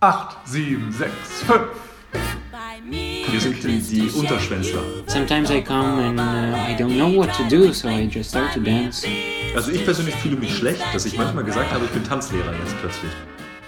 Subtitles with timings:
[0.00, 1.10] 8, 7, 6,
[1.44, 1.60] 5.
[3.32, 4.80] Wir sind die, Unterschwänzler.
[5.08, 8.54] Sometimes I come and uh, I don't know what to do, so I just start
[8.54, 9.04] to dance.
[9.56, 12.78] Also ich persönlich fühle mich schlecht, dass ich manchmal gesagt habe, ich bin Tanzlehrer jetzt
[12.80, 13.10] plötzlich.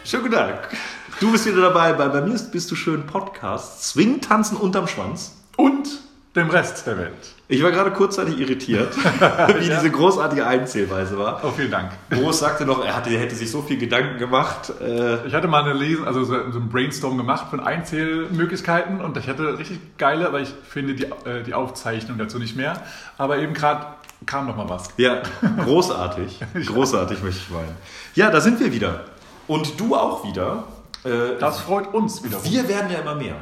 [0.05, 0.77] Schönen guten Tag.
[1.19, 3.83] Du bist wieder dabei bei, bei mir bist du schön Podcast.
[3.89, 5.33] Swing tanzen unterm Schwanz.
[5.57, 5.89] Und
[6.37, 7.35] dem Rest der Welt.
[7.49, 8.97] Ich war gerade kurzzeitig irritiert,
[9.59, 9.81] wie ja.
[9.81, 11.41] diese großartige Einzählweise war.
[11.43, 11.91] Oh, vielen Dank.
[12.09, 14.73] Boris sagte noch, er, hatte, er hätte sich so viel Gedanken gemacht.
[14.81, 19.17] Äh ich hatte mal eine Lesen, also so, so ein Brainstorm gemacht von Einzählmöglichkeiten und
[19.17, 22.81] ich hatte richtig geile, aber ich finde die, äh, die Aufzeichnung dazu nicht mehr.
[23.19, 23.87] Aber eben gerade
[24.25, 24.91] kam noch mal was.
[24.97, 25.23] Ja,
[25.65, 26.41] großartig.
[26.67, 27.77] großartig möchte ich meinen.
[28.15, 29.07] Ja, da sind wir wieder.
[29.49, 30.65] Und du auch wieder.
[31.05, 32.45] Äh, das freut uns wieder.
[32.45, 33.37] Wir werden ja immer mehr.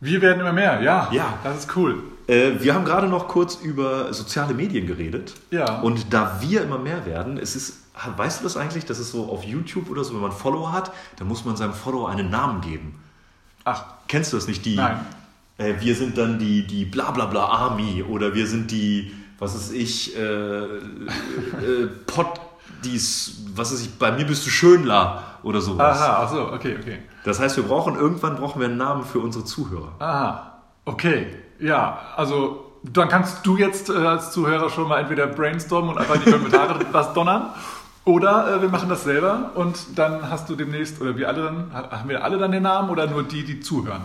[0.00, 1.08] Wir werden immer mehr, ja.
[1.12, 1.38] Ja.
[1.42, 2.02] Das ist cool.
[2.26, 5.34] Äh, wir haben gerade noch kurz über soziale Medien geredet.
[5.50, 5.80] Ja.
[5.80, 7.84] Und da wir immer mehr werden, es ist,
[8.16, 10.92] weißt du das eigentlich, dass es so auf YouTube oder so, wenn man Follower hat,
[11.16, 13.02] dann muss man seinem Follower einen Namen geben.
[13.64, 13.84] Ach.
[14.06, 14.64] Kennst du das nicht?
[14.64, 15.00] Die, Nein.
[15.58, 20.16] Äh, wir sind dann die, die Blablabla Army oder wir sind die, was ist ich,
[20.16, 20.78] äh, äh,
[22.68, 26.00] Pod, dies, was ist ich, bei mir bist du Schönler oder sowas.
[26.00, 26.98] Aha, ach so, okay, okay.
[27.24, 29.92] Das heißt, wir brauchen, irgendwann brauchen wir einen Namen für unsere Zuhörer.
[29.98, 31.26] Aha, okay.
[31.58, 36.14] Ja, also dann kannst du jetzt äh, als Zuhörer schon mal entweder brainstormen und einfach
[36.14, 37.50] in die Kommentare was donnern.
[38.04, 41.72] Oder äh, wir machen das selber und dann hast du demnächst, oder wir alle dann,
[41.72, 44.02] haben wir alle dann den Namen oder nur die, die zuhören?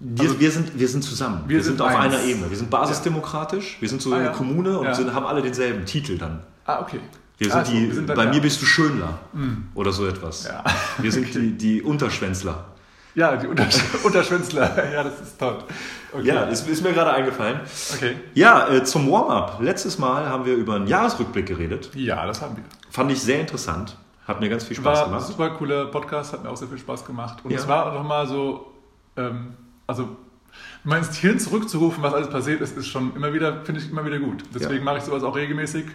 [0.00, 1.44] Wir, also, wir, sind, wir sind zusammen.
[1.46, 2.50] Wir, wir sind, sind, auf einer Ebene.
[2.50, 4.32] Wir sind basisdemokratisch, wir sind so ah, eine ja.
[4.32, 4.94] Kommune und ja.
[4.94, 6.42] sind, haben alle denselben Titel dann.
[6.66, 7.00] Ah, okay.
[7.42, 9.68] Wir sind also, die, sind bei mir bist du Schönler mhm.
[9.74, 10.48] oder so etwas.
[10.98, 11.40] Wir sind okay.
[11.40, 12.66] die, die Unterschwänzler.
[13.14, 14.92] Ja, die Untersch Unterschwänzler.
[14.92, 15.58] ja, das ist toll.
[16.12, 16.26] Okay.
[16.26, 17.60] Ja, ist, ist, mir gerade eingefallen.
[17.94, 18.16] Okay.
[18.34, 19.58] Ja, äh, zum Warm-up.
[19.60, 21.90] Letztes Mal haben wir über einen Jahresrückblick geredet.
[21.94, 22.64] Ja, das haben wir.
[22.90, 23.96] Fand ich sehr interessant.
[24.26, 25.22] Hat mir ganz viel Spaß war gemacht.
[25.22, 27.38] War super cooler Podcast, hat mir auch sehr viel Spaß gemacht.
[27.44, 27.58] Und ja.
[27.58, 28.72] es war auch nochmal so,
[29.16, 29.54] ähm,
[29.86, 30.16] also
[30.84, 34.04] mein ins Hirn zurückzurufen, was alles passiert ist, ist schon immer wieder, finde ich immer
[34.04, 34.42] wieder gut.
[34.54, 34.84] Deswegen ja.
[34.84, 35.86] mache ich sowas auch regelmäßig.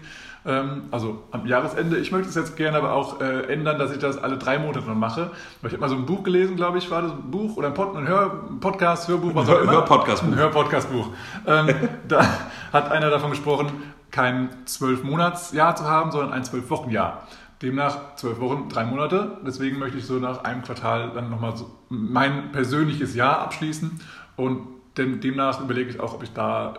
[0.45, 1.97] Ähm, also am Jahresende.
[1.97, 4.81] Ich möchte es jetzt gerne aber auch äh, ändern, dass ich das alle drei Monate
[4.81, 5.31] mache.
[5.61, 7.67] Weil ich habe mal so ein Buch gelesen, glaube ich, war das ein Buch oder
[7.67, 9.73] ein, Pod, ein Hör, Podcast, Hörbuch, was auch immer.
[9.73, 10.31] Hörpodcast-Buch.
[10.31, 11.09] Ein Hörpodcast-Buch.
[11.45, 11.75] Ähm,
[12.07, 12.25] da
[12.71, 13.71] hat einer davon gesprochen,
[14.09, 17.27] kein zwölf-Monats-Jahr zu haben, sondern ein zwölf-Wochen-Jahr.
[17.61, 19.39] Demnach zwölf Wochen, drei Monate.
[19.45, 23.99] Deswegen möchte ich so nach einem Quartal dann nochmal so mein persönliches Jahr abschließen.
[24.35, 26.75] Und demnach überlege ich auch, ob ich da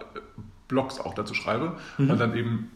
[0.69, 2.09] Blogs auch dazu schreibe, mhm.
[2.09, 2.71] weil dann eben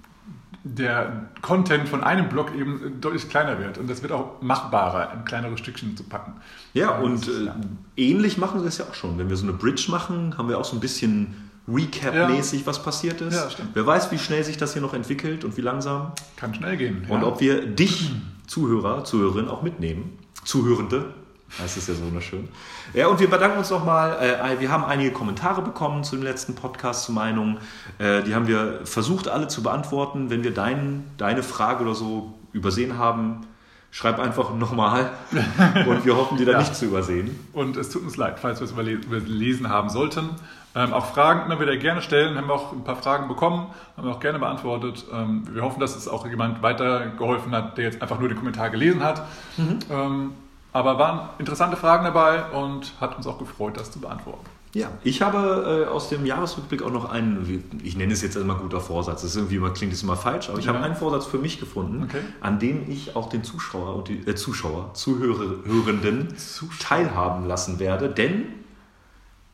[0.64, 3.78] der Content von einem Blog eben deutlich kleiner wird.
[3.78, 6.34] Und das wird auch machbarer, in kleinere Stückchen zu packen.
[6.72, 7.50] Ja, und äh,
[7.96, 9.18] ähnlich machen wir es ja auch schon.
[9.18, 11.34] Wenn wir so eine Bridge machen, haben wir auch so ein bisschen
[11.68, 12.66] Recap-mäßig, ja.
[12.66, 13.34] was passiert ist.
[13.34, 13.70] Ja, stimmt.
[13.74, 16.12] Wer weiß, wie schnell sich das hier noch entwickelt und wie langsam.
[16.36, 17.06] Kann schnell gehen.
[17.08, 17.26] Und ja.
[17.26, 18.12] ob wir dich,
[18.46, 20.18] Zuhörer, Zuhörerin, auch mitnehmen.
[20.44, 21.14] Zuhörende,
[21.60, 22.48] heißt es ja so wunderschön.
[22.94, 24.16] Ja, und wir bedanken uns nochmal.
[24.20, 27.58] Äh, wir haben einige Kommentare bekommen zu dem letzten Podcast, zu Meinungen.
[27.98, 30.30] Äh, die haben wir versucht, alle zu beantworten.
[30.30, 33.46] Wenn wir dein, deine Frage oder so übersehen haben,
[33.90, 35.10] schreib einfach nochmal
[35.86, 36.60] und wir hoffen, die dann ja.
[36.60, 37.38] nicht zu übersehen.
[37.52, 40.30] Und es tut uns leid, falls wir es überlesen haben sollten.
[40.74, 42.36] Ähm, auch Fragen immer wieder gerne stellen.
[42.38, 45.04] Haben wir auch ein paar Fragen bekommen, haben wir auch gerne beantwortet.
[45.12, 48.70] Ähm, wir hoffen, dass es auch jemand weitergeholfen hat, der jetzt einfach nur den Kommentar
[48.70, 49.26] gelesen hat.
[49.58, 49.78] Mhm.
[49.90, 50.30] Ähm,
[50.72, 54.46] aber waren interessante Fragen dabei und hat uns auch gefreut, das zu beantworten.
[54.74, 58.54] Ja, ich habe äh, aus dem Jahresrückblick auch noch einen, ich nenne es jetzt immer
[58.54, 60.72] guter Vorsatz, das ist irgendwie immer, klingt es immer falsch, aber ich ja.
[60.72, 62.22] habe einen Vorsatz für mich gefunden, okay.
[62.40, 66.78] an dem ich auch den Zuschauer und die äh, Zuschauer, Zuhörenden Zuschauer.
[66.80, 68.46] teilhaben lassen werde, denn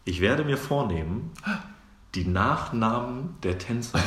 [0.05, 1.33] ich werde mir vornehmen,
[2.15, 3.99] die Nachnamen der Tänzer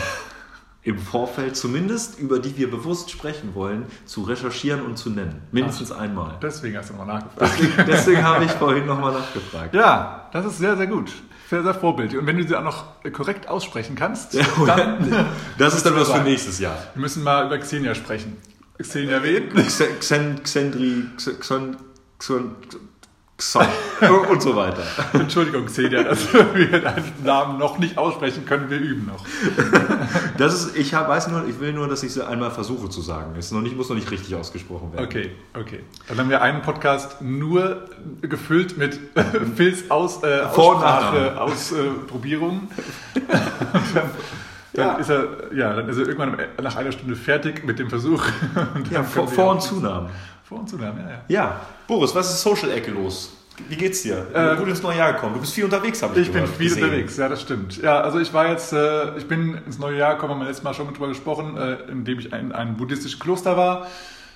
[0.84, 5.42] im Vorfeld, zumindest über die wir bewusst sprechen wollen, zu recherchieren und zu nennen.
[5.52, 6.38] Mindestens Ach, einmal.
[6.42, 7.53] Deswegen hast du nochmal nachgefragt.
[7.59, 9.75] Deswegen, deswegen habe ich vorhin nochmal nachgefragt.
[9.75, 11.12] Ja, das ist sehr, sehr gut.
[11.50, 12.19] Sehr, sehr vorbildlich.
[12.19, 15.28] Und wenn du sie auch noch korrekt aussprechen kannst, ja, dann.
[15.58, 16.78] das ist dann was für nächstes Jahr.
[16.94, 18.38] Wir müssen mal über Xenia sprechen.
[18.80, 19.53] Xenia wen?
[19.53, 21.75] Xen, Xendri, Xen, Xen,
[24.30, 24.83] und so weiter.
[25.13, 29.25] Entschuldigung, Xenia, dass wir deinen Namen noch nicht aussprechen können, wir üben noch.
[30.38, 33.33] Das ist, ich weiß nur, ich will nur, dass ich sie einmal versuche zu sagen.
[33.38, 35.06] Es noch nicht, muss noch nicht richtig ausgesprochen werden.
[35.06, 35.80] Okay, okay.
[36.07, 37.89] Dann haben wir einen Podcast nur
[38.21, 39.00] gefüllt mit
[39.56, 42.69] Phils aus, äh, Aussprache, Ausprobierungen.
[43.16, 43.19] Äh,
[44.74, 44.94] dann, ja.
[44.94, 48.24] ist er, ja, dann ist er irgendwann nach einer Stunde fertig mit dem Versuch.
[48.92, 50.10] ja, Vor-, Vor und Zunahmen.
[50.51, 51.19] Vor- und Zunahmen, ja, ja.
[51.30, 53.31] Ja, Boris, was ist Social-Ecke los?
[53.69, 54.25] Wie geht's dir?
[54.33, 55.36] Du bist gut ins neue Jahr gekommen.
[55.36, 56.83] Du bist viel unterwegs, habe ich Ich gehört, bin viel gesehen.
[56.83, 57.81] unterwegs, ja, das stimmt.
[57.81, 60.63] Ja, also ich war jetzt, äh, ich bin ins neue Jahr gekommen, haben wir letztes
[60.65, 63.88] Mal schon drüber gesprochen, äh, indem ich in einem buddhistischen Kloster war.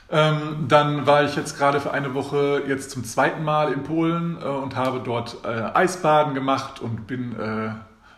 [0.10, 4.38] Ähm, dann war ich jetzt gerade für eine Woche jetzt zum zweiten Mal in Polen
[4.42, 7.72] äh, und habe dort äh, Eisbaden gemacht und bin äh,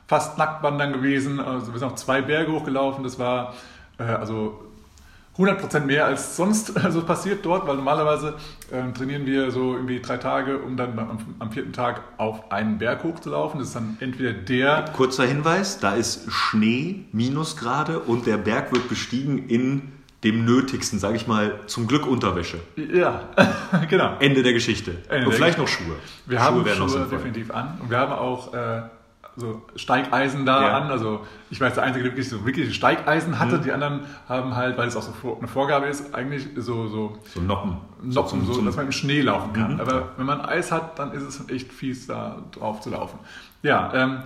[0.06, 1.40] fast nackt wandern gewesen.
[1.40, 3.04] Also wir sind auch zwei Berge hochgelaufen.
[3.04, 3.56] Das war
[3.98, 4.67] äh, also
[5.38, 8.36] 100% mehr als sonst also passiert dort, weil normalerweise
[8.72, 12.78] ähm, trainieren wir so irgendwie drei Tage, um dann am, am vierten Tag auf einen
[12.78, 13.60] Berg hochzulaufen.
[13.60, 18.90] Das ist dann entweder der Kurzer Hinweis, da ist Schnee, Minusgrade und der Berg wird
[18.90, 19.94] bestiegen in
[20.24, 22.58] dem Nötigsten, sage ich mal, zum Glück Unterwäsche.
[22.76, 23.30] Ja,
[23.90, 24.18] genau.
[24.20, 24.92] Ende der Geschichte.
[25.10, 25.96] Ende und der vielleicht noch Schuhe.
[26.26, 28.82] Wir haben wären noch Schuhe definitiv an und wir haben auch äh,
[29.40, 30.78] so Steigeisen da Ja.
[30.80, 30.90] an.
[30.92, 33.58] Also ich weiß, der Einzige, der wirklich so wirkliche Steigeisen hatte.
[33.60, 33.62] Mhm.
[33.64, 37.40] Die anderen haben halt, weil es auch so eine Vorgabe ist, eigentlich so, so So
[37.42, 37.78] Noppen.
[38.02, 39.76] Noppen, so, zum- dass man im Schnee laufen kann.
[39.76, 39.80] Mhm.
[39.80, 43.20] Aber wenn man Eis hat, dann ist es echt fies, da drauf zu laufen.
[43.62, 44.20] Ja, ähm,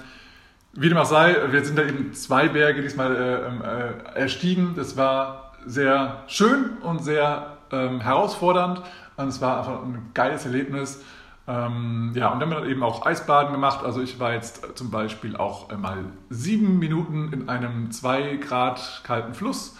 [0.73, 4.73] wie dem auch sei, wir sind da eben zwei Berge diesmal äh, ähm, äh, erstiegen.
[4.77, 8.81] Das war sehr schön und sehr ähm, herausfordernd.
[9.17, 11.03] Und es war einfach ein geiles Erlebnis.
[11.47, 13.83] Ähm, ja, und dann haben wir eben auch Eisbaden gemacht.
[13.83, 19.01] Also ich war jetzt zum Beispiel auch äh, mal sieben Minuten in einem zwei Grad
[19.03, 19.75] kalten Fluss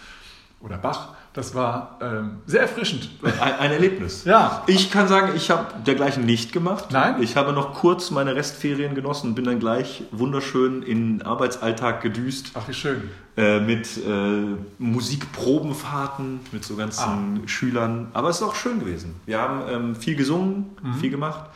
[0.60, 1.16] oder Bach.
[1.34, 3.10] Das war ähm, sehr erfrischend.
[3.24, 4.26] Ein, ein Erlebnis.
[4.26, 4.64] Ja.
[4.68, 6.88] Ich kann sagen, ich habe dergleichen nicht gemacht.
[6.92, 7.24] Nein?
[7.24, 12.02] Ich habe noch kurz meine Restferien genossen und bin dann gleich wunderschön in den Arbeitsalltag
[12.02, 12.52] gedüst.
[12.56, 13.10] Ach, wie schön.
[13.38, 18.08] Äh, mit äh, Musikprobenfahrten, mit so ganzen Schülern.
[18.12, 19.16] Aber es ist auch schön gewesen.
[19.26, 21.50] Wir haben ähm, viel gesungen, viel gemacht.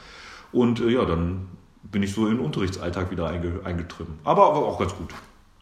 [0.53, 1.47] Und äh, ja, dann
[1.83, 4.19] bin ich so in den Unterrichtsalltag wieder einge eingetreten.
[4.23, 5.09] Aber, aber auch ganz gut.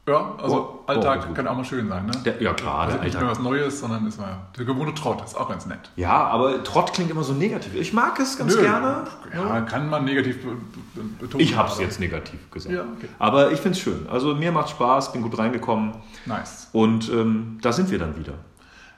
[0.05, 1.35] Ja, also Oh, oh, Alltag ganz gut.
[1.35, 2.11] kann auch mal schön sein, ne?
[2.25, 3.38] Der, ja, klar, also der nicht mehr Alltag.
[3.38, 5.79] was Neues, sondern ist mal der gewohnte Trott, ist auch ganz nett.
[5.95, 7.73] Ja, aber Trott klingt immer so negativ.
[7.75, 8.61] Ich mag es ganz Nö.
[8.63, 9.05] gerne.
[9.33, 10.57] Ja, kann man negativ be-
[10.94, 11.41] be- betonen.
[11.41, 12.75] Ich habe es jetzt negativ gesagt.
[12.75, 13.07] Ja, okay.
[13.17, 14.05] Aber ich finde es schön.
[14.11, 15.94] Also mir macht Spaß, bin gut reingekommen.
[16.25, 16.67] Nice.
[16.73, 18.33] Und ähm, da sind wir dann wieder.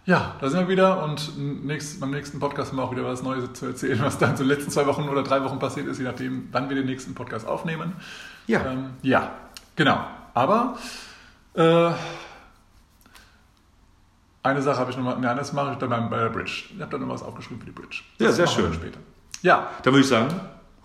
[0.08, 1.34] Ja, da sind wir wieder und
[1.66, 4.36] nächst, beim nächsten Podcast haben wir auch wieder was Neues zu erzählen, was da in
[4.38, 7.14] den letzten zwei Wochen oder drei Wochen passiert ist, je nachdem, wann wir den nächsten
[7.14, 7.94] Podcast aufnehmen.
[8.48, 8.66] Ja.
[8.66, 9.32] Ähm, ja,
[9.76, 9.98] genau.
[10.36, 10.76] Aber
[11.56, 11.90] äh,
[14.44, 16.66] eine Sache habe ich nochmal, nein, das mache ich dann beim- bei der Bridge.
[16.76, 18.02] Ich habe da noch was aufgeschrieben für die Bridge.
[18.20, 18.74] Ja, Das sehr machen wir schön.
[18.74, 19.00] Später.
[19.42, 20.28] Ja, Dann würde ich sagen,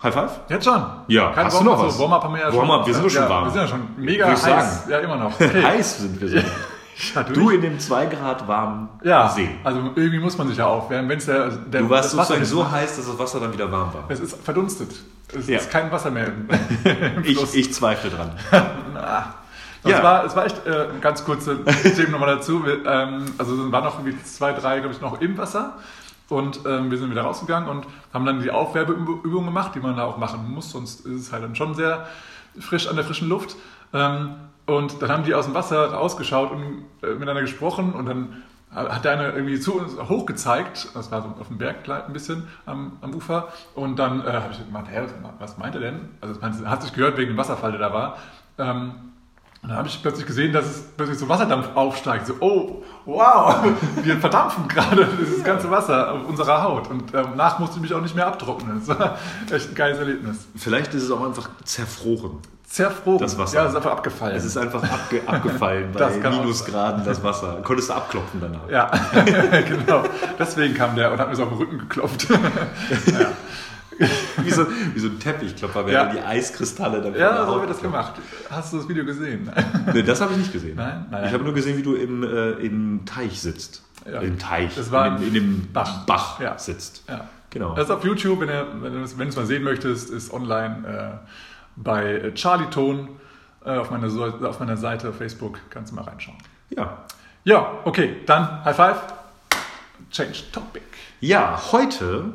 [0.02, 0.40] High Five.
[0.48, 0.82] jetzt schon.
[1.08, 1.96] Ja, Kein hast du Warm-up, noch was?
[1.96, 2.58] so Warm-up haben wir ja schon.
[2.60, 3.44] Warm-up, wir sind doch schon ja, warm.
[3.44, 4.42] Wir sind ja schon mega heiß.
[4.42, 4.90] sagen.
[4.90, 5.32] Ja, immer noch.
[5.40, 5.62] Okay.
[5.62, 6.36] Heiß sind wir so.
[7.32, 9.48] Du in dem 2 Grad warmen Ja, See.
[9.64, 12.34] also irgendwie muss man sich ja aufwärmen, wenn es der, der Du warst das Wasser
[12.34, 14.04] sozusagen so heiß, dass das Wasser dann wieder warm war.
[14.08, 14.90] Es ist verdunstet.
[15.36, 15.58] Es Ja.
[15.58, 16.48] ist kein Wasser mehr im,
[17.16, 18.32] im Ich, ich zweifle dran.
[19.82, 20.02] Es, Ja.
[20.02, 22.66] war, es war echt äh, ganz kurze Themen nochmal dazu.
[22.66, 25.78] Wir, ähm, also es waren noch irgendwie zwei, drei, glaube ich, noch im Wasser.
[26.28, 30.04] Und ähm, wir sind wieder rausgegangen und haben dann die Aufwärmeübung gemacht, die man da
[30.04, 32.06] auch machen muss, sonst ist es halt dann schon sehr
[32.58, 33.56] frisch an der frischen Luft.
[33.94, 34.34] Ähm,
[34.76, 39.04] und dann haben die aus dem Wasser rausgeschaut und äh, miteinander gesprochen und dann hat
[39.04, 42.98] der eine irgendwie zu uns hochgezeigt, das war so auf dem Berg ein bisschen am,
[43.00, 45.02] am Ufer, und dann äh, habe ich gemeint, hä,
[45.40, 46.10] was meint er denn?
[46.20, 48.18] Also man hat sich gehört wegen dem Wasserfall, der da war.
[48.58, 48.92] Ähm,
[49.62, 52.26] und dann habe ich plötzlich gesehen, dass es plötzlich so Wasserdampf aufsteigt.
[52.26, 53.62] So, oh, wow,
[54.02, 56.88] wir verdampfen gerade dieses ganze Wasser auf unserer Haut.
[56.88, 58.80] Und ähm, nach musste ich mich auch nicht mehr abtrocknen.
[58.80, 59.18] Das war
[59.52, 60.46] echt ein geiles Erlebnis.
[60.56, 62.38] Vielleicht ist es auch einfach zerfroren.
[62.64, 63.18] Zerfroren.
[63.18, 63.56] Das Wasser.
[63.56, 64.36] Ja, es ist einfach abgefallen.
[64.36, 67.58] Es ist einfach abge abgefallen bei Minusgraden, das Wasser.
[67.62, 68.70] Konntest du abklopfen danach.
[68.70, 68.90] ja,
[69.60, 70.04] genau.
[70.38, 72.28] Deswegen kam der und hat mir so auf den Rücken geklopft.
[74.44, 76.06] Wie, so, wie so ein Teppichklopfer, wenn Ja.
[76.12, 78.14] die Eiskristalle von ja, so Haut wird das gemacht.
[78.50, 79.50] Hast du das Video gesehen?
[79.92, 80.76] Nee, das habe ich nicht gesehen.
[80.76, 81.06] Nein?
[81.10, 81.24] Nein.
[81.26, 83.82] Ich habe nur gesehen, wie du im, äh, im Teich sitzt.
[84.10, 84.20] Ja.
[84.20, 84.74] Im Teich.
[84.74, 86.06] Das war in, dem- in dem Bach.
[86.06, 86.56] Bach, Ja.
[86.58, 87.04] sitzt.
[87.08, 87.26] Ja.
[87.50, 87.74] Genau.
[87.74, 91.28] Das ist auf YouTube, wenn, ihr, wenn du es mal sehen möchtest, ist online äh,
[91.76, 93.08] bei äh, Charlie Ton
[93.64, 94.06] äh, auf, meiner,
[94.48, 95.58] auf meiner Seite auf Facebook.
[95.68, 96.38] Kannst du mal reinschauen.
[96.70, 97.04] ja.
[97.44, 98.96] Ja, okay, dann High Five.
[100.10, 100.82] Change Topic.
[101.20, 102.32] Ja, heute,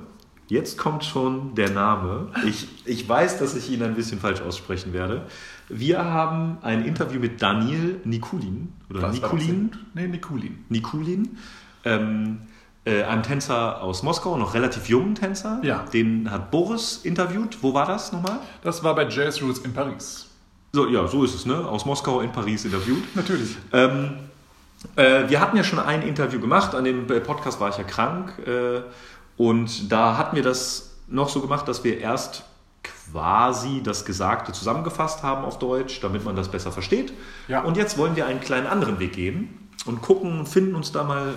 [0.47, 2.27] jetzt kommt schon der Name.
[2.45, 5.23] Ich, ich weiß, dass ich ihn ein bisschen falsch aussprechen werde.
[5.69, 8.73] Wir haben ein Interview mit Daniel Nikulin.
[8.89, 9.71] Oder Was Nikulin?
[9.93, 10.65] Nee, Nikulin.
[10.69, 11.37] Nikulin.
[11.83, 12.39] Ähm,
[12.85, 15.59] äh, ein Tänzer aus Moskau, noch relativ jungen Tänzer.
[15.63, 15.85] Ja.
[15.91, 17.57] Den hat Boris interviewt.
[17.61, 18.39] Wo war das nochmal?
[18.61, 20.29] Das war bei Jazz Roots in Paris.
[20.71, 21.55] So, ja, so ist es, ne?
[21.55, 23.15] Aus Moskau in Paris interviewt.
[23.15, 23.55] Natürlich.
[23.73, 24.11] Ähm,
[24.95, 28.33] äh, wir hatten ja schon ein Interview gemacht, an dem Podcast war ich ja krank
[28.45, 28.81] äh,
[29.37, 32.43] und da hatten wir das noch so gemacht, dass wir erst
[32.83, 37.13] quasi das Gesagte zusammengefasst haben auf Deutsch, damit man das besser versteht.
[37.47, 37.63] Ja.
[37.63, 41.33] Und jetzt wollen wir einen kleinen anderen Weg gehen und gucken, finden uns da mal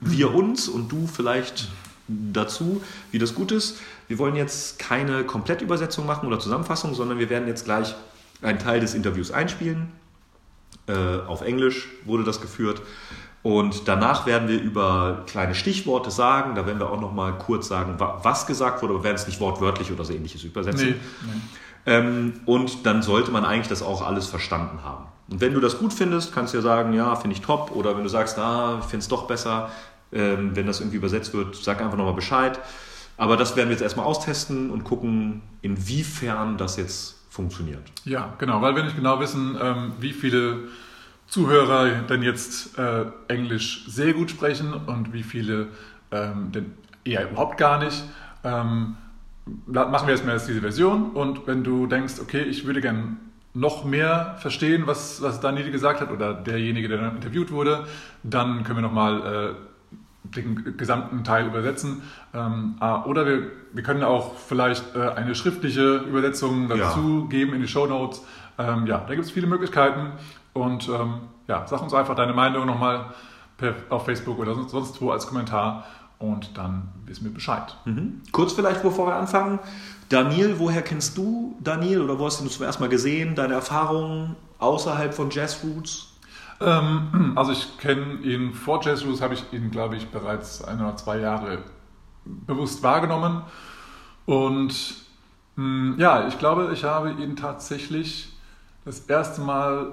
[0.00, 1.68] wir uns und du vielleicht
[2.08, 3.78] dazu, wie das gut ist.
[4.08, 7.94] Wir wollen jetzt keine Komplettübersetzung machen oder Zusammenfassung, sondern wir werden jetzt gleich
[8.42, 9.92] einen Teil des Interviews einspielen.
[10.86, 10.94] Äh,
[11.26, 12.82] auf Englisch wurde das geführt.
[13.42, 16.54] Und danach werden wir über kleine Stichworte sagen.
[16.54, 19.16] Da werden wir auch noch mal kurz sagen, wa- was gesagt wurde, aber wir werden
[19.16, 20.90] es nicht wortwörtlich oder so ähnliches übersetzen.
[20.90, 20.94] Nee,
[21.26, 21.40] nee.
[21.84, 25.06] Ähm, und dann sollte man eigentlich das auch alles verstanden haben.
[25.28, 27.72] Und wenn du das gut findest, kannst du ja sagen, ja, finde ich top.
[27.74, 29.70] Oder wenn du sagst, ah, ich finde es doch besser,
[30.12, 32.60] ähm, wenn das irgendwie übersetzt wird, sag einfach nochmal Bescheid.
[33.16, 37.82] Aber das werden wir jetzt erstmal austesten und gucken, inwiefern das jetzt funktioniert.
[38.04, 40.68] Ja, genau, weil wir nicht genau wissen, ähm, wie viele
[41.26, 45.68] Zuhörer denn jetzt äh, Englisch sehr gut sprechen und wie viele
[46.10, 46.72] ähm, denn
[47.04, 48.04] eher überhaupt gar nicht.
[48.44, 48.96] Ähm,
[49.66, 53.18] machen wir erstmal jetzt diese Version und wenn du denkst, okay, ich würde gern
[53.54, 57.86] noch mehr verstehen, was, was Daniel gesagt hat oder derjenige, der dann interviewt wurde,
[58.22, 62.02] dann können wir nochmal äh, den gesamten Teil übersetzen.
[62.32, 67.60] Ähm, ah, oder wir, wir können auch vielleicht äh, eine schriftliche Übersetzung dazu geben in
[67.60, 68.24] die Show Notes.
[68.58, 70.12] Ähm, ja, da gibt es viele Möglichkeiten.
[70.52, 73.06] Und ähm, ja, sag uns einfach deine Meinung nochmal
[73.56, 75.84] per, auf Facebook oder sonst, sonst wo als Kommentar.
[76.18, 77.76] Und dann wissen wir Bescheid.
[77.84, 78.20] Mhm.
[78.30, 79.58] Kurz vielleicht, bevor wir anfangen.
[80.08, 83.34] Daniel, woher kennst du Daniel oder wo hast du ihn zum ersten Mal gesehen?
[83.34, 86.12] Deine Erfahrungen außerhalb von Jazz Roots?
[86.60, 90.80] Ähm, also ich kenne ihn vor Jazz Roots, habe ich ihn, glaube ich, bereits ein
[90.80, 91.58] oder zwei Jahre
[92.24, 93.42] bewusst wahrgenommen.
[94.26, 94.94] Und
[95.56, 98.32] mh, ja, ich glaube, ich habe ihn tatsächlich
[98.84, 99.92] das erste Mal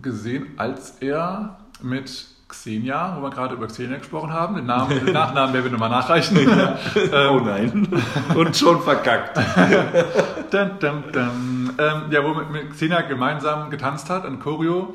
[0.00, 5.12] gesehen, als er mit Xenia, wo wir gerade über Xenia gesprochen haben, den, Namen, den
[5.12, 6.36] Nachnamen werden wir nochmal nachreichen.
[7.30, 7.88] oh nein.
[8.34, 9.38] Und schon verkackt.
[10.50, 11.74] Dun, dun, dun.
[11.78, 14.94] Ähm, ja, wo mit, Xenia gemeinsam getanzt hat, ein Choreo.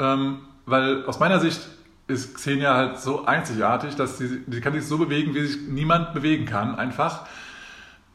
[0.00, 1.60] Ähm, weil aus meiner Sicht
[2.08, 6.14] ist Xenia halt so einzigartig, dass sie, sie kann sich so bewegen, wie sich niemand
[6.14, 7.26] bewegen kann, einfach.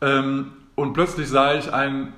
[0.02, 2.14] Ähm, und plötzlich sah ich einen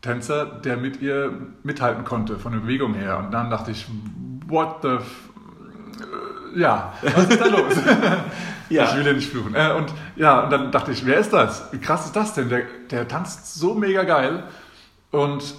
[0.00, 3.18] Tänzer, der mit ihr mithalten konnte, von der Bewegung her.
[3.18, 3.86] Und dann dachte ich,
[4.46, 4.88] what the...
[4.88, 5.30] F
[6.54, 7.74] äh, ja, was ist da los?
[8.70, 8.84] Ja.
[8.84, 9.54] Ich will ja nicht fluchen.
[9.54, 11.72] Äh, und ja, und dann dachte ich, wer ist das?
[11.72, 12.48] Wie krass ist das denn?
[12.48, 14.44] Der, der tanzt so mega geil.
[15.10, 15.54] Und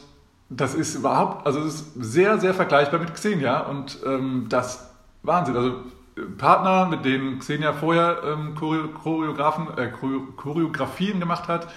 [0.50, 3.62] das ist überhaupt, also es ist sehr, sehr vergleichbar mit Xenia.
[3.62, 4.90] Und ähm, das
[5.24, 5.56] Wahnsinn.
[5.56, 5.70] Also
[6.16, 11.68] äh, Partner, mit denen Xenia vorher ähm, Choreo Choreografen, äh, Choreo Choreografien gemacht hat,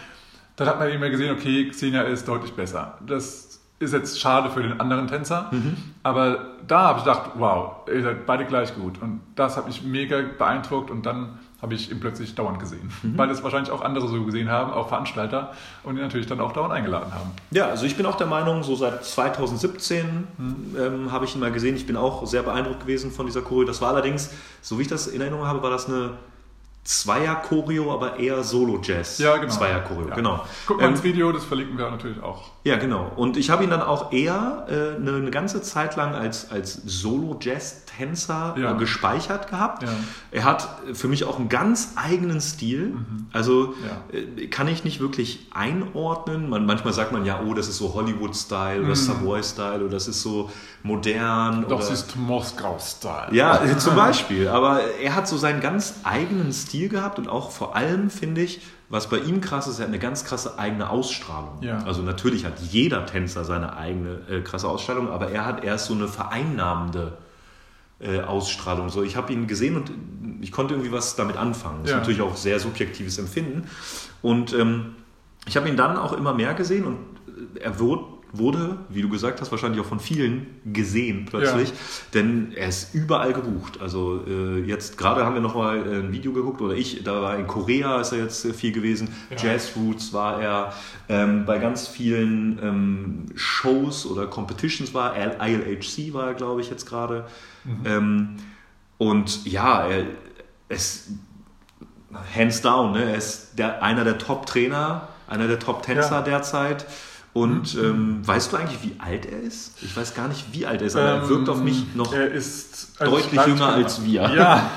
[0.56, 2.98] dann hat man immer gesehen, okay, Xenia ist deutlich besser.
[3.06, 5.50] Das ist jetzt schade für den anderen Tänzer,
[6.02, 9.00] aber da habe ich gedacht, wow, ihr seid beide gleich gut.
[9.02, 12.90] Und das hat mich mega beeindruckt und dann habe ich ihn plötzlich dauernd gesehen.
[13.16, 15.52] Weil es wahrscheinlich auch andere so gesehen haben, auch Veranstalter,
[15.84, 17.30] und ihn natürlich dann auch dauernd eingeladen haben.
[17.52, 20.26] Ja, also ich bin auch der Meinung, so seit 2017
[20.76, 21.76] ähm, habe ich ihn mal gesehen.
[21.76, 23.64] Ich bin auch sehr beeindruckt gewesen von dieser Choreo.
[23.64, 24.30] Das war allerdings,
[24.60, 26.10] so wie ich das in Erinnerung habe, war das eine
[26.84, 29.18] Zweier-Choreo, aber eher Solo-Jazz.
[29.18, 29.52] Ja, genau.
[29.52, 30.14] Zweier-Choreo, Ja.
[30.14, 30.46] genau.
[30.66, 32.51] Guck mal Ähm, ins Video, das verlinken wir natürlich auch.
[32.64, 33.10] Ja, genau.
[33.16, 36.80] Und ich habe ihn dann auch eher äh, eine, eine ganze Zeit lang als, als
[36.84, 38.72] Solo-Jazz-Tänzer Ja.
[38.72, 39.82] äh, gespeichert gehabt.
[39.82, 39.88] Ja.
[40.30, 42.94] Er hat für mich auch einen ganz eigenen Stil.
[43.32, 43.74] Also
[44.12, 44.16] Ja.
[44.16, 46.48] äh, kann ich nicht wirklich einordnen.
[46.48, 50.22] Man, manchmal sagt man ja, oh, das ist so Hollywood-Style oder Savoy-Style oder das ist
[50.22, 50.50] so
[50.82, 51.66] modern.
[51.68, 53.34] Doch, oder ist Moskau-Style.
[53.34, 54.48] ja, zum Beispiel.
[54.48, 58.62] Aber er hat so seinen ganz eigenen Stil gehabt und auch vor allem finde ich,
[58.92, 61.62] was bei ihm krass ist, er hat eine ganz krasse eigene Ausstrahlung.
[61.62, 61.78] Ja.
[61.84, 65.94] Also natürlich hat jeder Tänzer seine eigene äh, krasse Ausstrahlung, aber er hat erst so
[65.94, 67.16] eine vereinnahmende
[68.00, 68.90] äh, Ausstrahlung.
[68.90, 69.90] So, ich habe ihn gesehen und
[70.42, 71.78] ich konnte irgendwie was damit anfangen.
[71.82, 71.96] Das Ja.
[71.96, 73.66] ist natürlich auch sehr subjektives Empfinden.
[74.20, 74.96] Und ähm,
[75.46, 76.96] ich habe ihn dann auch immer mehr gesehen und
[77.56, 81.74] äh, er wurde, wurde, wie du gesagt hast, wahrscheinlich auch von vielen gesehen plötzlich, Ja.
[82.14, 83.80] denn er ist überall gebucht.
[83.82, 87.20] Also äh, jetzt gerade haben wir noch mal äh, ein Video geguckt oder ich, da
[87.20, 89.36] war in Korea ist er jetzt äh, viel gewesen, Ja.
[89.52, 90.72] Jazz Roots war er,
[91.10, 96.70] ähm, bei ganz vielen ähm, Shows oder Competitions war er, ILHC war er glaube ich
[96.70, 97.26] jetzt gerade.
[97.84, 98.36] Ähm,
[98.98, 100.06] und ja, er
[100.70, 101.10] ist
[102.34, 103.04] hands down, ne?
[103.04, 106.20] er ist der, einer der Top-Trainer, einer der Top-Tänzer Ja.
[106.20, 106.24] Mhm.
[106.24, 106.86] derzeit.
[107.34, 109.82] Und ähm, weißt du eigentlich, wie alt er ist?
[109.82, 112.12] Ich weiß gar nicht, wie alt er ist, aber er wirkt auf mich noch.
[112.12, 114.22] Ähm, Er ist deutlich ich- jünger als wir.
[114.34, 114.70] Ja,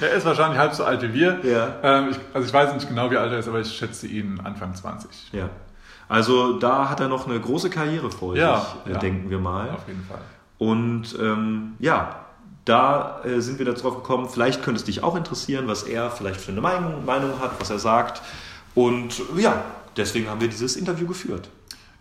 [0.00, 1.40] er ist wahrscheinlich halb so alt wie wir.
[1.44, 1.74] Ja.
[1.82, 4.40] Ähm, ich, also ich weiß nicht genau, wie alt er ist, aber ich schätze ihn
[4.44, 5.10] Anfang 20.
[5.32, 5.48] Ja.
[6.08, 8.98] Also da hat er noch eine große Karriere vor Ja, sich, äh, ja.
[8.98, 9.70] denken wir mal.
[9.70, 10.20] Auf jeden Fall.
[10.58, 12.20] Und ähm, ja,
[12.64, 16.40] da äh, sind wir darauf gekommen, vielleicht könnte es dich auch interessieren, was er vielleicht
[16.40, 18.22] für eine Meinung, Meinung hat, was er sagt.
[18.76, 19.64] Und ja,
[19.96, 21.48] deswegen haben wir dieses Interview geführt.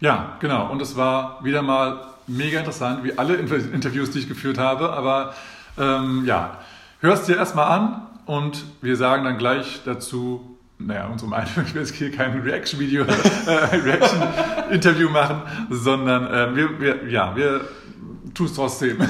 [0.06, 0.70] Ja, genau.
[0.72, 4.94] Und es war wieder mal mega interessant, wie alle Inter- Interviews, die ich geführt habe.
[4.94, 5.34] Aber
[5.80, 6.60] ähm, ja,
[7.00, 11.82] hörst dir erstmal an und wir sagen dann gleich dazu, naja, unsere Meinung, ich will
[11.82, 17.62] jetzt hier kein Reaction-Video, äh, Reaction-Interview machen, sondern äh, wir, wir, ja, wir
[18.36, 18.98] tu es trotzdem.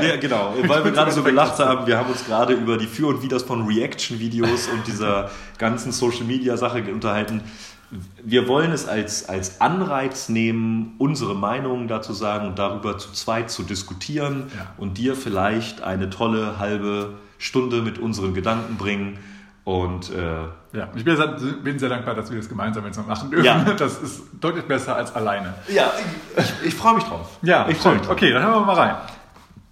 [0.00, 3.08] Ja, genau, weil wir gerade so gelacht haben, wir haben uns gerade über die Für
[3.08, 7.42] und Widers von Reaction-Videos und dieser ganzen Social-Media-Sache unterhalten.
[8.24, 13.50] Wir wollen es als, als Anreiz nehmen, unsere Meinungen dazu sagen und darüber zu zweit
[13.50, 14.66] zu diskutieren Ja.
[14.76, 19.18] und dir vielleicht eine tolle halbe Stunde mit unseren Gedanken bringen.
[19.64, 20.16] Und äh,
[20.76, 21.26] Ja, ich bin sehr,
[21.62, 23.44] bin sehr dankbar, dass wir das gemeinsam jetzt noch machen dürfen.
[23.46, 23.64] Ja.
[23.78, 25.54] Das ist deutlich besser als alleine.
[25.68, 25.90] ja,
[26.38, 27.38] ich, ich freue mich drauf.
[27.42, 28.12] Ja, ich freue mich drauf.
[28.12, 28.94] Okay, dann hören wir mal rein.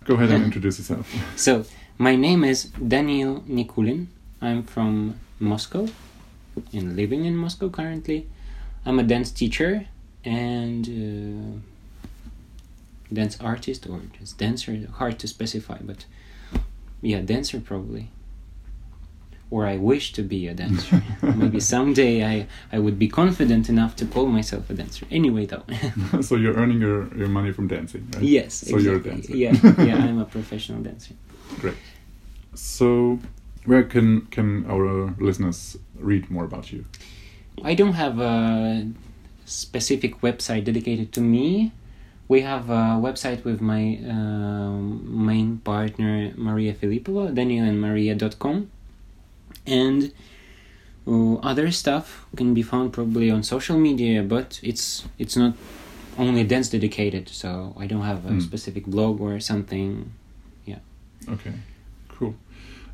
[0.07, 1.07] Go ahead and introduce yourself.
[1.37, 1.65] So,
[1.99, 4.09] my name is Daniel Nikulin.
[4.41, 5.87] I'm from Moscow
[6.73, 8.29] and living in Moscow currently.
[8.87, 9.87] I'm a dance teacher
[10.25, 11.59] and uh,
[13.13, 14.87] dance artist or just dancer.
[14.95, 16.07] Hard to specify, but
[17.01, 18.11] yeah, dancer probably.
[19.51, 21.03] Or I wish to be a dancer.
[21.23, 25.07] Maybe someday I, I would be confident enough to call myself a dancer.
[25.11, 25.63] Anyway, though.
[26.23, 28.25] so you're earning your, your money from dancing, right?
[28.25, 28.55] yes.
[28.55, 29.37] So you're a dancer.
[29.37, 31.15] Yeah, yeah, I'm a professional dancer.
[31.61, 31.77] Great.
[32.55, 33.21] So
[33.65, 36.85] where can can our listeners read more about you?
[37.63, 38.87] I don't have a
[39.47, 41.73] specific website dedicated to me.
[42.29, 48.71] We have a website with my um, main partner Maria Filipova, danielandmaria.com,
[49.67, 50.13] and
[51.07, 55.53] uh, other stuff can be found probably on social media, but it's it's not
[56.17, 58.43] only dance dedicated, so I don't have a Mm.
[58.43, 60.13] specific blog or something.
[60.65, 60.79] Yeah.
[61.29, 61.53] Okay.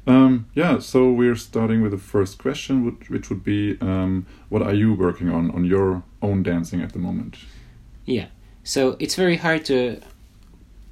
[0.07, 4.62] Um, yeah, so we're starting with the first question, which, which would be, um, what
[4.62, 7.37] are you working on on your own dancing at the moment?
[8.07, 8.26] Yeah.
[8.64, 10.00] So it's very hard to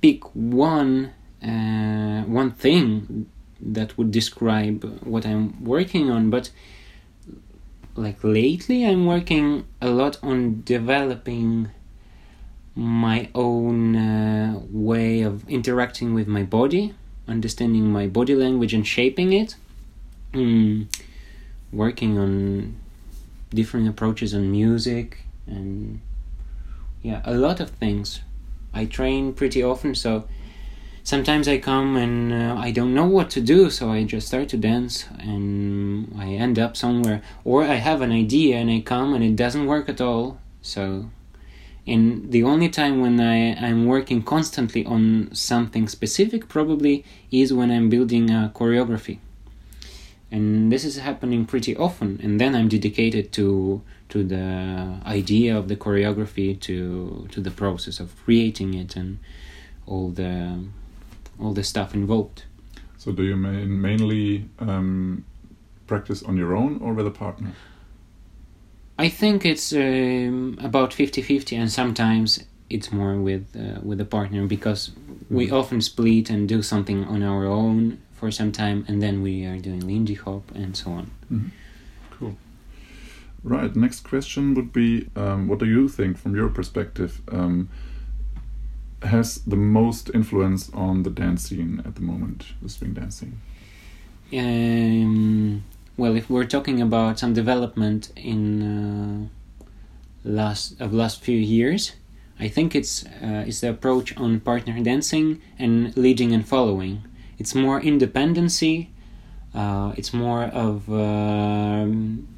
[0.00, 1.12] pick one
[1.42, 3.26] uh, one thing
[3.60, 6.50] that would describe what I'm working on, but
[7.94, 11.70] like lately I'm working a lot on developing
[12.74, 16.94] my own uh, way of interacting with my body,
[17.28, 19.56] understanding my body language and shaping it.
[20.32, 20.86] Mm,
[21.72, 22.76] working on
[23.50, 26.00] different approaches on music and
[27.02, 28.20] yeah a lot of things
[28.74, 30.28] i train pretty often so
[31.02, 34.48] sometimes i come and uh, i don't know what to do so i just start
[34.48, 39.14] to dance and i end up somewhere or i have an idea and i come
[39.14, 41.08] and it doesn't work at all so
[41.88, 47.70] and the only time when I, i'm working constantly on something specific probably is when
[47.70, 49.18] i'm building a choreography.
[50.30, 52.20] And this is happening pretty often.
[52.22, 58.00] And then i'm dedicated to to the idea of the choreography to to the process
[58.00, 59.18] of creating it and
[59.86, 60.64] all the
[61.40, 62.44] all the stuff involved.
[62.98, 65.24] So do you main, mainly um,
[65.86, 67.52] practice on your own or with a partner?
[68.98, 74.46] I think it's um, about 50-50 and sometimes it's more with uh, with a partner
[74.46, 74.90] because
[75.30, 75.52] we Mhm.
[75.60, 79.58] often split and do something on our own for some time and then we are
[79.58, 81.06] doing lindy hop and so on
[82.18, 82.36] Cool.
[83.44, 83.76] Right.
[83.76, 87.68] Next question would be, um, what do you think, from your perspective, um,
[89.02, 93.32] has the most influence on the dance scene at the moment, the swing dancing?
[94.32, 95.62] Um,
[95.98, 99.28] well, if we're talking about some development in uh,
[100.24, 101.92] last of last few years,
[102.38, 107.02] I think it's uh, it's the approach on partner dancing and leading and following.
[107.36, 108.90] It's more independency.
[109.52, 112.28] Uh, it's more of um,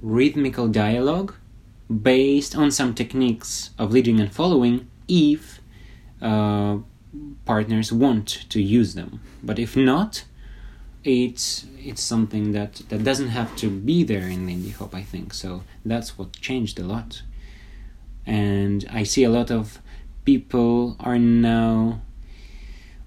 [0.00, 1.34] rhythmical dialogue
[1.90, 5.60] based on some techniques of leading and following if
[6.22, 6.78] uh,
[7.44, 9.20] partners want to use them.
[9.42, 10.24] But if not,
[11.04, 14.94] it's it's something that that doesn't have to be there in Lindy Hop.
[14.94, 15.62] I think so.
[15.84, 17.22] That's what changed a lot,
[18.26, 19.80] and I see a lot of
[20.24, 22.00] people are now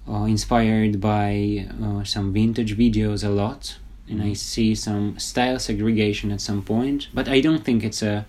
[0.08, 3.78] uh, inspired by uh, some vintage videos a lot,
[4.10, 7.08] and I see some style segregation at some point.
[7.14, 8.26] But I don't think it's a.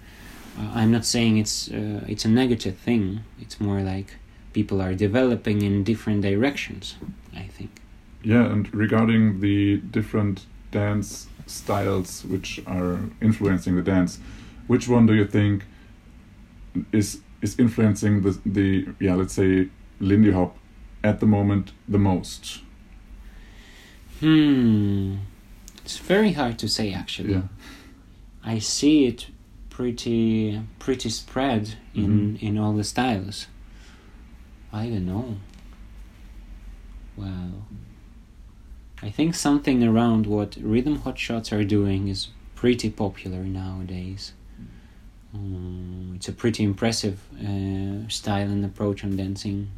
[0.59, 3.21] Uh, I'm not saying it's uh, it's a negative thing.
[3.41, 4.15] It's more like
[4.53, 6.97] people are developing in different directions.
[7.35, 7.71] I think.
[8.27, 14.19] Yeah, and regarding the different dance styles which are influencing the dance,
[14.67, 15.63] which one do you think
[16.91, 19.69] is is influencing the the yeah let's say
[20.01, 20.57] Lindy Hop
[21.05, 22.63] at the moment the most?
[24.19, 25.19] Hmm.
[25.85, 27.35] It's very hard to say actually.
[27.35, 27.43] Yeah.
[28.43, 29.29] I see it
[29.71, 33.47] pretty pretty spread in in all the styles.
[34.73, 35.37] I don't know.
[37.17, 37.67] Well,
[39.03, 44.33] I think something around what rhythm hotshots are doing is pretty popular nowadays.
[45.35, 49.69] Um, it's a pretty impressive uh, style and approach on dancing.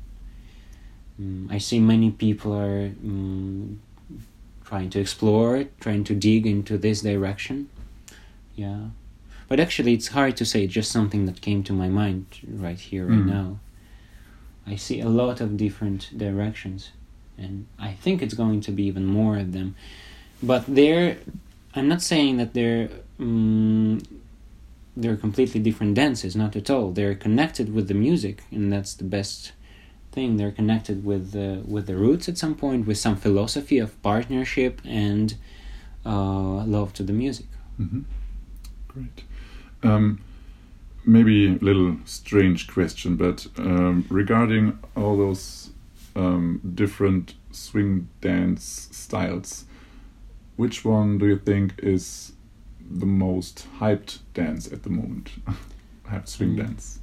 [1.20, 3.76] mm, I see many people are mm,
[4.64, 7.68] trying to explore, trying to dig into this direction.
[8.54, 8.90] Yeah,
[9.48, 10.66] but actually, it's hard to say.
[10.66, 13.26] Just something that came to my mind right here, right Mhm.
[13.26, 13.58] now.
[14.66, 16.90] I see a lot of different directions,
[17.38, 19.74] and I think it's going to be even more of them.
[20.42, 21.18] But they're,
[21.74, 24.04] I'm not saying that they're, mm,
[24.96, 26.34] they're completely different dances.
[26.36, 26.90] Not at all.
[26.90, 29.52] They're connected with the music, and that's the best
[30.12, 30.36] thing.
[30.36, 34.80] They're connected with the with the roots at some point, with some philosophy of partnership
[34.84, 35.34] and
[36.04, 37.46] uh, love to the music.
[37.76, 38.00] hmm
[38.88, 39.22] Great.
[39.82, 40.20] Um,
[41.04, 45.70] maybe a little strange question, but um, regarding all those
[46.18, 49.64] um, different swing dance styles,
[50.56, 52.32] which one do you think is
[53.00, 55.30] the most hyped dance at the moment?
[56.10, 56.58] hyped swing Mm.
[56.66, 56.98] dance.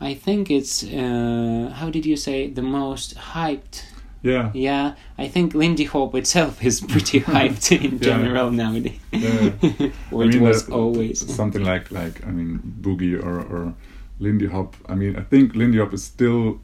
[0.00, 3.82] I think it's uh, how did you say the most hyped?
[4.22, 4.50] Yeah.
[4.54, 7.98] Yeah, I think Lindy Hop itself is pretty hyped in Yeah.
[8.10, 8.98] general nowadays.
[9.12, 9.50] Yeah.
[10.12, 11.18] or I it was that- always.
[11.34, 13.74] something like like I mean boogie or or
[14.20, 14.76] Lindy Hop.
[14.88, 16.60] I mean I think Lindy Hop is still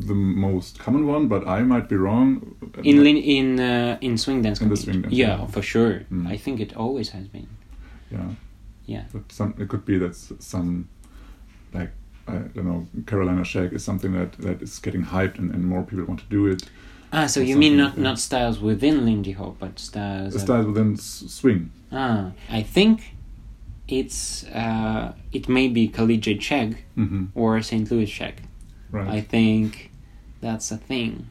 [0.00, 2.56] the most common one, but I might be wrong.
[2.84, 4.60] in in uh, in swing dance.
[4.60, 5.46] In the swing dance, yeah, yeah.
[5.46, 6.04] for sure.
[6.10, 6.26] Mm.
[6.34, 7.48] I think it always has been.
[8.10, 8.30] yeah,
[8.86, 9.04] Yeah.
[9.12, 10.88] but some it could be that some
[11.72, 11.90] like
[12.28, 15.82] I don't know Carolina Shag is something that that is getting hyped and, and more
[15.82, 16.62] people want to do it.
[17.12, 20.32] Ah, so you mean not not styles within Lindy Hop, but styles.
[20.34, 21.70] The styles within s- swing.
[21.92, 23.00] Ah, I think
[23.88, 27.90] it's uh, it may be collegiate shag hmm or St.
[27.90, 28.34] Louis shag.
[28.96, 29.18] Right.
[29.18, 29.90] I think
[30.40, 31.26] that's a thing.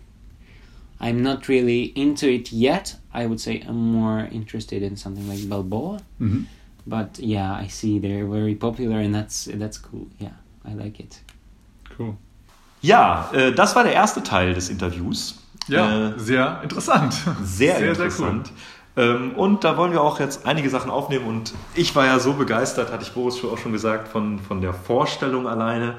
[1.00, 2.96] I'm not really into it yet.
[3.14, 6.00] I would say I'm more interested in something like Balboa.
[6.20, 6.44] hmm
[6.88, 10.08] But yeah, I see they're very popular, and that's that's cool.
[10.20, 11.20] Yeah, I like it.
[11.98, 12.16] Cool.
[12.82, 15.36] Ja, äh, das war der erste Teil des Interviews.
[15.68, 17.14] Ja, Äh, sehr interessant.
[17.44, 18.52] Sehr, sehr, interessant.
[18.98, 21.26] Ähm, und da wollen wir auch jetzt einige Sachen aufnehmen.
[21.26, 24.62] Und ich war ja so begeistert, hatte ich Boris schon- auch schon gesagt, von, von
[24.62, 25.96] der Vorstellung alleine.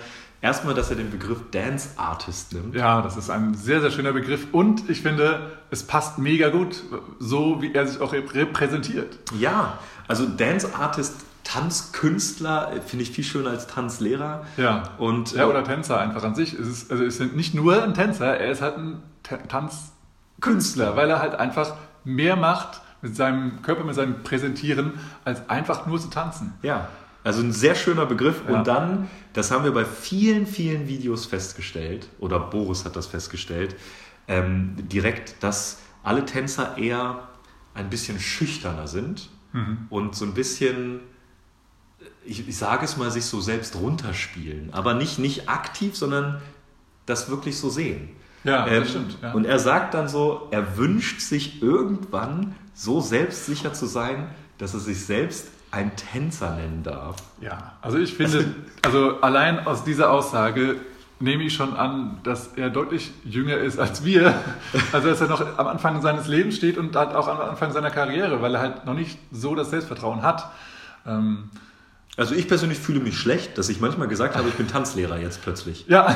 [0.46, 2.74] Erstmal, dass er den Begriff Dance Artist nimmt.
[2.76, 6.82] Ja, das ist ein sehr, sehr schöner Begriff und ich finde, es passt mega gut,
[7.18, 9.18] so wie er sich auch rep- repräsentiert.
[9.38, 14.44] Ja, also Dance Artist, Tanzkünstler äh, finde ich viel schöner als Tanzlehrer.
[14.56, 14.84] Ja.
[14.98, 16.52] Und, Ja, äh, oder Tänzer einfach an sich.
[16.54, 20.96] Es ist, also es ist nicht nur ein Tänzer, er ist halt ein Ta- Tanzkünstler,
[20.96, 26.00] weil er halt einfach mehr macht mit seinem Körper, mit seinem Präsentieren, als einfach nur
[26.00, 26.54] zu tanzen.
[26.62, 26.88] Ja,
[27.26, 28.42] also ein sehr schöner Begriff.
[28.48, 28.58] Ja.
[28.58, 33.74] Und dann, das haben wir bei vielen, vielen Videos festgestellt, oder Boris hat das festgestellt,
[34.28, 37.28] ähm, direkt, dass alle Tänzer eher
[37.74, 39.28] ein bisschen schüchterner sind
[39.90, 41.00] und so ein bisschen,
[42.24, 44.72] ich, ich sage es mal, sich so selbst runterspielen.
[44.72, 46.40] Aber nicht, nicht aktiv, sondern
[47.06, 48.10] das wirklich so sehen.
[48.44, 49.18] Ja, Ähm, das stimmt.
[49.22, 49.32] Ja.
[49.32, 54.80] Und er sagt dann so, er wünscht sich irgendwann so selbstsicher zu sein, dass er
[54.80, 57.16] sich selbst ein Tänzer nennen darf.
[57.40, 58.44] Ja, also ich finde,
[58.82, 60.76] also allein aus dieser Aussage
[61.20, 64.34] nehme ich schon an, dass er deutlich jünger ist als wir.
[64.92, 67.90] Also dass er noch am Anfang seines Lebens steht und halt auch am Anfang seiner
[67.90, 70.50] Karriere, weil er halt noch nicht so das Selbstvertrauen hat.
[71.06, 71.50] Ähm,
[72.18, 75.42] Also ich persönlich fühle mich schlecht, dass ich manchmal gesagt habe, ich bin Tanzlehrer jetzt
[75.42, 75.84] plötzlich.
[75.86, 76.06] ja,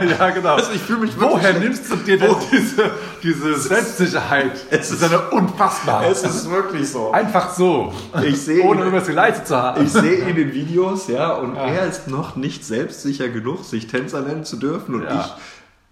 [0.18, 0.54] ja, genau.
[0.54, 1.60] Also ich fühle mich wirklich Woher schlecht.
[1.60, 2.90] nimmst du dir denn diese,
[3.22, 4.52] diese Selbstsicherheit?
[4.70, 6.06] Es ist eine unfassbar.
[6.06, 7.12] Es ist wirklich so.
[7.12, 7.92] einfach so.
[8.24, 9.84] Ich sehe Ohne ihn- irgendwas geleistet zu haben.
[9.84, 11.66] Ich sehe ihn in den Videos, ja, und Ja.
[11.66, 14.94] er ist noch nicht selbstsicher genug, sich Tänzer nennen zu dürfen.
[14.94, 15.20] Und Ja.
[15.36, 15.42] ich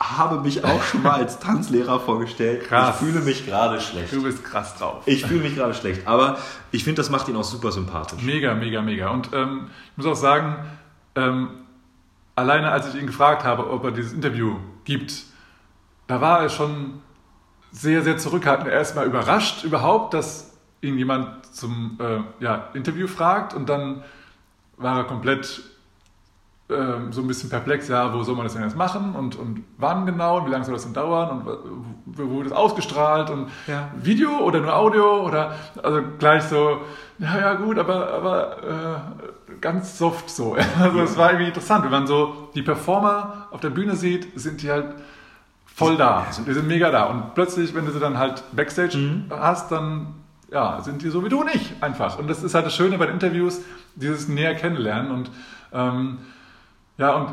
[0.00, 2.64] habe mich auch schon mal als Tanzlehrer vorgestellt.
[2.64, 3.00] Krass.
[3.00, 4.12] Ich fühle mich gerade schlecht.
[4.12, 5.02] Du bist krass drauf.
[5.06, 6.06] Ich fühle mich gerade schlecht.
[6.06, 6.38] Aber
[6.70, 8.22] ich finde, das macht ihn auch super sympathisch.
[8.22, 9.11] Mega, mega, mega.
[9.11, 10.56] Und ähm, ich muss auch sagen,
[11.16, 11.48] ähm,
[12.37, 15.24] alleine als ich ihn gefragt habe, ob er dieses Interview gibt,
[16.06, 17.02] da war er schon
[17.72, 18.68] sehr, sehr zurückhaltend.
[18.68, 24.04] Er ist mal überrascht überhaupt, dass ihn jemand zum äh, ja, Interview fragt und dann
[24.76, 25.61] war er komplett
[26.70, 29.64] ähm, so ein bisschen perplex, ja, wo soll man das denn jetzt machen und, und
[29.78, 31.46] wann genau und wie lange soll das denn dauern und
[32.04, 33.88] wo, wird das ausgestrahlt und Ja.
[34.02, 36.83] Video oder nur Audio oder also gleich so,
[37.18, 40.57] ja, ja gut, aber, aber äh, ganz soft so.
[40.81, 44.62] Also es war irgendwie interessant, wenn man so die Performer auf der Bühne sieht, sind
[44.62, 44.94] die halt
[45.64, 48.98] voll da, die sind mega da und plötzlich, wenn du sie dann halt Backstage
[49.31, 50.14] hast, dann
[50.50, 52.18] ja, sind die so wie du nicht einfach.
[52.18, 53.61] Und das ist halt das Schöne bei den Interviews,
[53.94, 55.31] dieses näher kennenlernen und
[55.72, 56.18] ähm,
[56.98, 57.28] ja, und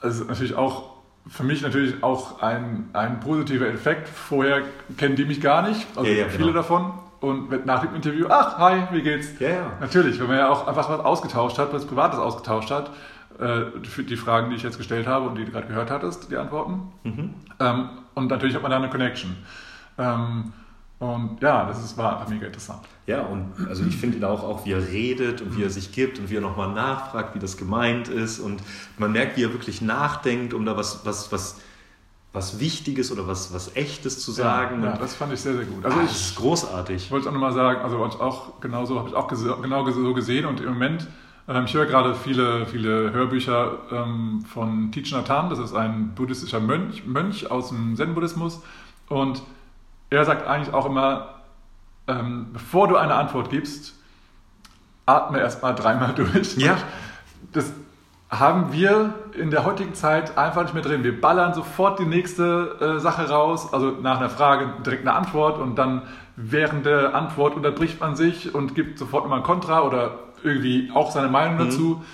[0.00, 0.96] also natürlich auch
[1.28, 4.08] für mich natürlich auch ein, ein positiver Effekt.
[4.08, 4.62] Vorher
[4.96, 6.54] kennen die mich gar nicht, also Ja, ja, viele genau.
[6.58, 6.92] davon.
[7.20, 9.38] Und nach dem Interview, ach, hi, wie geht's?
[9.40, 9.72] Ja, ja.
[9.80, 12.90] Natürlich, wenn man ja auch einfach was ausgetauscht hat, was Privates ausgetauscht hat.
[13.40, 16.28] äh, für die Fragen, die ich jetzt gestellt habe und die du gerade gehört hattest,
[16.30, 16.90] die Antworten.
[17.04, 17.34] Mhm.
[17.60, 19.36] Ähm, und natürlich hat man da eine Connection.
[19.96, 20.52] Ähm,
[21.00, 22.80] und ja, das ist, war mega interessant.
[23.06, 25.92] Ja, und also ich finde ihn auch, auch, wie er redet und wie er sich
[25.92, 28.40] gibt und wie er nochmal nachfragt, wie das gemeint ist.
[28.40, 28.62] Und
[28.98, 31.60] man merkt, wie er wirklich nachdenkt, um da was, was, was,
[32.32, 34.82] was Wichtiges oder was, was Echtes zu sagen.
[34.82, 35.84] Ja, ja das fand ich sehr, sehr gut.
[35.84, 36.96] Also ah, ich, das ist großartig.
[36.96, 40.46] Ich wollte es auch nochmal sagen, also auch genauso habe ich auch genau so gesehen
[40.46, 41.06] und im Moment,
[41.46, 46.16] ähm, ich höre gerade viele, viele Hörbücher ähm, von Thich Nhat Hanh, das ist ein
[46.16, 48.62] buddhistischer Mönch, Mönch aus dem Zen-Buddhismus
[49.08, 49.42] und
[50.10, 51.34] er sagt eigentlich auch immer,
[52.06, 53.94] ähm, bevor du eine Antwort gibst,
[55.06, 56.56] atme erstmal dreimal durch.
[56.56, 56.76] Ja.
[57.52, 57.72] Das
[58.30, 61.02] haben wir in der heutigen Zeit einfach nicht mehr drin.
[61.02, 65.58] Wir ballern sofort die nächste äh, Sache raus, also nach einer Frage direkt eine Antwort
[65.58, 66.02] und dann
[66.36, 71.10] während der Antwort unterbricht man sich und gibt sofort immer ein Kontra oder irgendwie auch
[71.10, 72.04] seine Meinung dazu.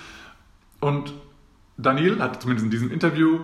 [0.80, 1.12] Und
[1.76, 3.40] Daniel hat zumindest in diesem Interview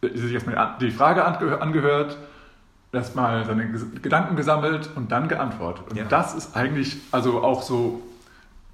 [0.00, 2.16] äh, sich erstmal die Frage ange angehört,
[2.92, 3.68] erstmal seine
[4.02, 5.84] Gedanken gesammelt und dann geantwortet.
[5.90, 6.04] Und Ja.
[6.04, 8.02] das ist eigentlich also auch so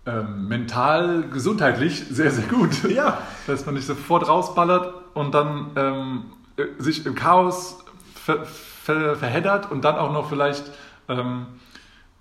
[0.07, 2.88] ähm, mental, gesundheitlich sehr, sehr gut.
[2.88, 3.18] Ja.
[3.46, 6.22] Dass man nicht sofort rausballert und dann ähm,
[6.57, 10.70] äh, sich im Chaos ver ver verheddert und dann auch noch vielleicht
[11.09, 11.46] ähm,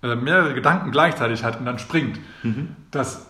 [0.02, 2.18] äh, mehrere Gedanken gleichzeitig hat und dann springt.
[2.90, 3.26] Das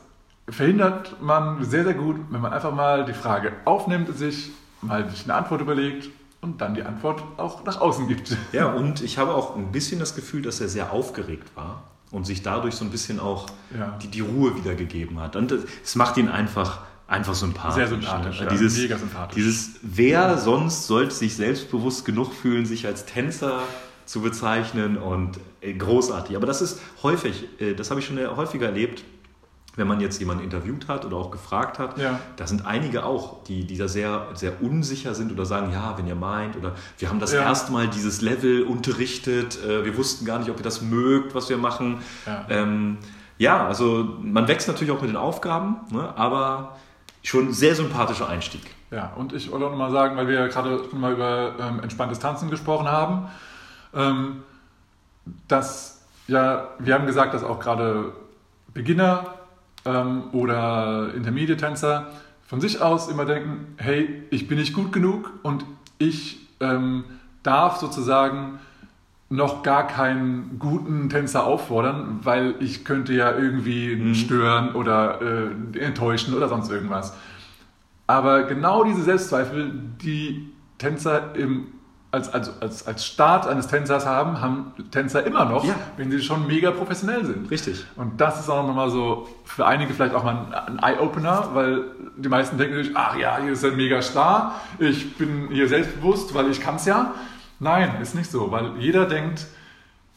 [0.48, 5.24] verhindert man sehr, sehr gut, wenn man einfach mal die Frage aufnimmt, sich mal sich
[5.24, 6.09] eine Antwort überlegt
[6.46, 8.37] und dann die Antwort auch nach außen gibt.
[8.52, 11.82] Ja, und ich habe auch ein bisschen das Gefühl, dass er sehr aufgeregt war
[12.12, 13.98] und sich dadurch so ein bisschen auch Ja.
[14.02, 15.37] die, die Ruhe wiedergegeben hat.
[15.37, 15.52] Und
[15.85, 17.74] es macht ihn einfach, einfach sympathisch.
[17.74, 18.44] Sehr sympathisch, ne?
[18.46, 19.35] ja, dieses, mega sympathisch.
[19.35, 23.61] Dieses, wer sonst sollte sich selbstbewusst genug fühlen, sich als Tänzer
[24.04, 26.37] zu bezeichnen und äh, großartig.
[26.37, 29.02] Aber das ist häufig, äh, das habe ich schon häufiger erlebt,
[29.76, 32.18] wenn man jetzt jemanden interviewt hat oder auch gefragt hat, Ja.
[32.36, 36.06] da sind einige auch, die, die da sehr, sehr unsicher sind oder sagen, ja, wenn
[36.06, 37.42] ihr meint, oder wir haben das Ja.
[37.42, 41.48] erste Mal dieses Level unterrichtet, äh, wir wussten gar nicht, ob ihr das mögt, was
[41.50, 41.98] wir machen.
[42.26, 42.46] Ja.
[42.48, 42.96] Ähm,
[43.38, 46.76] ja, also man wächst natürlich auch mit den Aufgaben, ne, aber
[47.22, 48.62] schon ein sehr sympathischer Einstieg.
[48.90, 51.80] Ja, und ich wollte auch nochmal sagen, weil wir ja gerade schon mal über ähm,
[51.80, 53.28] entspanntes Tanzen gesprochen haben,
[53.94, 54.42] ähm,
[55.48, 58.12] dass, ja, wir haben gesagt, dass auch gerade
[58.72, 59.34] Beginner
[59.87, 62.09] ähm, oder Intermediate-Tänzer
[62.46, 65.64] von sich aus immer denken, hey, ich bin nicht gut genug und
[65.99, 67.05] ich ähm,
[67.42, 68.59] darf sozusagen
[69.29, 76.35] noch gar keinen guten Tänzer auffordern, weil ich könnte ja irgendwie stören oder äh, enttäuschen
[76.35, 77.16] oder sonst irgendwas.
[78.07, 81.66] Aber genau diese Selbstzweifel, die Tänzer im,
[82.16, 85.74] als, als, als, als Start eines Tänzers haben, haben Tänzer immer noch, Ja.
[85.96, 87.50] wenn sie schon mega professionell sind.
[87.50, 87.85] Richtig.
[87.94, 91.85] Und das ist auch nochmal so für einige vielleicht auch mal ein, ein Eye-Opener, weil
[92.16, 96.35] die meisten denken sich, ach ja, hier ist ein mega Star, ich bin hier selbstbewusst,
[96.35, 97.12] weil ich kann es ja.
[97.61, 99.46] Nein, ist nicht so, weil jeder denkt,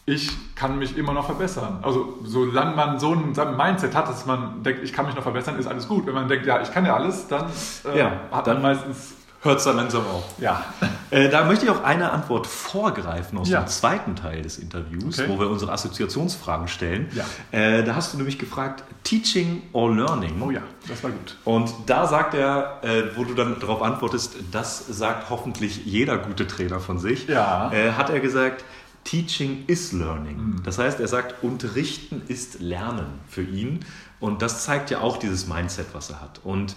[0.06, 1.80] ich kann mich immer noch verbessern.
[1.84, 5.58] Also solange man so ein Mindset hat, dass man denkt, ich kann mich noch verbessern,
[5.60, 6.08] ist alles gut.
[6.08, 7.46] Wenn man denkt, ja, ich kann ja alles, dann
[7.94, 10.24] äh, Ja, hat dann- man meistens, Hört es dann langsam auf.
[10.40, 10.66] ja.
[11.12, 13.62] Äh, da möchte ich auch eine Antwort vorgreifen aus Ja.
[13.62, 15.30] dem zweiten Teil des Interviews, Okay.
[15.30, 17.08] wo wir unsere Assoziationsfragen stellen.
[17.16, 17.26] Ja.
[17.58, 20.42] Äh, da hast du nämlich gefragt, Teaching or Learning?
[20.42, 21.38] Oh ja, das war gut.
[21.46, 26.46] Und da sagt er, äh, wo du dann darauf antwortest, das sagt hoffentlich jeder gute
[26.46, 27.72] Trainer von sich, Ja.
[27.72, 28.64] äh, hat er gesagt,
[29.06, 30.58] Teaching is Learning.
[30.66, 33.80] Das heißt, er sagt, Unterrichten ist Lernen für ihn.
[34.20, 36.42] Und das zeigt ja auch dieses Mindset, was er hat.
[36.44, 36.76] Und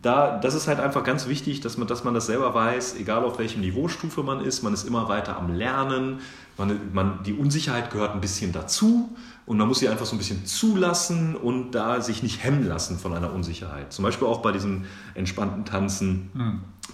[0.00, 3.24] da, das ist halt einfach ganz wichtig, dass man, dass man das selber weiß, egal
[3.24, 6.20] auf welchem Niveaustufe man ist, man ist immer weiter am Lernen.
[6.56, 9.14] Man, man, die Unsicherheit gehört ein bisschen dazu
[9.46, 12.98] und man muss sie einfach so ein bisschen zulassen und da sich nicht hemmen lassen
[12.98, 13.92] von einer Unsicherheit.
[13.92, 16.30] Zum Beispiel auch bei diesem entspannten Tanzen.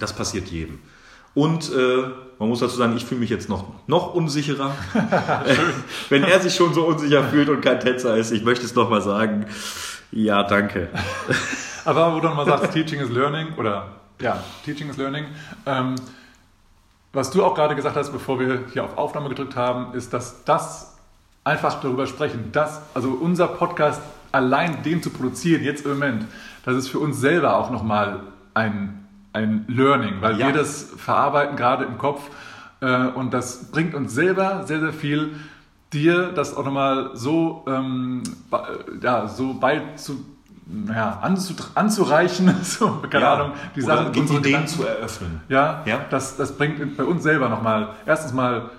[0.01, 0.81] Das passiert jedem.
[1.35, 2.05] Und äh,
[2.39, 4.73] man muss dazu sagen, ich fühle mich jetzt noch, noch unsicherer.
[6.09, 9.03] Wenn er sich schon so unsicher fühlt und kein Tänzer ist, ich möchte es nochmal
[9.03, 9.47] sagen.
[10.11, 10.89] Ja, danke.
[11.85, 13.89] Aber wo du nochmal sagst, Teaching is Learning oder
[14.21, 15.27] ja, Teaching is Learning.
[15.67, 15.97] Ähm,
[17.13, 20.45] was du auch gerade gesagt hast, bevor wir hier auf Aufnahme gedrückt haben, ist, dass
[20.45, 20.97] das
[21.45, 24.01] einfach darüber sprechen, dass, also unser Podcast
[24.33, 26.27] allein den zu produzieren, jetzt im Moment,
[26.65, 28.21] das ist für uns selber auch nochmal
[28.55, 29.04] ein,
[29.35, 30.47] ein Learning, weil Ja.
[30.47, 32.23] wir das verarbeiten gerade im Kopf
[32.81, 35.35] äh, und das bringt uns selber sehr, sehr viel,
[35.93, 38.57] dir das auch nochmal so, ähm, äh,
[39.05, 40.25] ja, so beizu,
[40.89, 45.41] ja, anzu, anzureichen, so, keine Ahnung, die Oder Sachen, unsere Ideen Gedanken- zu eröffnen.
[45.49, 46.01] ja, Ja.
[46.11, 48.71] Das, das bringt bei uns selber nochmal erstens mal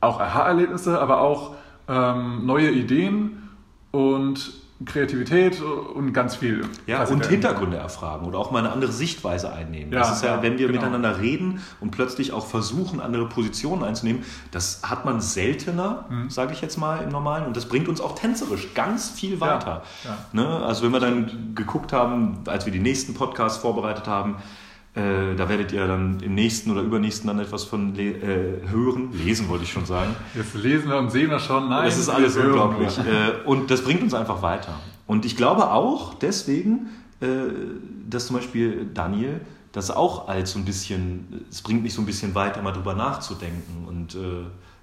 [0.00, 1.54] auch Aha-Erlebnisse, aber auch
[1.88, 3.48] ähm, neue Ideen
[3.90, 4.52] und
[4.84, 6.64] Kreativität und ganz viel.
[6.86, 7.26] Ja, und.
[7.26, 9.92] Hintergründe erfragen oder auch mal eine andere Sichtweise einnehmen.
[9.92, 10.80] Ja, das ist ja, ja, wenn wir genau.
[10.80, 16.30] miteinander reden und plötzlich auch versuchen, andere Positionen einzunehmen, das hat man seltener, Mhm.
[16.30, 17.44] sage ich jetzt mal im Normalen.
[17.46, 19.82] Und das bringt uns auch tänzerisch ganz viel weiter.
[20.04, 20.16] ja.
[20.32, 20.46] Ne?
[20.46, 24.36] Also wenn wir dann geguckt haben, als wir die nächsten Podcasts vorbereitet haben,
[24.98, 29.10] äh, da werdet ihr dann im nächsten oder übernächsten dann etwas von le äh, hören.
[29.12, 30.14] Lesen wollte ich schon sagen.
[30.34, 31.68] Jetzt lesen wir und sehen wir schon.
[31.68, 32.98] Nein, Das ist alles unglaublich.
[32.98, 34.74] Äh, Und das bringt uns einfach weiter.
[35.06, 36.88] Und ich glaube auch deswegen,
[37.20, 37.26] äh,
[38.08, 39.40] dass zum Beispiel Daniel
[39.72, 42.94] das auch als so ein bisschen, es bringt mich so ein bisschen weiter, mal drüber
[42.94, 44.18] nachzudenken und äh,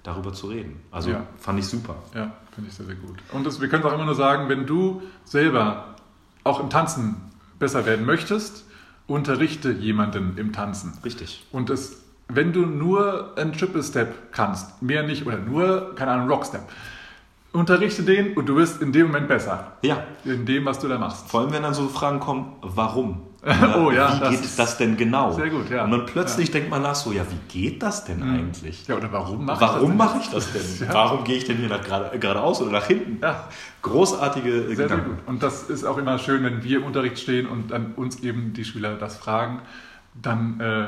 [0.02, 0.76] darüber zu reden.
[0.92, 1.26] Also Ja.
[1.38, 1.96] fand ich super.
[2.14, 3.16] Ja, finde ich sehr, sehr gut.
[3.32, 5.96] Und das, wir können es auch immer nur sagen, wenn du selber
[6.44, 7.16] auch im Tanzen
[7.58, 8.64] besser werden möchtest,
[9.06, 10.92] unterrichte jemanden im Tanzen.
[11.04, 11.44] Richtig.
[11.52, 16.28] Und es, wenn du nur einen Triple Step kannst, mehr nicht, oder nur, keine Ahnung,
[16.28, 16.62] Rock Step,
[17.52, 19.72] unterrichte den und du wirst in dem Moment besser.
[19.82, 21.28] Ja, In dem, was du da machst.
[21.30, 23.22] vor allem wenn dann so Fragen kommen, warum?
[23.46, 25.32] Oh ja, wie das geht ist das denn genau?
[25.32, 25.84] sehr gut, ja.
[25.84, 28.86] Und dann plötzlich denkt man nach so, ja, wie geht das denn eigentlich?
[28.88, 30.62] Ja, oder warum mache Warum mache ich ich das denn?
[30.88, 30.94] Ja.
[30.94, 33.18] Warum gehe ich denn hier nach gerade, geradeaus oder nach hinten?
[33.22, 33.48] Ja.
[33.82, 35.10] Großartige äh, Sehr, sehr Gedanken.
[35.10, 35.18] gut.
[35.26, 38.52] Und das ist auch immer schön, wenn wir im Unterricht stehen und dann uns eben
[38.52, 39.60] die Schüler das fragen,
[40.20, 40.86] dann äh,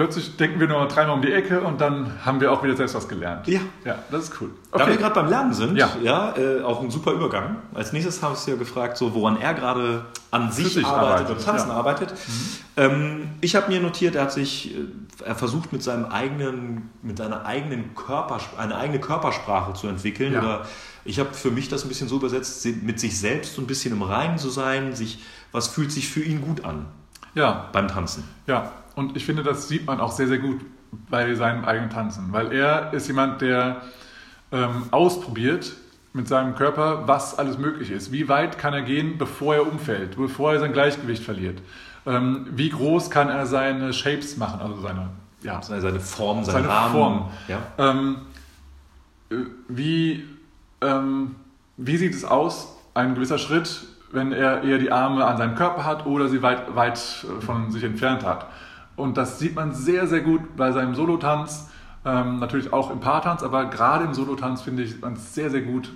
[0.00, 2.94] plötzlich denken wir nur dreimal um die Ecke und dann haben wir auch wieder selbst
[2.94, 3.46] was gelernt.
[3.46, 3.60] Ja.
[3.84, 4.48] Ja, das ist cool.
[4.72, 5.90] Da wir gerade beim Lernen sind, Ja.
[6.02, 7.56] ja, äh, auch ein super Übergang.
[7.74, 11.30] Als nächstes habe ich Sie ja gefragt, so, woran er gerade an sich, arbeitet, arbeitet,
[11.36, 11.74] und Tanzen ja.
[11.74, 11.78] Mhm.
[11.78, 12.14] arbeitet.
[12.78, 14.78] Ähm, ich habe mir notiert, er hat sich, äh,
[15.22, 20.32] er versucht mit seinem eigenen, mit seiner eigenen Körpersprache, eine eigene Körpersprache zu entwickeln.
[20.32, 20.38] Ja.
[20.40, 20.66] Oder
[21.04, 23.92] ich habe für mich das ein bisschen so übersetzt, mit sich selbst so ein bisschen
[23.92, 25.18] im Reinen zu sein, sich,
[25.52, 26.86] was fühlt sich für ihn gut an
[27.34, 28.24] Ja, beim Tanzen.
[28.46, 28.72] ja.
[29.00, 30.60] Und ich finde, das sieht man auch sehr, sehr gut
[31.08, 33.80] bei seinem eigenen Tanzen, weil er ist jemand, der
[34.52, 35.72] ähm, ausprobiert
[36.12, 38.12] mit seinem Körper, was alles möglich ist.
[38.12, 41.62] Wie weit kann er gehen, bevor er umfällt, bevor er sein Gleichgewicht verliert?
[42.04, 45.08] Ähm, wie groß kann er seine Shapes machen, also seine,
[45.42, 46.92] ja, Seine, seine Form, sein Seine Rahmen.
[46.92, 47.30] Form.
[47.48, 47.58] Ja.
[47.78, 48.16] Ähm,
[49.30, 49.36] äh,
[49.68, 50.28] wie,
[50.82, 51.36] ähm,
[51.78, 53.82] wie sieht es aus, ein gewisser Schritt,
[54.12, 57.70] wenn er eher die Arme an seinem Körper hat oder sie weit, weit äh, von
[57.70, 58.46] sich entfernt hat?
[59.00, 61.70] Und das sieht man sehr, sehr gut bei seinem Solotanz,
[62.04, 65.92] ähm, natürlich auch im Paartanz, aber gerade im Solotanz finde ich man sehr, sehr gut,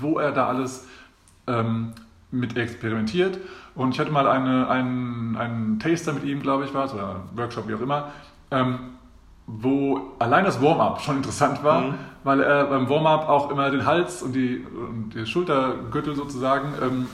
[0.00, 0.86] wo er da alles
[1.46, 1.92] ähm,
[2.30, 3.38] mit experimentiert.
[3.74, 7.22] Und ich hatte mal eine, einen, einen Taster mit ihm, glaube ich, war es, oder
[7.34, 8.08] Workshop, wie auch immer,
[8.50, 8.78] ähm,
[9.46, 11.94] wo allein das Warm-up schon interessant war, Mhm.
[12.22, 17.06] weil er beim Warm-up auch immer den Hals und die, und die Schultergürtel sozusagen ähm,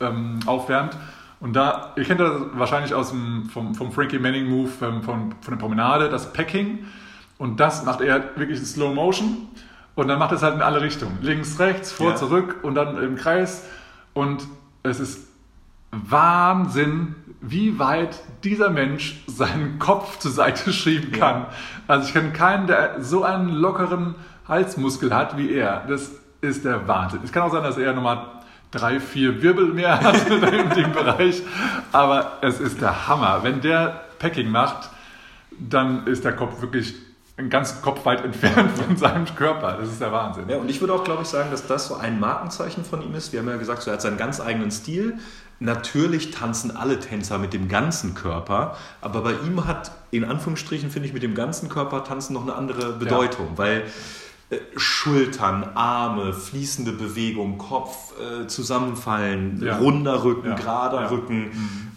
[0.00, 0.96] ähm, aufwärmt.
[1.40, 5.34] Und da, ihr kennt das wahrscheinlich aus dem, vom, vom Frankie Manning Move ähm, von,
[5.40, 6.84] von der Promenade, das Packing.
[7.38, 9.48] Und das macht er wirklich in Slow Motion.
[9.94, 11.18] Und dann macht er es halt in alle Richtungen.
[11.22, 12.16] Links, rechts, vor, Ja.
[12.16, 13.64] zurück und dann im Kreis.
[14.14, 14.46] Und
[14.82, 15.28] es ist
[15.90, 21.46] Wahnsinn, wie weit dieser Mensch seinen Kopf zur Seite schieben kann.
[21.86, 24.14] Also ich kenne keinen, der so einen lockeren
[24.48, 25.84] Halsmuskel hat wie er.
[25.88, 27.20] Das ist der Wahnsinn.
[27.24, 28.26] Es kann auch sein, dass er nochmal
[28.70, 31.42] drei, vier Wirbel mehr hat in dem Bereich.
[31.92, 33.40] Aber es ist der Hammer.
[33.42, 34.90] Wenn der Packing macht,
[35.58, 36.94] dann ist der Kopf wirklich
[37.36, 39.78] einen ganzen Kopf weit entfernt von seinem Körper.
[39.80, 40.48] Das ist der Wahnsinn.
[40.48, 43.14] Ja, und ich würde auch, glaube ich, sagen, dass das so ein Markenzeichen von ihm
[43.14, 43.32] ist.
[43.32, 45.18] Wir haben ja gesagt, so, er hat seinen ganz eigenen Stil.
[45.60, 51.08] Natürlich tanzen alle Tänzer mit dem ganzen Körper, aber bei ihm hat, in Anführungsstrichen, finde
[51.08, 53.82] ich, mit dem ganzen Körper tanzen noch eine andere Bedeutung, weil
[54.50, 59.76] äh, Schultern, Arme, fließende Bewegung, Kopf, äh, zusammenfallen, Ja.
[59.78, 60.54] runder Rücken, Ja.
[60.54, 61.08] gerader Ja.
[61.08, 61.50] Rücken.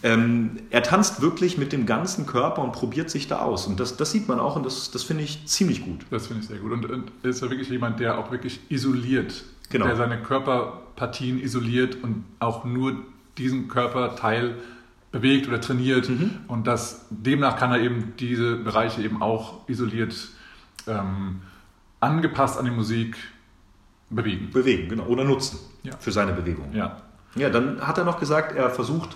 [0.03, 3.67] Ähm, er tanzt wirklich mit dem ganzen Körper und probiert sich da aus.
[3.67, 6.01] Und das, das sieht man auch und das, das finde ich ziemlich gut.
[6.09, 6.71] Das finde ich sehr gut.
[6.71, 9.43] Und, und er ist ja wirklich jemand, der auch wirklich isoliert.
[9.69, 9.85] Genau.
[9.85, 12.97] Der seine Körperpartien isoliert und auch nur
[13.37, 14.55] diesen Körperteil
[15.13, 16.09] bewegt oder trainiert.
[16.09, 16.31] Mhm.
[16.47, 20.15] Und das, demnach kann er eben diese Bereiche eben auch isoliert,
[20.87, 21.41] ähm,
[22.01, 23.15] angepasst an die Musik
[24.09, 24.49] bewegen.
[24.51, 25.05] Bewegen, genau.
[25.05, 25.93] Oder nutzen Ja.
[25.99, 26.73] für seine Bewegung.
[26.73, 26.97] Ja.
[27.35, 29.15] Ja, dann hat er noch gesagt, er versucht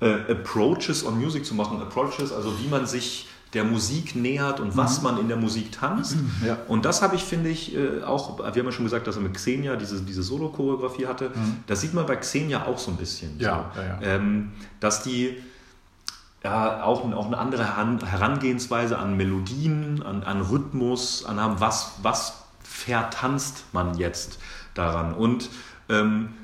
[0.00, 1.80] äh, Approaches on Music zu machen.
[1.80, 6.16] Approaches, also wie man sich der Musik nähert und was man in der Musik tanzt.
[6.16, 6.32] Mhm.
[6.44, 6.58] Ja.
[6.68, 9.22] Und das habe ich, finde ich, äh, auch, wir haben ja schon gesagt, dass er
[9.22, 11.30] mit Xenia diese, diese Solo-Choreografie hatte.
[11.68, 13.36] Das sieht man bei Xenia auch so ein bisschen.
[13.36, 13.40] Mhm.
[13.40, 13.80] Ja, so.
[13.80, 14.16] ja, ja.
[14.16, 15.36] Ähm, dass die
[16.44, 21.92] ja, auch, auch eine andere Heran- Herangehensweise an Melodien, an, an Rhythmus, an haben, was,
[22.02, 24.38] was vertanzt man jetzt
[24.74, 25.14] daran.
[25.14, 25.48] Und
[25.88, 26.34] ähm,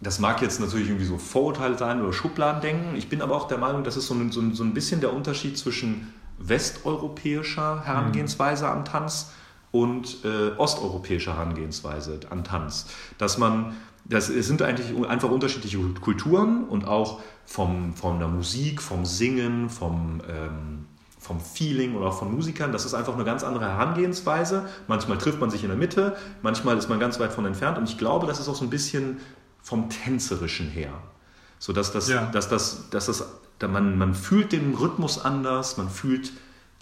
[0.00, 2.96] das mag jetzt natürlich irgendwie so Vorurteil sein oder Schubladendenken.
[2.96, 5.00] Ich bin aber auch der Meinung, das ist so ein, so ein, so ein bisschen
[5.00, 9.32] der Unterschied zwischen westeuropäischer Herangehensweise an Tanz
[9.70, 12.86] und äh, osteuropäischer Herangehensweise an Tanz.
[13.18, 18.80] Dass man das es sind eigentlich einfach unterschiedliche Kulturen und auch vom, von der Musik,
[18.80, 20.86] vom Singen, vom, ähm,
[21.18, 22.72] vom Feeling oder auch von Musikern.
[22.72, 24.66] Das ist einfach eine ganz andere Herangehensweise.
[24.88, 27.78] Manchmal trifft man sich in der Mitte, manchmal ist man ganz weit von entfernt.
[27.78, 29.20] Und ich glaube, das ist auch so ein bisschen
[29.62, 30.92] vom Tänzerischen her.
[31.58, 32.26] So dass das, Ja.
[32.26, 33.24] dass das, dass das,
[33.60, 36.32] da man, man fühlt den Rhythmus anders, man fühlt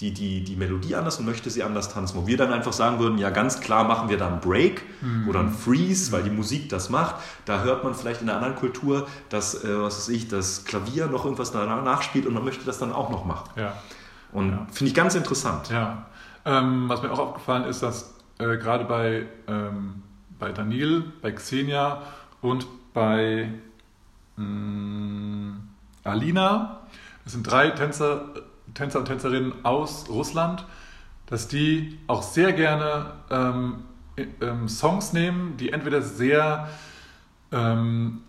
[0.01, 2.17] die, die, die Melodie anders und möchte sie anders tanzen.
[2.17, 4.83] Wo wir dann einfach sagen würden, ja ganz klar machen wir da einen Break
[5.29, 7.17] oder einen Freeze, weil die Musik das macht.
[7.45, 11.07] Da hört man vielleicht in einer anderen Kultur, dass, äh, was weiß ich, das Klavier
[11.07, 13.51] noch irgendwas danach nachspielt und man möchte das dann auch noch machen.
[13.57, 13.75] Ja.
[14.33, 14.67] Und Ja.
[14.73, 15.69] finde ich ganz interessant.
[15.71, 16.07] Ja,
[16.45, 20.03] ähm, was mir auch aufgefallen ist, dass äh, gerade bei, ähm,
[20.39, 22.01] bei Daniel, bei Xenia
[22.41, 23.53] und bei
[24.37, 25.57] mh,
[26.05, 26.81] Alina,
[27.25, 28.23] das sind drei Tänzer,
[28.75, 30.65] Tänzer und Tänzerinnen aus Russland,
[31.27, 33.85] dass die auch sehr gerne ähm,
[34.41, 36.69] ähm, Songs nehmen, die entweder sehr
[37.53, 38.21] ähm,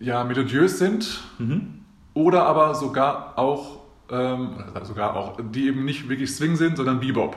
[0.00, 1.84] ja, melodiös sind Mhm.
[2.14, 3.80] oder aber sogar auch,
[4.10, 4.50] ähm,
[4.82, 7.36] sogar auch, die eben nicht wirklich Swing sind, sondern Bebop.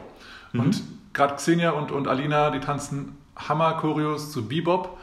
[0.53, 0.84] Und
[1.14, 4.97] gerade Xenia und, und Alina, die tanzen Hammer-Choreos zu Bebop,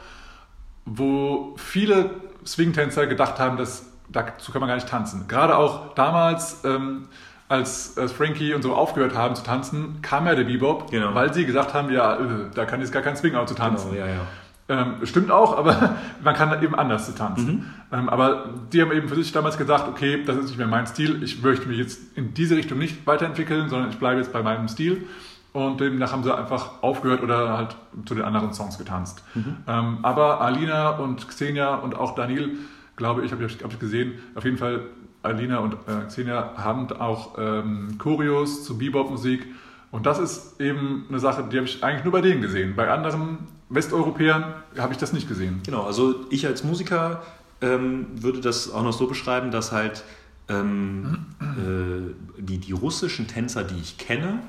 [0.85, 2.09] wo viele
[2.45, 5.27] Swing-Tänzer gedacht haben, dass dazu kann man gar nicht tanzen.
[5.27, 7.07] Gerade auch damals, ähm,
[7.49, 11.13] als, als Frankie und so aufgehört haben zu tanzen, kam ja der Bebop, Genau.
[11.13, 12.19] weil sie gesagt haben, ja, äh,
[12.53, 13.91] da kann jetzt gar kein Swing zu tanzen.
[13.91, 14.21] Genau, ja, ja.
[14.69, 17.73] Ähm, stimmt auch, aber man kann eben anders zu tanzen.
[17.91, 20.87] Ähm, aber die haben eben für sich damals gesagt, okay, das ist nicht mehr mein
[20.87, 24.41] Stil, ich möchte mich jetzt in diese Richtung nicht weiterentwickeln, sondern ich bleibe jetzt bei
[24.41, 25.05] meinem Stil.
[25.51, 27.75] Und demnach haben sie einfach aufgehört oder halt
[28.05, 29.23] zu den anderen Songs getanzt.
[29.67, 32.57] Ähm, aber Alina und Xenia und auch Daniel,
[32.95, 34.87] glaube ich, habe ich, hab ich gesehen, auf jeden Fall
[35.23, 39.47] Alina und äh, Xenia haben auch ähm, Choreos zu Bebop-Musik.
[39.91, 42.75] Und das ist eben eine Sache, die habe ich eigentlich nur bei denen gesehen.
[42.75, 45.61] Bei anderen Westeuropäern habe ich das nicht gesehen.
[45.65, 47.23] Genau, also ich als Musiker
[47.61, 50.03] ähm, würde das auch noch so beschreiben, dass halt
[50.49, 54.39] ähm, äh, die, die russischen Tänzer, die ich kenne,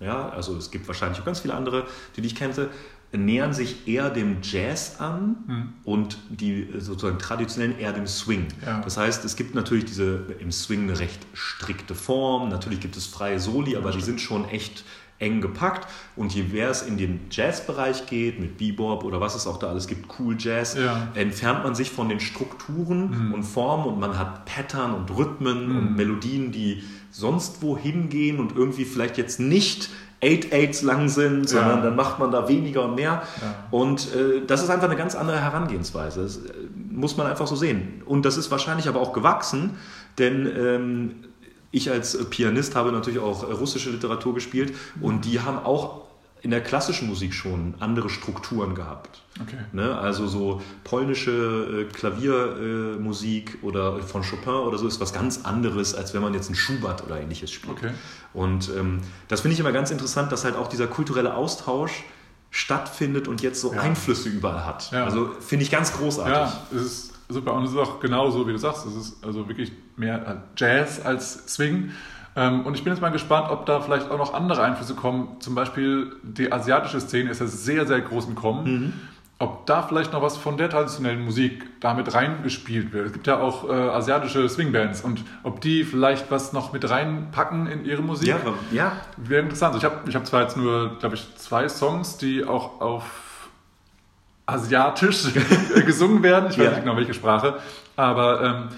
[0.00, 1.84] ja, also es gibt wahrscheinlich auch ganz viele andere,
[2.16, 2.68] die ich kenne,
[3.18, 8.46] nähern sich eher dem Jazz an und die äh, sozusagen traditionellen eher dem Swing.
[8.64, 8.80] Ja.
[8.80, 13.06] Das heißt, es gibt natürlich diese im Swing eine recht strikte Form, natürlich gibt es
[13.06, 14.84] freie Soli, aber die sind schon echt
[15.20, 15.86] eng gepackt
[16.16, 19.68] und je mehr es in den Jazzbereich geht, mit Bebop oder was es auch da
[19.68, 21.08] alles gibt, Cool Jazz, Ja.
[21.14, 25.96] entfernt man sich von den Strukturen und Formen und man hat Pattern und Rhythmen und
[25.96, 29.88] Melodien, die sonst wohin gehen und irgendwie vielleicht jetzt nicht
[30.24, 33.22] 8-8s lang sind, sondern dann macht man da weniger und mehr.
[33.70, 36.22] Und äh, das ist einfach eine ganz andere Herangehensweise.
[36.22, 36.40] Das äh,
[36.90, 38.02] muss man einfach so sehen.
[38.06, 39.76] Und das ist wahrscheinlich aber auch gewachsen,
[40.18, 41.14] denn ähm,
[41.70, 46.03] ich als Pianist habe natürlich auch russische Literatur gespielt und die haben auch
[46.44, 49.22] in der klassischen Musik schon andere Strukturen gehabt.
[49.40, 49.56] Okay.
[49.72, 49.96] Ne?
[49.96, 55.94] Also so polnische äh, Klaviermusik äh, oder von Chopin oder so ist was ganz anderes,
[55.94, 57.78] als wenn man jetzt einen Schubert oder ähnliches spielt.
[57.78, 57.90] Okay.
[58.34, 62.04] Und ähm, das finde ich immer ganz interessant, dass halt auch dieser kulturelle Austausch
[62.50, 63.80] stattfindet und jetzt so Ja.
[63.80, 64.92] Einflüsse überall hat.
[64.92, 65.06] Ja.
[65.06, 66.34] Also finde ich ganz großartig.
[66.34, 67.54] Ja, es ist super.
[67.54, 68.84] Und es ist auch genauso, wie du sagst.
[68.84, 71.90] Es ist also wirklich mehr Jazz als Swing.
[72.36, 75.36] Ähm, Und ich bin jetzt mal gespannt, ob da vielleicht auch noch andere Einflüsse kommen.
[75.40, 79.08] Zum Beispiel die asiatische Szene ist ja sehr, sehr groß im Kommen.
[79.40, 83.06] Ob da vielleicht noch was von der traditionellen Musik damit reingespielt wird.
[83.06, 87.66] Es gibt ja auch äh, asiatische Swingbands und ob die vielleicht was noch mit reinpacken
[87.66, 88.28] in ihre Musik.
[88.28, 88.36] Ja,
[88.70, 88.92] ja.
[89.16, 89.74] Wäre interessant.
[89.76, 93.48] Ich habe ich hab zwar jetzt nur, glaube ich, zwei Songs, die auch auf
[94.46, 95.24] asiatisch
[95.86, 96.50] gesungen werden.
[96.50, 96.70] Ich weiß Ja.
[96.70, 97.58] nicht genau welche Sprache.
[97.96, 98.68] Aber ähm,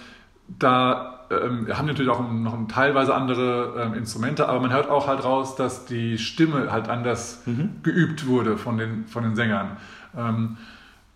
[0.58, 5.24] da ähm, haben natürlich auch noch teilweise andere ähm, Instrumente, aber man hört auch halt
[5.24, 7.42] raus, dass die Stimme halt anders
[7.82, 9.76] geübt wurde von den, von den Sängern.
[10.16, 10.56] Ähm,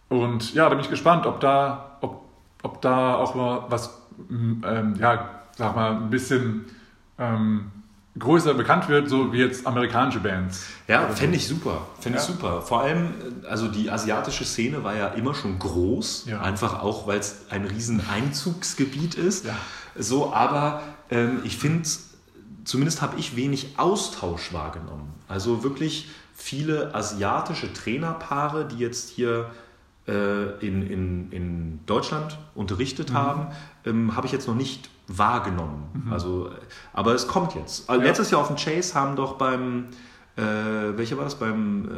[0.09, 2.23] und ja, da bin ich gespannt, ob da, ob,
[2.63, 3.97] ob da auch mal was,
[4.31, 6.65] ähm, ja, sag mal, ein bisschen
[7.19, 7.71] ähm,
[8.19, 10.67] größer bekannt wird, so wie jetzt amerikanische Bands.
[10.89, 11.87] Ja, fände ich super.
[12.01, 12.33] Fände ich Ja.
[12.35, 12.61] super.
[12.63, 16.41] Vor allem, äh, also die asiatische Szene war ja immer schon groß, Ja.
[16.41, 19.47] einfach auch, weil es ein riesen Einzugsgebiet ist.
[19.47, 19.55] Ja.
[19.97, 21.89] So, aber ähm, ich finde,
[22.65, 25.13] zumindest habe ich wenig Austausch wahrgenommen.
[25.29, 29.51] Also wirklich viele asiatische Trainerpaare, die jetzt hier
[30.09, 33.49] äh, in, in, in Deutschland unterrichtet haben,
[33.85, 36.09] ähm, habe ich jetzt noch nicht wahrgenommen.
[36.11, 36.51] Also, äh,
[36.93, 37.89] aber es kommt jetzt.
[37.89, 38.09] Also Ja.
[38.09, 39.87] Letztes Jahr auf dem Chase haben doch beim,
[40.41, 41.35] äh, welcher war das?
[41.37, 41.89] Beim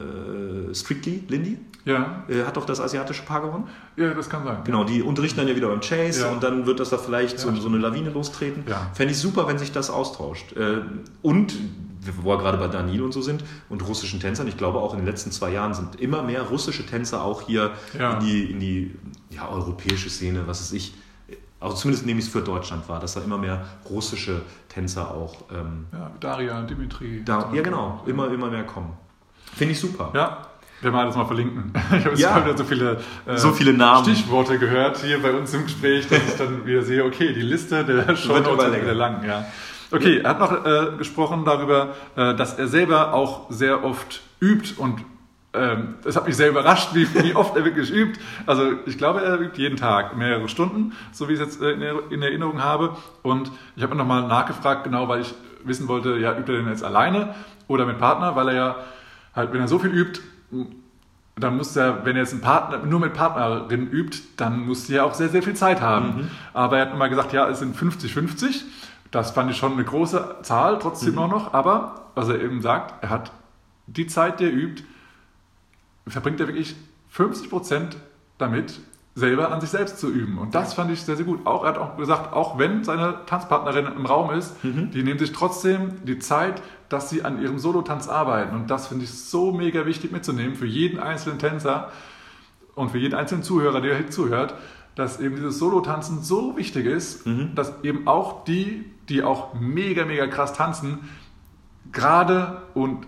[0.70, 3.64] äh, Strictly, Lindy, Ja, äh, hat doch das asiatische Paar gewonnen.
[3.96, 4.58] ja das kann sein.
[4.64, 6.30] Genau, die unterrichten dann ja wieder beim Chase Ja.
[6.32, 8.64] und dann wird das da vielleicht so, Ja, so eine Lawine lostreten.
[8.68, 8.90] Ja.
[8.94, 10.52] Fände ich super, wenn sich das austauscht.
[10.56, 10.78] Äh,
[11.22, 11.54] Und
[12.22, 14.98] wo wir gerade bei Daniel und so sind und russischen Tänzern, ich glaube auch in
[15.00, 18.14] den letzten zwei Jahren sind immer mehr russische Tänzer auch hier Ja.
[18.14, 18.90] in die, in die
[19.30, 20.94] ja, europäische Szene, was weiß ich,
[21.62, 25.34] also zumindest nehme ich es für Deutschland wahr, dass da immer mehr russische Tänzer auch
[25.50, 27.22] ähm, Ja, Daria, Dimitri.
[27.24, 28.92] da, ja genau, immer, immer mehr kommen.
[29.54, 30.10] Finde ich super.
[30.14, 30.46] Ja,
[30.80, 31.72] werden wir alles mal verlinken.
[31.92, 32.44] Ich habe Ja.
[32.44, 34.04] wieder so viele, äh, So viele Namen.
[34.04, 37.84] Stichworte gehört hier bei uns im Gespräch, dass ich dann wieder sehe, okay, die Liste
[37.84, 39.24] der immer wird wieder lang.
[39.24, 39.44] Ja.
[39.90, 44.74] Okay, er hat noch äh, gesprochen darüber, äh, dass er selber auch sehr oft übt
[44.78, 45.04] und
[45.54, 48.18] ähm, das hat mich sehr überrascht, wie, wie oft er wirklich übt.
[48.46, 51.72] Also ich glaube, er übt jeden Tag mehrere Stunden, so wie ich es jetzt äh,
[51.72, 52.96] in, Er- in Erinnerung habe.
[53.22, 55.34] Und ich habe nochmal nachgefragt, genau, weil ich
[55.64, 57.34] wissen wollte, ja, übt er denn jetzt alleine
[57.68, 58.76] oder mit Partner, weil er ja
[59.36, 60.20] halt, wenn er so viel übt,
[61.36, 64.94] dann muss er, wenn er jetzt einen Partner, nur mit Partnerin übt, dann muss sie
[64.96, 66.30] ja auch sehr, sehr viel Zeit haben.
[66.52, 68.62] Aber er hat immer gesagt, ja, es sind 50-50.
[69.10, 71.54] Das fand ich schon eine große Zahl, trotzdem auch noch.
[71.54, 73.32] Aber, was er eben sagt, er hat
[73.86, 74.82] die Zeit, die er übt,
[76.06, 76.76] verbringt er wirklich
[77.08, 77.96] 50 Prozent
[78.38, 78.80] damit,
[79.14, 80.38] selber an sich selbst zu üben.
[80.38, 81.46] Und das fand ich sehr, sehr gut.
[81.46, 85.32] Auch, er hat auch gesagt, auch wenn seine Tanzpartnerin im Raum ist, die nehmen sich
[85.32, 88.56] trotzdem die Zeit, dass sie an ihrem Solotanz arbeiten.
[88.56, 91.90] Und das finde ich so mega wichtig mitzunehmen für jeden einzelnen Tänzer
[92.74, 94.54] und für jeden einzelnen Zuhörer, der hier zuhört,
[94.94, 100.26] dass eben dieses Solo-Tanzen so wichtig ist, dass eben auch die, die auch mega, mega
[100.26, 101.00] krass tanzen,
[101.92, 103.06] gerade und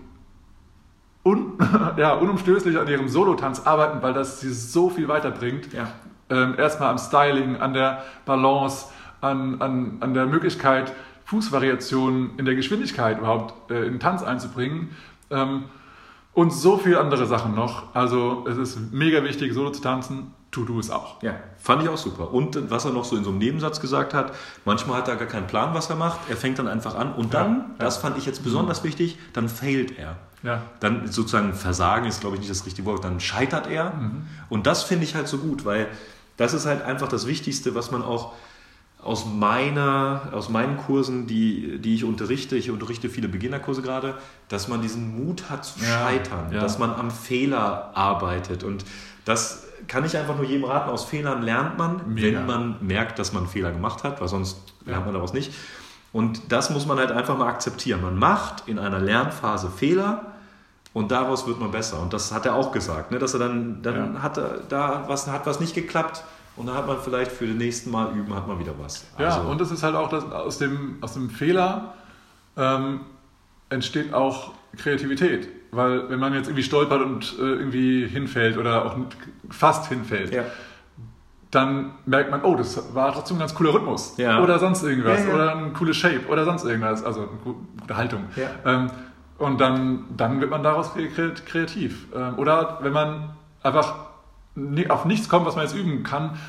[1.25, 1.53] un,
[1.97, 5.73] ja, unumstößlich an ihrem Solotanz arbeiten, weil das sie so viel weiterbringt.
[5.73, 5.87] Ja.
[6.29, 8.87] Ähm, erstmal am Styling, an der Balance,
[9.21, 10.93] an, an, an der Möglichkeit,
[11.25, 14.95] Fußvariationen in der Geschwindigkeit überhaupt äh, in den Tanz einzubringen.
[15.31, 15.65] Ähm,
[16.33, 17.95] und so viele andere Sachen noch.
[17.95, 20.33] Also es ist mega wichtig, Solo zu tanzen.
[20.51, 21.21] Tu du es auch.
[21.21, 22.33] Ja, fand ich auch super.
[22.33, 25.27] Und was er noch so in so einem Nebensatz gesagt hat, manchmal hat er gar
[25.27, 26.19] keinen Plan, was er macht.
[26.29, 29.49] Er fängt dann einfach an und dann, Ja, das fand ich jetzt besonders wichtig, dann
[29.49, 30.17] failt er.
[30.45, 30.61] Ja.
[30.79, 33.03] Dann sozusagen Versagen ist, glaube ich, nicht das richtige Wort.
[33.03, 33.91] Dann scheitert er.
[33.91, 34.27] Mhm.
[34.49, 35.87] Und das finde ich halt so gut, weil
[36.37, 38.33] das ist halt einfach das Wichtigste, was man auch
[39.01, 44.15] aus meiner, aus meinen Kursen, die, die ich unterrichte, ich unterrichte viele Beginnerkurse gerade,
[44.49, 46.59] dass man diesen Mut hat zu Ja, scheitern, ja.
[46.59, 48.63] dass man am Fehler arbeitet.
[48.63, 48.83] Und
[49.23, 52.39] das kann ich einfach nur jedem raten, aus Fehlern lernt man, Mega.
[52.39, 55.53] wenn man merkt, dass man einen Fehler gemacht hat, weil sonst lernt man daraus nicht.
[56.11, 58.01] Und das muss man halt einfach mal akzeptieren.
[58.01, 60.34] Man macht in einer Lernphase Fehler
[60.95, 62.01] und daraus wird man besser.
[62.01, 63.19] Und das hat er auch gesagt, ne?
[63.19, 64.21] dass er dann, dann Ja.
[64.23, 66.23] hat er da was, hat was nicht geklappt
[66.55, 69.05] und dann hat man vielleicht für den nächsten Mal üben, hat man wieder was.
[69.19, 71.93] Ja, Also, und es ist halt auch, dass aus dem, aus dem Fehler
[72.57, 73.01] ähm,
[73.69, 75.49] entsteht auch Kreativität.
[75.71, 78.95] Weil wenn man jetzt irgendwie stolpert und äh, irgendwie hinfällt oder auch
[79.49, 80.43] fast hinfällt, ja.
[81.51, 84.15] dann merkt man, oh, das war trotzdem ein ganz cooler Rhythmus.
[84.17, 84.41] Ja.
[84.41, 85.19] Oder sonst irgendwas.
[85.23, 85.35] Ja, ja.
[85.35, 86.27] Oder ein cooles Shape.
[86.29, 87.03] Oder sonst irgendwas.
[87.03, 88.23] Also eine gu- gute Haltung.
[88.37, 88.49] Ja.
[88.65, 88.89] Ähm,
[89.37, 92.07] und dann, dann wird man daraus kre- kre- kreativ.
[92.15, 93.95] Ähm, oder wenn man einfach
[94.89, 96.39] auf nichts kommt, was man jetzt üben kann,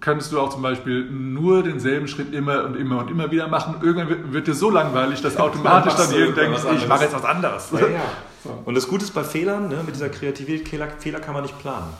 [0.00, 3.76] könntest du auch zum Beispiel nur denselben Schritt immer und immer und immer wieder machen.
[3.82, 7.70] Irgendwann wird, dir so langweilig, dass automatisch dann denkt, was ich mache jetzt was anderes.
[7.72, 8.00] Ja, ja.
[8.64, 11.58] Und das Gute ist bei Fehlern, ne, mit dieser Kreativität, Fehler, Fehler kann man nicht
[11.60, 11.92] planen.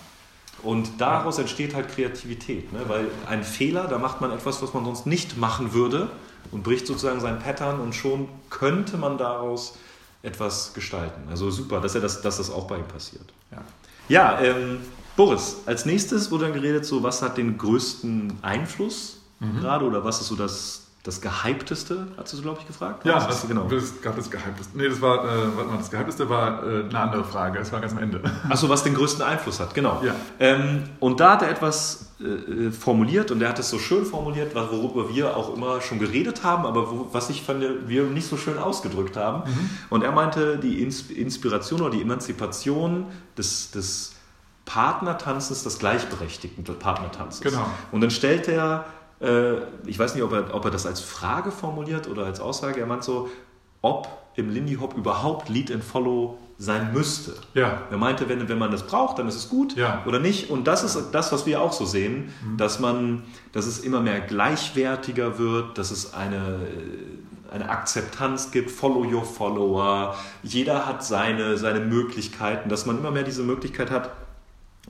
[0.63, 2.81] Und daraus entsteht halt Kreativität, ne?
[2.89, 6.09] weil ein Fehler, da macht man etwas, was man sonst nicht machen würde
[6.51, 9.79] und bricht sozusagen sein Pattern und schon könnte man daraus
[10.27, 11.23] etwas gestalten.
[11.31, 13.25] Also super, dass, er das, dass das auch bei ihm passiert.
[13.51, 13.59] Ja.
[14.09, 14.79] Ja, ähm,
[15.17, 19.19] Boris, als nächstes wurde dann geredet, so was hat den größten Einfluss
[19.61, 23.05] gerade oder was ist so das, das Gehypteste, hast du so, glaube ich, gefragt?
[23.07, 23.65] Ja, Was das, ist- genau.
[23.65, 24.77] das gab das Geheimteste.
[24.77, 27.59] Nee, das war, äh, warte mal, das Geheimteste war äh, eine andere Frage.
[27.59, 28.23] Das war ganz am Ende.
[28.49, 30.03] Achso, was den größten Einfluss hat, genau.
[30.05, 30.15] Ja.
[30.41, 34.55] Ähm, und da hat er etwas äh, formuliert und er hat es so schön formuliert,
[34.55, 38.39] worüber wir auch immer schon geredet haben, aber wo, was ich fand, wir nicht so
[38.39, 39.51] schön ausgedrückt haben.
[39.51, 39.71] Mhm.
[39.91, 43.05] Und er meinte, die Ins Inspiration oder die Emanzipation
[43.37, 44.15] des, des
[44.65, 47.43] Partnertanzens, des gleichberechtigten Partnertanzes.
[47.43, 47.67] Genau.
[47.93, 48.87] Und dann stellt er,
[49.21, 52.81] äh, ich weiß nicht, ob er, ob er das als Frage formuliert oder als Aussage,
[52.81, 53.29] er meint so,
[53.83, 57.35] ob im Lindy Hop überhaupt Lead and Follow sein müsste.
[57.55, 57.83] Ja.
[57.91, 60.03] Er meinte, wenn, wenn man das braucht, dann ist es gut Ja.
[60.07, 60.49] oder nicht.
[60.51, 64.21] Und das ist das, was wir auch so sehen, dass man, dass es immer mehr
[64.21, 66.61] gleichwertiger wird, dass es eine,
[67.51, 70.17] eine Akzeptanz gibt, Follow your Follower.
[70.43, 74.11] Jeder hat seine, seine Möglichkeiten, dass man immer mehr diese Möglichkeit hat,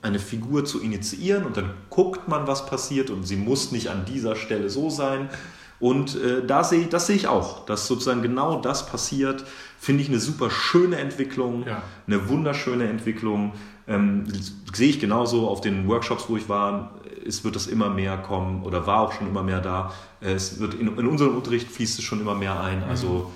[0.03, 4.05] eine Figur zu initiieren und dann guckt man, was passiert und sie muss nicht an
[4.05, 5.31] dieser Stelle so sein.
[5.79, 9.45] Und äh, da sehe, das sehe ich auch, dass sozusagen genau das passiert.
[9.79, 11.83] Finde ich eine super schöne Entwicklung, Ja.
[12.07, 13.53] eine wunderschöne Entwicklung.
[13.89, 14.25] Ähm,
[14.73, 16.93] sehe ich genauso auf den Workshops, wo ich war.
[17.27, 19.93] Es wird das immer mehr kommen oder war auch schon immer mehr da.
[20.21, 22.83] Es wird in, in unseren Unterricht fließt es schon immer mehr ein.
[22.85, 23.31] Also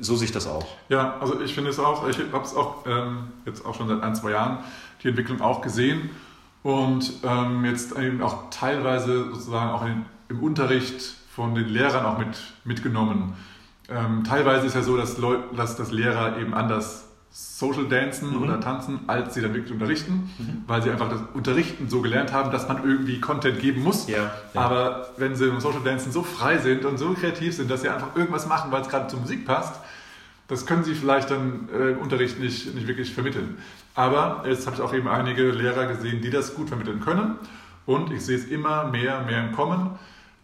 [0.00, 0.66] so sehe ich das auch.
[0.88, 4.02] Ja, also ich finde es auch, ich habe es auch ähm, jetzt auch schon seit
[4.02, 4.58] ein, zwei Jahren
[5.02, 6.10] die Entwicklung auch gesehen
[6.62, 12.18] und ähm, jetzt eben auch teilweise sozusagen auch in, im Unterricht von den Lehrern auch
[12.18, 13.34] mit, mitgenommen.
[13.88, 18.42] Ähm, teilweise ist ja so, dass, Leu dass das Lehrer eben anders Social Dancen Mhm.
[18.42, 20.30] oder Tanzen, als sie dann wirklich unterrichten,
[20.66, 24.08] weil sie einfach das Unterrichten so gelernt haben, dass man irgendwie Content geben muss.
[24.08, 24.60] Ja, ja.
[24.60, 27.88] Aber wenn sie im Social Dancen so frei sind und so kreativ sind, dass sie
[27.88, 29.78] einfach irgendwas machen, weil es gerade zur Musik passt,
[30.48, 33.58] das können sie vielleicht dann äh, im Unterricht nicht, nicht wirklich vermitteln.
[33.94, 37.36] Aber jetzt habe ich auch eben einige Lehrer gesehen, die das gut vermitteln können.
[37.86, 39.90] Und ich sehe es immer mehr, mehr im Kommen,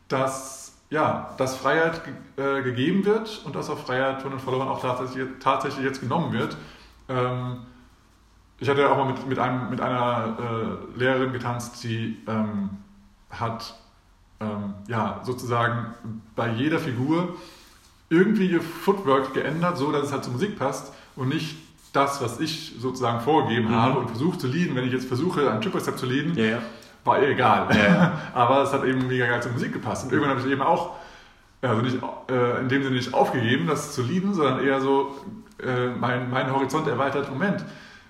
[0.09, 4.69] dass, ja, dass Freiheit ge äh, gegeben wird und dass auch Freiheit von den Followern
[4.69, 6.57] auch tatsächlich, tatsächlich jetzt genommen wird.
[7.09, 7.59] Ähm,
[8.61, 10.37] ich hatte auch mal mit, mit, einem, mit einer
[10.97, 12.71] äh, Lehrerin getanzt, die ähm,
[13.31, 13.75] hat
[14.41, 15.95] ähm, ja, sozusagen
[16.37, 17.35] bei jeder Figur
[18.11, 21.57] irgendwie ihr Footwork geändert, so dass es halt zur Musik passt und nicht
[21.93, 23.75] das, was ich sozusagen vorgegeben Mhm.
[23.75, 24.75] habe und versucht zu leaden.
[24.77, 26.59] Wenn ich jetzt versuche, einen Triple Step zu leaden, Ja, ja.
[27.05, 27.69] War ihr egal.
[27.77, 28.13] Ja.
[28.35, 30.05] Aber es hat eben mega geil zur Musik gepasst.
[30.05, 30.97] Und irgendwann habe ich eben auch,
[31.63, 31.99] also nicht
[32.31, 35.15] äh, in dem Sinne nicht aufgegeben, das zu leaden, sondern eher so
[35.63, 37.31] äh, mein, mein Horizont erweitert.
[37.31, 37.65] Moment,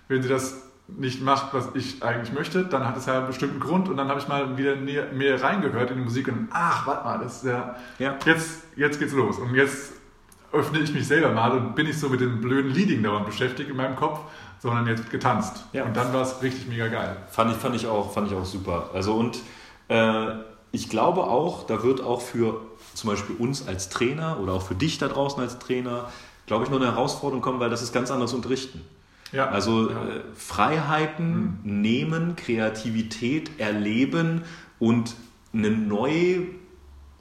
[0.09, 3.59] wenn sie das nicht macht, was ich eigentlich möchte, dann hat es ja einen bestimmten
[3.59, 7.05] Grund und dann habe ich mal wieder mehr reingehört in die Musik und ach, warte
[7.05, 8.16] mal, das ist ja, Ja.
[8.26, 9.95] jetzt, jetzt geht's los und jetzt
[10.53, 13.70] öffne ich mich selber mal und bin nicht so mit dem blöden Leading dauernd beschäftigt
[13.70, 14.20] in meinem Kopf,
[14.64, 15.62] sondern jetzt getanzt.
[15.74, 15.84] Ja.
[15.84, 17.18] Und dann war es richtig mega geil.
[17.30, 18.88] Fand ich, fand ich, auch, fand ich auch super.
[18.94, 19.38] Also und
[19.88, 20.28] äh,
[20.72, 22.62] ich glaube auch, da wird auch für
[22.94, 26.08] zum Beispiel uns als Trainer oder auch für dich da draußen als Trainer,
[26.46, 28.80] glaube ich, noch eine Herausforderung kommen, weil das ist ganz anderes Unterrichten.
[29.32, 29.50] Ja.
[29.50, 29.96] Also ja.
[29.96, 34.44] äh, Freiheiten nehmen, Kreativität erleben
[34.78, 35.14] und
[35.52, 36.46] eine neue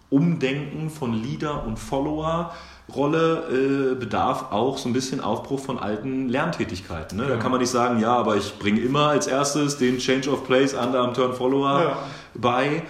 [0.09, 2.53] Umdenken von Leader und Follower
[2.93, 7.17] Rolle äh, bedarf auch so ein bisschen Aufbruch von alten Lerntätigkeiten.
[7.17, 7.25] Ne?
[7.27, 7.39] Da Ja.
[7.39, 10.73] kann man nicht sagen, ja, aber ich bringe immer als erstes den Change of Place
[10.73, 11.97] Underarm Turn Follower Ja.
[12.35, 12.83] bei.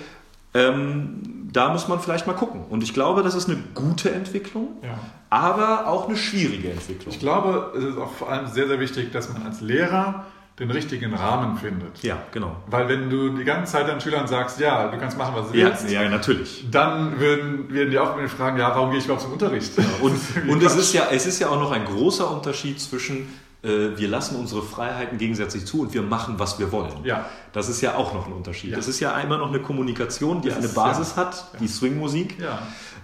[0.55, 2.61] Ähm, da muss man vielleicht mal gucken.
[2.69, 4.99] Und ich glaube, das ist eine gute Entwicklung, Ja.
[5.29, 7.13] aber auch eine schwierige Entwicklung.
[7.13, 10.25] Ich glaube, es ist auch vor allem sehr, sehr wichtig, dass man als Lehrer
[10.59, 12.03] den richtigen Rahmen findet.
[12.03, 12.55] Ja, genau.
[12.67, 15.57] Weil wenn du die ganze Zeit deinen Schülern sagst, ja, du kannst machen, was du
[15.57, 16.65] Ja, willst, ja, natürlich.
[16.69, 19.71] dann würden, werden die auch wieder fragen, ja, warum gehe ich überhaupt zum Unterricht?
[20.01, 22.79] Und, ist irgendwie und es, ist ja, es ist ja auch noch ein großer Unterschied
[22.79, 23.33] zwischen,
[23.63, 27.03] äh, wir lassen unsere Freiheiten gegenseitig zu und wir machen, was wir wollen.
[27.03, 27.25] Ja.
[27.51, 28.69] Das ist ja auch noch ein Unterschied.
[28.71, 28.75] Ja.
[28.77, 31.23] Das ist ja einmal noch eine Kommunikation, die Das eine ist- Basis ja.
[31.23, 32.39] hat, die Swingmusik.
[32.39, 32.59] Ja.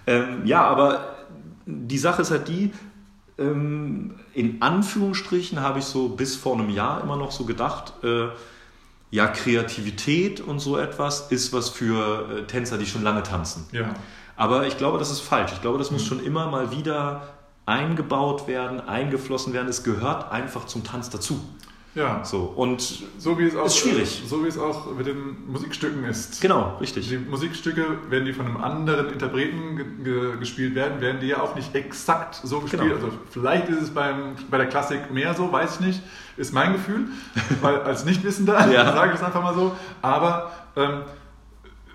[0.05, 1.15] Ähm, ja, aber
[1.65, 2.73] die Sache ist halt die,
[3.39, 8.27] in Anführungsstrichen habe ich so bis vor einem Jahr immer noch so gedacht, äh,
[9.11, 13.65] ja, Kreativität und so etwas ist was für äh, Tänzer, die schon lange tanzen.
[13.71, 13.93] Ja.
[14.35, 15.51] Aber ich glaube, das ist falsch.
[15.53, 15.97] Ich glaube, das Mhm.
[15.97, 17.27] muss schon immer mal wieder
[17.65, 19.67] eingebaut werden, eingeflossen werden.
[19.67, 21.39] Es gehört einfach zum Tanz dazu.
[21.99, 22.23] Ja.
[22.23, 22.81] So, und
[23.17, 24.23] So wie es auch, Ist schwierig.
[24.25, 26.39] So wie es auch mit den Musikstücken ist.
[26.41, 27.09] genau, richtig.
[27.09, 31.41] Die Musikstücke, wenn die von einem anderen Interpreten ge ge gespielt werden, werden die ja
[31.41, 32.83] auch nicht exakt so gespielt.
[32.83, 32.95] Genau.
[32.95, 36.01] Also vielleicht ist es beim, bei der Klassik mehr so, weiß ich nicht,
[36.37, 37.07] ist mein Gefühl,
[37.61, 38.93] weil als Nichtwissender Ja.
[38.93, 39.73] sage ich es einfach mal so.
[40.01, 41.01] Aber ähm,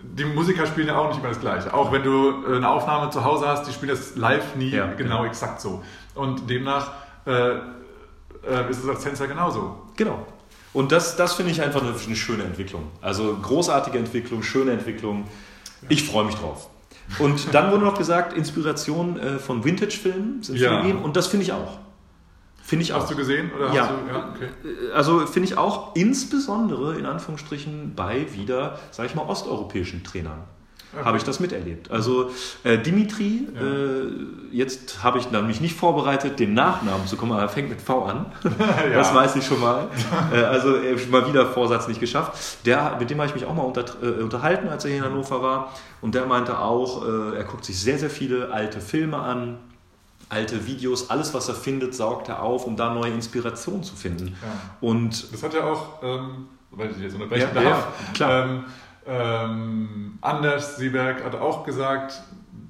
[0.02, 1.72] die Musiker spielen ja auch nicht immer das Gleiche.
[1.72, 4.86] Auch wenn du äh, eine Aufnahme zu Hause hast, die spielen das live nie Ja,
[4.88, 5.24] genau genau.
[5.24, 5.82] exakt so.
[6.14, 6.92] Und demnach
[7.26, 9.80] äh, äh, ist es als Tänzer genauso.
[9.97, 10.26] Genau.
[10.72, 12.88] Und das, das finde ich einfach eine, eine schöne Entwicklung.
[13.01, 15.24] Also großartige Entwicklung, schöne Entwicklung.
[15.88, 16.68] Ich freue mich drauf.
[17.18, 20.80] Und dann wurde noch gesagt, Inspiration äh, von Vintage-Filmen sind Ja.
[20.80, 21.03] gegeben.
[21.03, 21.78] Und das finde ich auch.
[22.62, 23.03] Finde ich auch.
[23.03, 23.53] Hast du gesehen?
[23.55, 23.82] Oder Ja.
[23.82, 24.49] Hast du, ja okay.
[24.95, 30.42] Also finde ich auch insbesondere in Anführungsstrichen bei wieder, sage ich mal, osteuropäischen Trainern.
[31.03, 31.90] Habe ich das miterlebt.
[31.90, 32.30] Also
[32.62, 33.61] äh, Dimitri, Ja.
[33.61, 34.07] äh,
[34.53, 38.05] jetzt habe ich mich nicht vorbereitet, den Nachnamen zu kommen, aber er fängt mit V
[38.05, 38.26] an.
[38.92, 39.88] Das weiß ich schon mal.
[40.32, 40.76] äh, also
[41.11, 42.66] mal wieder Vorsatz nicht geschafft.
[42.66, 45.05] Der, mit dem habe ich mich auch mal unter, äh, unterhalten, als er hier in
[45.05, 45.72] Hannover war.
[46.01, 49.59] Und der meinte auch, äh, er guckt sich sehr, sehr viele alte Filme an,
[50.28, 54.28] alte Videos, alles, was er findet, saugt er auf, um da neue Inspirationen zu finden.
[54.28, 54.49] Ja.
[54.80, 58.45] Und Das hat ja auch, ähm, weil ich jetzt unterbrechen Ja, darf, ja, klar.
[58.47, 58.64] Ähm,
[59.07, 62.20] ähm, Anders Sieberg hat auch gesagt,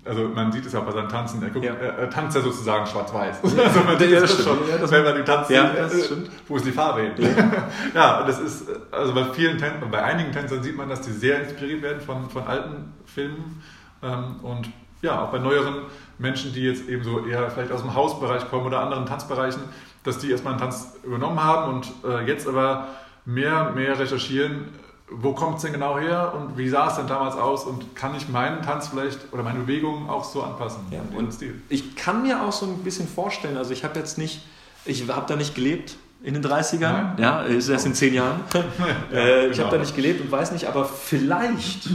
[0.05, 1.73] also man sieht es ja auch bei seinem Tanzen, er, guckt, Ja.
[1.75, 3.39] er, tanzt ja sozusagen schwarz-weiß.
[3.43, 4.59] Also man sieht Ja, es das schon.
[4.69, 6.17] Ja, das- wenn man die tanzt, Ja, sieht, das äh,
[6.49, 7.13] wo ist die Farbe hin?
[7.95, 11.41] Ja, das ist, also bei vielen Tänzern, bei einigen Tänzern sieht man, dass die sehr
[11.43, 13.63] inspiriert werden von, von alten Filmen
[14.03, 14.69] ähm, und
[15.01, 15.83] ja, auch bei neueren
[16.19, 19.63] Menschen, die jetzt eben so eher vielleicht aus dem Hausbereich kommen oder anderen Tanzbereichen,
[20.03, 22.89] dass die erstmal einen Tanz übernommen haben und äh, jetzt aber
[23.27, 24.69] mehr, mehr recherchieren,
[25.11, 28.15] wo kommt es denn genau her und wie sah es denn damals aus und kann
[28.15, 30.81] ich meinen Tanz vielleicht oder meine Bewegungen auch so anpassen?
[30.91, 31.61] Ja, und Stil?
[31.69, 34.41] ich kann mir auch so ein bisschen vorstellen, also ich habe jetzt nicht,
[34.85, 37.17] ich habe da nicht gelebt in den 30ern, Nein.
[37.19, 38.41] ja, ist erst in zehn Jahren.
[39.13, 39.67] äh, ich genau.
[39.67, 41.91] habe da nicht gelebt und weiß nicht, aber vielleicht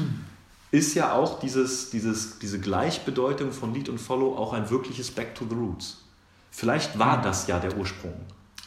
[0.72, 5.34] ist ja auch dieses, dieses, diese Gleichbedeutung von Lead und Follow auch ein wirkliches Back
[5.34, 6.04] to the Roots.
[6.52, 8.14] Vielleicht war das ja der Ursprung.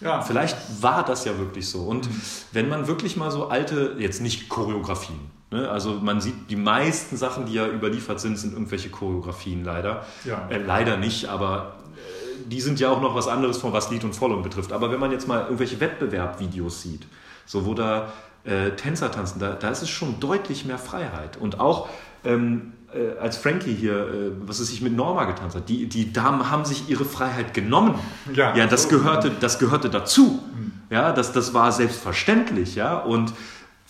[0.03, 1.83] Ja, Vielleicht war das ja wirklich so.
[1.83, 2.09] Und
[2.53, 5.19] wenn man wirklich mal so alte, jetzt nicht Choreografien,
[5.51, 5.71] ne?
[5.71, 10.05] also man sieht, die meisten Sachen, die ja überliefert sind, sind irgendwelche Choreografien leider.
[10.25, 10.49] Ja.
[10.51, 14.05] Äh, leider nicht, aber äh, die sind ja auch noch was anderes von was Lied
[14.05, 14.73] und Following betrifft.
[14.73, 17.07] Aber wenn man jetzt mal irgendwelche Wettbewerbvideos sieht,
[17.47, 18.13] so wo da
[18.45, 21.37] äh, Tänzer tanzen, da, da ist es schon deutlich mehr Freiheit.
[21.37, 21.89] Und auch
[22.25, 26.13] ähm, äh, als Frankie hier, äh, was es sich mit Norma getanzt hat, die, die
[26.13, 27.95] Damen haben sich ihre Freiheit genommen.
[28.35, 28.55] Ja.
[28.55, 28.89] ja das So.
[28.91, 30.43] gehörte, das gehörte dazu.
[30.91, 32.99] Ja, das, das war selbstverständlich, ja.
[32.99, 33.33] Und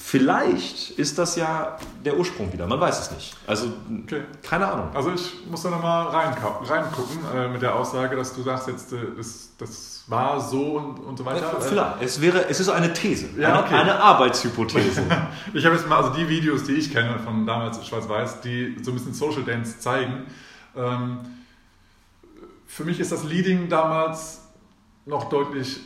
[0.04, 2.66] vielleicht ist das ja der Ursprung wieder.
[2.66, 3.36] Man weiß es nicht.
[3.46, 3.68] Also,
[4.04, 4.22] Okay.
[4.42, 4.88] keine Ahnung.
[4.94, 8.96] Also ich muss da nochmal reingucken, äh, mit der Aussage, dass du sagst jetzt, äh,
[9.16, 11.60] das, das war so und, und so weiter.
[11.60, 12.02] Vielleicht.
[12.02, 13.74] Es, wäre, es ist eine These, Ja, eine, okay.
[13.76, 15.02] eine Arbeitshypothese.
[15.54, 18.90] Ich habe jetzt mal, also die Videos, die ich kenne von damals Schwarz-Weiß, die so
[18.90, 20.26] ein bisschen Social Dance zeigen.
[20.76, 21.18] Ähm,
[22.66, 24.40] für mich ist das Leading damals
[25.06, 25.80] noch deutlich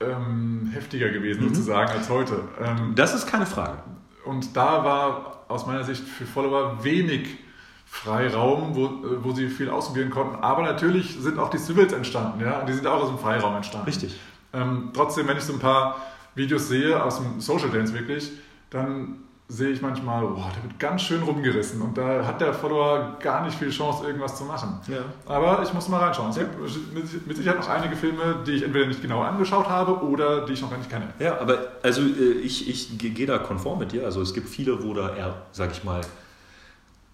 [0.00, 2.42] ähm, heftiger gewesen, sozusagen, als heute.
[2.60, 3.78] Ähm, das ist keine Frage.
[4.24, 7.38] und da war aus meiner Sicht für Follower wenig
[7.86, 10.36] Freiraum, wo, äh, wo sie viel ausprobieren konnten.
[10.36, 13.56] Aber natürlich sind auch die Civils entstanden, ja, und die sind auch aus dem Freiraum
[13.56, 13.86] entstanden.
[13.86, 14.18] Richtig.
[14.52, 15.96] Ähm, trotzdem, wenn ich so ein paar
[16.34, 18.30] Videos sehe aus dem Social Dance wirklich,
[18.70, 19.18] dann
[19.52, 23.44] sehe ich manchmal, boah, der wird ganz schön rumgerissen und da hat der Follower gar
[23.44, 24.78] nicht viel Chance, irgendwas zu machen.
[24.86, 24.98] Ja.
[25.26, 26.30] Aber ich muss mal reinschauen.
[26.30, 30.46] Es gibt mit- Sicherheit noch einige Filme, die ich entweder nicht genau angeschaut habe oder
[30.46, 31.08] die ich noch gar nicht kenne.
[31.18, 34.04] Ja, aber also äh, ich, ich ge- gehe da konform mit dir.
[34.04, 36.00] Also es gibt viele, wo da eher, sag ich mal,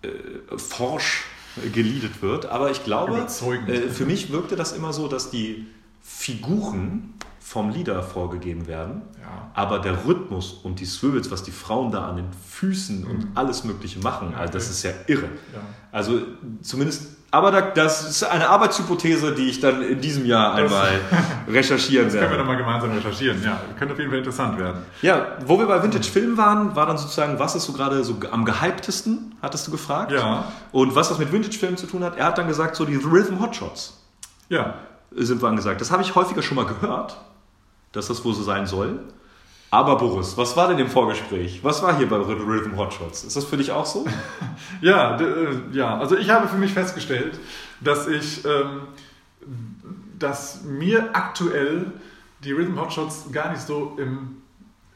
[0.02, 0.08] äh,
[0.58, 1.24] forsch
[1.72, 2.46] geleadet wird.
[2.46, 5.66] Aber ich glaube, äh, für mich wirkte das immer so, dass die
[6.02, 7.14] Figuren
[7.48, 9.02] vom Leader vorgegeben werden.
[9.20, 9.50] Ja.
[9.54, 13.62] Aber der Rhythmus und die Swivels, was die Frauen da an den Füßen und alles
[13.62, 14.72] Mögliche machen, Ja, also das okay.
[14.72, 15.26] ist ja irre.
[15.54, 15.60] Ja.
[15.92, 16.18] Also
[16.60, 20.90] zumindest, aber da, das ist eine Arbeitshypothese, die ich dann in diesem Jahr Das- einmal
[21.48, 22.42] recherchieren Das können wir werde.
[22.42, 23.40] nochmal gemeinsam recherchieren.
[23.44, 24.82] Ja, könnte auf jeden Fall interessant werden.
[25.00, 28.44] Ja, wo wir bei Vintage-Filmen waren, war dann sozusagen, was ist so gerade so am
[28.44, 30.10] gehyptesten, hattest du gefragt.
[30.10, 30.50] Ja.
[30.72, 33.38] Und was das mit Vintage-Filmen zu tun hat, er hat dann gesagt, so die Rhythm
[33.40, 34.00] Hotshots
[34.48, 34.74] Ja,
[35.14, 35.80] sind wir angesagt.
[35.80, 37.16] Das habe ich häufiger schon mal gehört,
[37.96, 39.00] dass das wohl so sein soll.
[39.70, 41.60] Aber Boris, was war denn im Vorgespräch?
[41.62, 43.24] Was war hier bei Rhythm Hotshots?
[43.24, 44.06] Ist das für dich auch so?
[44.80, 47.38] Ja, äh, ja, also ich habe für mich festgestellt,
[47.80, 48.82] dass ich, ähm,
[50.18, 51.92] dass mir aktuell
[52.44, 54.42] die Rhythm Hotshots gar nicht so im,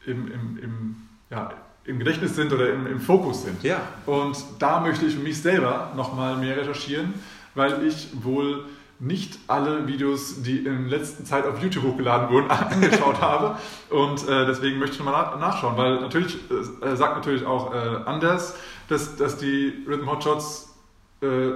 [0.05, 0.95] im, im, im,
[1.29, 1.51] ja,
[1.85, 3.63] im Gedächtnis sind oder im, im Fokus sind.
[3.63, 3.81] Ja.
[4.05, 7.13] Und da möchte ich für mich selber nochmal mehr recherchieren,
[7.55, 8.65] weil ich wohl
[9.01, 13.57] nicht alle Videos, die in letzter Zeit auf YouTube hochgeladen wurden, angeschaut habe.
[13.89, 16.37] Und äh, deswegen möchte ich nochmal nach- nachschauen, weil natürlich
[16.81, 18.55] äh, sagt natürlich auch äh, Anders,
[18.87, 20.75] dass, dass die Rhythm Hotshots
[21.21, 21.51] äh,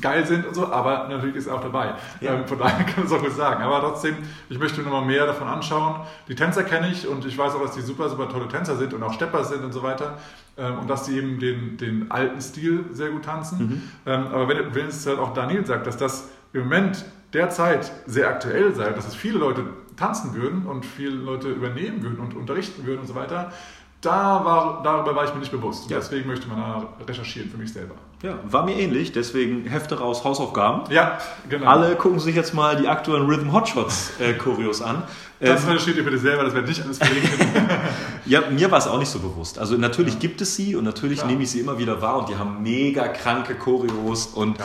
[0.00, 1.94] geil sind und so, aber natürlich ist er auch dabei.
[2.20, 2.34] Ja.
[2.34, 3.62] Ähm, von daher kann man es auch gut sagen.
[3.62, 4.16] Aber trotzdem,
[4.48, 5.96] ich möchte nochmal mehr davon anschauen.
[6.28, 8.92] Die Tänzer kenne ich und ich weiß auch, dass die super, super tolle Tänzer sind
[8.94, 10.18] und auch Stepper sind und so weiter.
[10.58, 13.90] Ähm, und dass sie eben den, den alten Stil sehr gut tanzen.
[14.06, 18.28] Ähm, aber wenn, wenn es halt auch Daniel sagt, dass das im Moment derzeit sehr
[18.28, 19.64] aktuell sei, dass es viele Leute
[19.96, 23.52] tanzen würden und viele Leute übernehmen würden und unterrichten würden und so weiter,
[24.00, 25.90] da war, darüber war ich mir nicht bewusst.
[25.90, 25.98] Ja.
[25.98, 27.94] deswegen möchte man da recherchieren für mich selber.
[28.22, 30.90] Ja, war mir ähnlich, deswegen Hefte raus, Hausaufgaben.
[30.90, 31.18] Ja,
[31.50, 31.66] genau.
[31.66, 35.02] Alle gucken sich jetzt mal die aktuellen Rhythm Hotshots äh, Choreos an.
[35.38, 37.30] Das Ähm, recherchiert ihr bitte selber, das wird nicht alles verlinken.
[38.24, 39.58] ja, mir war es auch nicht so bewusst.
[39.58, 41.30] Also natürlich gibt es sie und natürlich Klar.
[41.30, 44.64] nehme ich sie immer wieder wahr und die haben mega kranke Choreos und Ja.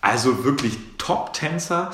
[0.00, 1.90] Also wirklich Top-Tänzer.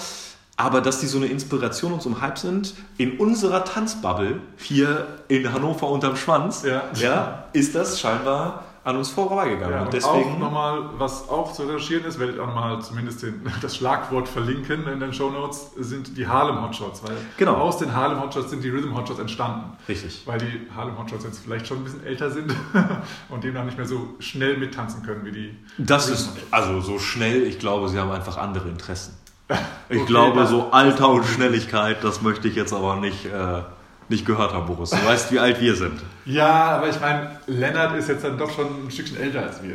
[0.56, 5.08] Aber dass die so eine Inspiration und so ein Hype sind, in unserer Tanzbubble hier
[5.26, 6.84] in Hannover unterm Schwanz, Ja.
[6.94, 9.72] ja, ist das scheinbar an uns vorbeigegangen.
[9.72, 12.80] Ja, und und deswegen auch nochmal, was auch zu recherchieren ist, werde ich auch nochmal
[12.82, 17.02] zumindest den, das Schlagwort verlinken in den Show Notes, sind die Harlem Hotshots.
[17.02, 17.54] Weil Genau.
[17.54, 19.72] aus den Harlem Hotshots sind die Rhythm Hotshots entstanden.
[19.88, 20.22] Richtig.
[20.26, 22.54] Weil die Harlem Hotshots jetzt vielleicht schon ein bisschen älter sind
[23.30, 25.56] und demnach nicht mehr so schnell mittanzen können wie die.
[25.78, 29.16] Das Rhythm ist also so schnell, ich glaube, sie haben einfach andere Interessen.
[29.90, 33.62] Ich Okay, glaube, so Alter und Schnelligkeit, das möchte ich jetzt aber nicht, äh,
[34.08, 34.90] nicht gehört haben, Boris.
[34.90, 36.00] Du weißt, wie alt wir sind.
[36.24, 39.74] Ja, aber ich meine, Lennart ist jetzt dann doch schon ein Stückchen älter als wir.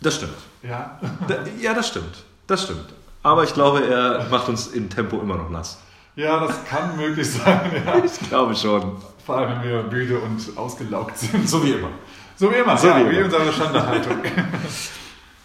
[0.00, 0.32] Das stimmt.
[0.62, 0.98] Ja.
[1.28, 2.24] Da, ja, das stimmt.
[2.46, 2.86] Das stimmt.
[3.22, 5.78] Aber ich glaube, er macht uns im Tempo immer noch nass.
[6.16, 7.70] Ja, das kann möglich sein.
[7.84, 7.96] Ja.
[8.04, 8.96] Ich glaube schon.
[9.24, 11.48] Vor allem, wenn wir müde und ausgelaugt sind.
[11.48, 11.88] So wie immer.
[12.36, 13.24] So wie immer, So ja, wie wie, immer.
[13.26, 14.16] unsere Standardhaltung.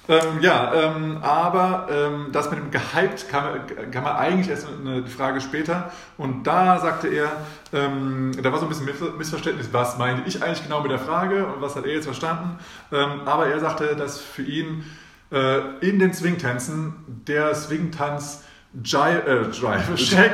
[0.07, 3.45] ähm, ja, ähm, aber ähm, das mit dem gehypt kam,
[3.91, 5.91] kam man eigentlich erst eine Frage später.
[6.17, 7.31] Und da sagte er,
[7.73, 10.99] ähm, da war so ein bisschen Miss- Missverständnis, was meinte ich eigentlich genau mit der
[10.99, 12.57] Frage und was hat er jetzt verstanden.
[12.91, 14.85] Ähm, aber er sagte, dass für ihn
[15.31, 16.93] äh, in den Swingtänzen
[17.27, 18.43] der Swingtanz
[18.83, 20.33] Jive, äh, Jive, Shaq,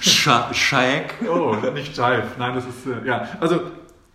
[0.00, 1.14] Sha Shaq.
[1.30, 2.24] Oh, nicht Jive.
[2.38, 3.28] Nein, das ist, äh, ja.
[3.40, 3.60] Also,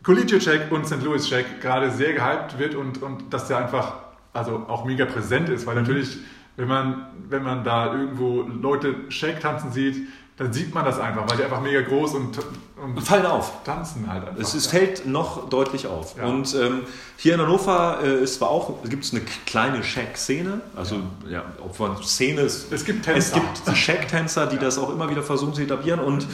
[0.03, 1.01] Collegiate Check und St.
[1.03, 3.93] Louis Check gerade sehr gehypt wird und, und dass der einfach,
[4.38, 5.81] also auch mega präsent ist, weil Mhm.
[5.81, 6.17] natürlich,
[6.55, 10.07] wenn man, wenn man da irgendwo Leute Shake tanzen sieht,
[10.38, 12.38] dann sieht man das einfach, weil die einfach mega groß und,
[12.79, 13.63] und Fallen auf.
[13.63, 14.39] tanzen halt einfach.
[14.39, 14.71] Es, es ja.
[14.79, 16.15] fällt noch deutlich auf.
[16.15, 16.25] Ja.
[16.27, 16.81] Und ähm,
[17.17, 20.61] hier in Hannover äh, ist zwar auch, gibt es eine kleine Shack-Szene.
[20.75, 22.71] Also, ja, ob man Szene ist.
[22.71, 23.39] Es gibt Es Tänzer.
[23.39, 25.99] gibt die Shack-Tänzer, die das auch immer wieder versuchen zu etablieren.
[25.99, 26.27] Und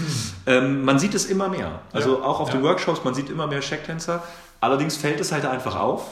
[0.47, 1.79] ähm, man sieht es immer mehr.
[1.93, 2.23] Also Ja.
[2.25, 2.67] auch auf den Ja.
[2.71, 4.21] Workshops, man sieht immer mehr Shack-Tänzer.
[4.59, 6.11] Allerdings fällt es halt einfach auf.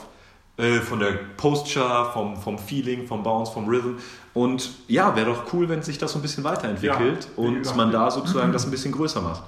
[0.56, 3.96] Äh, Von der Posture, vom, vom Feeling, vom Bounce, vom Rhythm.
[4.34, 7.90] Und ja, wäre doch cool, wenn sich das so ein bisschen weiterentwickelt Ja, und man
[7.90, 9.42] da sozusagen das ein bisschen größer macht.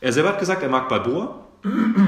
[0.00, 1.34] Er selber hat gesagt, er mag Balboa.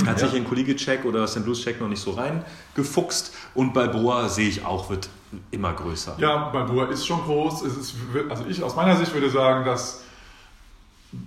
[0.07, 1.45] Hat sich in Kollegie-Check oder St.
[1.45, 3.35] Louis-Check noch nicht so reingefuchst.
[3.55, 5.09] Und Balboa sehe ich auch, wird
[5.51, 6.15] immer größer.
[6.19, 7.63] Ja, Balboa ist schon groß.
[7.63, 7.95] Ist,
[8.29, 10.03] also ich aus meiner Sicht würde sagen, dass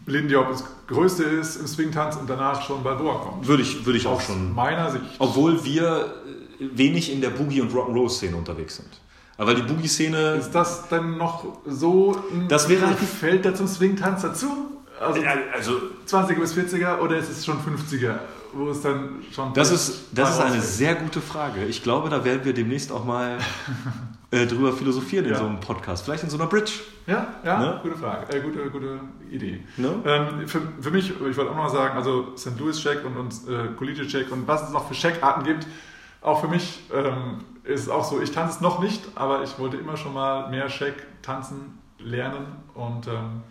[0.05, 3.47] Lindy Diop das Größte ist im Swingtanz und danach schon Balboa kommt.
[3.47, 4.53] Würde ich, würde ich auch Aus schon.
[4.55, 5.03] meiner Sicht.
[5.19, 6.22] Obwohl wir
[6.59, 8.89] wenig in der Boogie- und Rock'n'Roll-Szene unterwegs sind.
[9.37, 10.35] Aber weil die Boogie-Szene.
[10.35, 14.47] Ist das denn noch so ein Das wäre halt- fällt da zum Swingtanz dazu?
[14.99, 15.21] Also
[15.53, 15.71] also,
[16.07, 18.19] 20er bis 40er oder ist es schon 50er,
[18.53, 21.65] wo es dann schon das ist, das ist eine sehr gute Frage.
[21.65, 23.37] Ich glaube, da werden wir demnächst auch mal
[24.31, 25.39] äh, drüber philosophieren in Ja.
[25.39, 26.05] so einem Podcast.
[26.05, 26.71] Vielleicht in so einer Bridge.
[27.07, 27.79] Ja, ja, Ne?
[27.81, 28.99] gute Frage, äh, gute, gute
[29.29, 29.61] Idee.
[29.75, 29.89] Ne?
[30.05, 32.57] Ähm, für, für mich, ich wollte auch noch mal sagen, also St.
[32.59, 35.67] Louis Check und, und äh, Collegiate Check und was es noch für Checkarten gibt,
[36.23, 39.57] auch für mich ähm, ist es auch so, ich tanze es noch nicht, aber ich
[39.59, 43.43] wollte immer schon mal mehr Check tanzen lernen und ähm,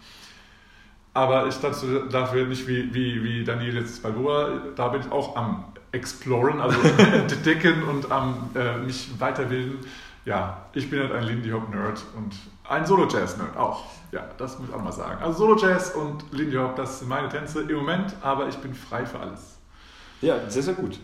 [1.14, 5.36] aber ich dazu dafür nicht wie, wie, wie Daniel jetzt Balboa, da bin ich auch
[5.36, 9.78] am Exploren, also entdecken und am äh, mich weiterbilden.
[10.24, 12.34] Ja, ich bin halt ein Lindy Hop Nerd und
[12.68, 13.84] ein Solo Jazz Nerd auch.
[14.10, 15.22] Ja, das muss ich auch mal sagen.
[15.22, 18.72] Also Solo Jazz und Lindy Hop, das sind meine Tänze im Moment, aber ich bin
[18.72, 19.58] frei für alles.
[20.22, 20.98] Ja, sehr, sehr gut.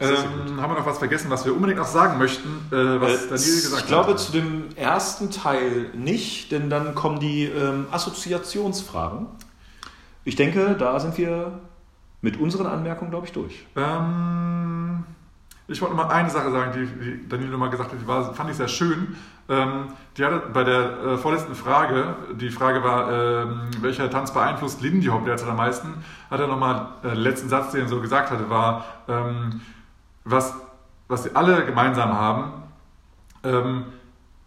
[0.00, 3.28] Ähm, haben wir noch was vergessen, was wir unbedingt noch sagen möchten, äh, was Äh,
[3.30, 4.18] Daniel gesagt ich glaube hat?
[4.20, 9.26] zu dem ersten Teil nicht, denn dann kommen die ähm, Assoziationsfragen.
[10.24, 11.58] Ich denke, da sind wir
[12.20, 13.66] mit unseren Anmerkungen, glaube ich, durch.
[13.76, 15.04] Ähm,
[15.66, 18.50] ich wollte mal eine Sache sagen, die, die Daniel nochmal gesagt hat, die war, fand
[18.50, 19.16] ich sehr schön.
[19.48, 24.80] Ähm, die hatte bei der äh, vorletzten Frage, die Frage war, ähm, welcher Tanz beeinflusst
[24.80, 25.94] Lindy Hop derzeit am meisten,
[26.30, 29.60] hat er nochmal, äh, den letzten Satz, den er so gesagt hatte, war, ähm,
[30.30, 30.52] was,
[31.08, 32.62] was sie alle gemeinsam haben,
[33.44, 33.84] ähm,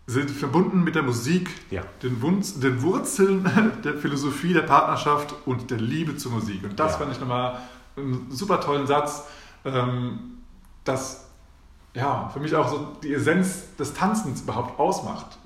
[0.08, 1.84] sind verbunden mit der Musik, Ja.
[2.04, 3.50] den, Wunz, den Wurzeln
[3.84, 6.64] der Philosophie der Partnerschaft und der Liebe zur Musik.
[6.64, 6.98] Und das Ja.
[7.00, 7.58] fand ich nochmal
[7.96, 9.24] einen super tollen Satz,
[9.66, 10.38] ähm,
[10.84, 11.28] das
[11.94, 15.38] ja, für mich auch so die Essenz des Tanzens überhaupt ausmacht.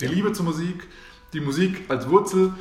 [0.00, 0.10] Die Ja.
[0.10, 0.86] Liebe zur Musik,
[1.32, 2.52] die Musik als Wurzel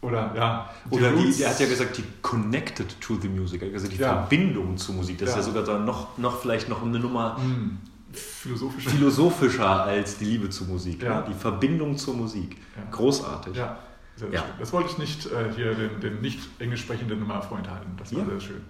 [0.00, 1.38] oder ja, Oder die, Roots.
[1.38, 4.08] der hat ja gesagt, die connected to the music, also die Ja.
[4.20, 5.18] Verbindung zur Musik.
[5.18, 5.34] Das Ja.
[5.40, 7.78] ist ja sogar dann noch, noch vielleicht noch eine Nummer Hm,
[8.12, 11.02] philosophische philosophischer als die Liebe zur Musik.
[11.02, 11.20] Ja.
[11.20, 11.24] Ne?
[11.28, 12.56] Die Verbindung zur Musik.
[12.92, 13.56] Großartig.
[13.56, 13.76] Ja,
[14.16, 14.40] sehr Ja.
[14.40, 14.48] schön.
[14.60, 17.90] Das wollte ich nicht äh, hier den, den nicht englisch sprechenden mal vorenthalten.
[17.98, 18.26] Das war Ja.
[18.30, 18.60] sehr schön.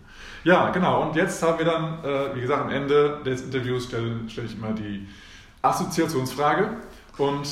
[0.44, 1.02] Ja, genau.
[1.08, 4.54] Und jetzt haben wir dann, äh, wie gesagt, am Ende des Interviews stelle stell ich
[4.56, 5.06] immer die
[5.62, 6.76] Assoziationsfrage.
[7.18, 7.46] Und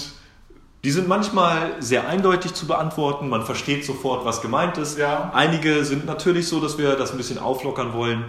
[0.84, 4.98] Die sind manchmal sehr eindeutig zu beantworten, man versteht sofort, was gemeint ist.
[4.98, 5.32] Ja.
[5.34, 8.24] Einige sind natürlich so, dass wir das ein bisschen auflockern wollen.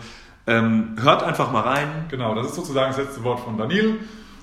[0.48, 2.06] Ähm, hört einfach mal rein.
[2.10, 4.00] genau, das ist sozusagen das letzte Wort von Daniel.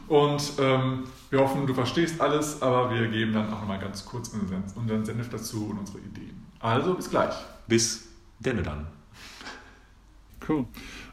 [0.07, 4.28] Und ähm, wir hoffen, du verstehst alles, aber wir geben dann auch nochmal ganz kurz
[4.28, 6.46] unseren, unseren Senf dazu und unsere Ideen.
[6.61, 7.34] Also, bis gleich.
[7.66, 8.07] Bis
[8.38, 8.86] denne dann.
[10.46, 10.66] Cool.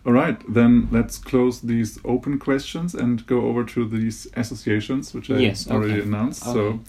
[0.06, 5.30] All right, then let's close these open questions and go over to these associations, which
[5.30, 6.02] I Yes, already okay.
[6.08, 6.44] announced.
[6.48, 6.54] Okay.
[6.54, 6.80] So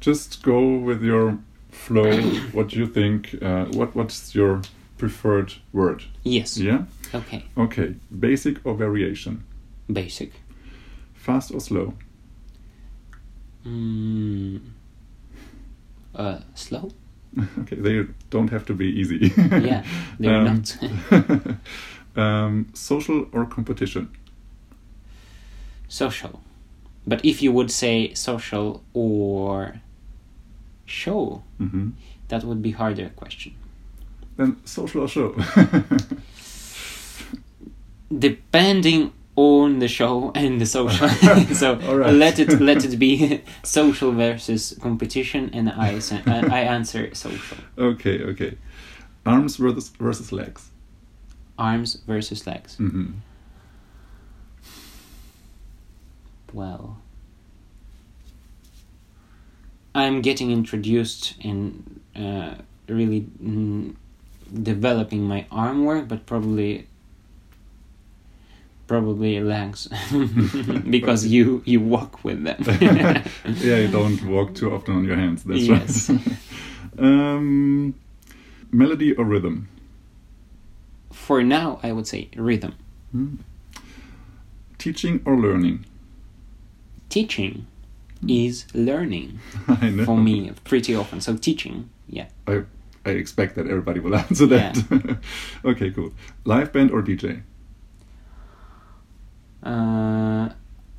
[0.00, 1.38] just go with your
[1.70, 2.20] flow.
[2.52, 3.34] what do you think?
[3.42, 4.62] Uh, what What's your
[4.96, 6.04] preferred word?
[6.24, 6.56] Yes.
[6.56, 6.84] Yeah.
[7.14, 7.44] Okay.
[7.56, 7.94] Okay.
[8.20, 9.44] Basic or variation?
[9.92, 10.32] Basic.
[11.14, 11.92] Fast or slow?
[13.66, 14.60] Mm.
[16.14, 16.90] Uh, slow?
[17.60, 19.32] Okay, they don't have to be easy.
[19.36, 19.84] yeah,
[20.18, 20.62] they're Um,
[21.10, 21.56] not.
[22.16, 24.08] um, social or competition?
[25.92, 26.40] social.
[27.06, 29.80] But if you would say social or
[30.86, 31.90] show, hmm
[32.28, 33.52] that would be harder question.
[34.38, 35.36] Then social or show?
[38.18, 41.08] Depending on the show and the social,
[41.54, 42.14] so right.
[42.14, 47.58] let it let it be social versus competition, and I I I answer social.
[47.76, 48.56] okay, okay.
[49.26, 50.71] Arms versus versus legs.
[51.58, 52.76] Arms versus legs.
[52.76, 53.12] hmm
[56.52, 56.98] Well,
[59.94, 62.56] I'm getting introduced in uh,
[62.88, 63.94] really mm,
[64.62, 66.86] developing my arm work, but probably
[68.86, 69.88] probably legs
[70.90, 72.62] because you you walk with them.
[73.62, 75.44] yeah, you don't walk too often on your hands.
[75.44, 76.10] That's Yes.
[76.10, 76.20] right.
[76.98, 77.94] um,
[78.70, 79.68] melody or rhythm?
[81.12, 82.74] For now, I would say rhythm.
[83.12, 83.34] Hmm.
[84.78, 85.84] Teaching or learning?
[87.08, 87.66] Teaching
[88.28, 89.38] is learning
[89.68, 90.04] I know.
[90.04, 91.20] for me pretty often.
[91.20, 92.26] So teaching, yeah.
[92.46, 92.62] I,
[93.04, 95.18] I expect that everybody will answer that.
[95.64, 96.12] okay, cool.
[96.44, 97.42] Live band or DJ?
[99.62, 100.48] Uh,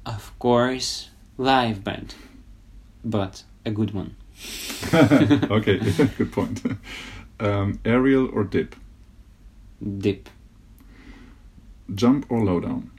[0.06, 2.16] of course, live band,
[3.04, 4.16] but a good one.
[4.94, 5.80] okay,
[6.18, 6.62] good point.
[7.40, 8.76] Um, aerial or dip?
[9.84, 10.30] Dip.
[11.94, 12.92] Jump or low down?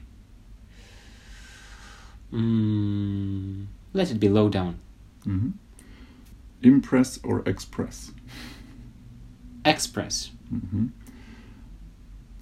[2.31, 4.79] Mm, let it be low down.
[5.23, 5.49] hmm
[6.61, 8.11] Impress or express?
[9.63, 10.31] Express.
[10.49, 10.87] hmm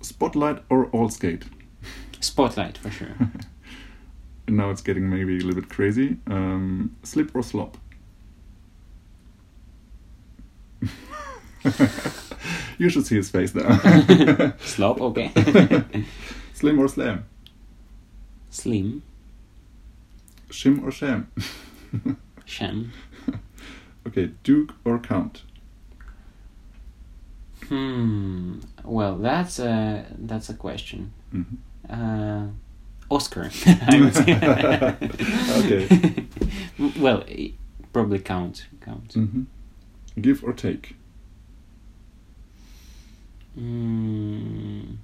[0.01, 1.45] Spotlight or all skate?
[2.19, 3.15] Spotlight for sure.
[4.45, 6.17] Now it's getting maybe a little bit crazy.
[6.27, 7.77] Um, slip or slop?
[12.77, 13.77] you should see his face now.
[14.61, 15.31] Slop, okay.
[16.53, 17.25] Slim or slam?
[18.49, 19.03] Slim.
[20.49, 21.31] Shim or sham?
[22.45, 22.91] Sham.
[24.07, 25.41] okay, Duke or Count?
[27.67, 28.59] Hmm.
[28.83, 31.11] Well, that's a that's a question.
[31.33, 31.57] Mhm.
[31.89, 32.47] Uh,
[33.09, 34.33] Oscar, I would say.
[35.59, 36.25] Okay.
[36.99, 37.23] well,
[37.91, 38.67] probably count.
[38.81, 39.13] Count.
[39.13, 39.43] hmm
[40.19, 40.95] Give or take?
[43.57, 44.97] Mm.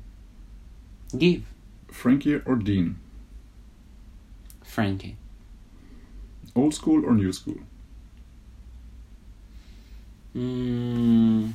[1.17, 1.43] Give
[1.91, 2.97] Frankie or Dean?
[4.63, 5.17] Frankie.
[6.55, 7.57] Old school or new school?
[10.35, 11.53] Mm.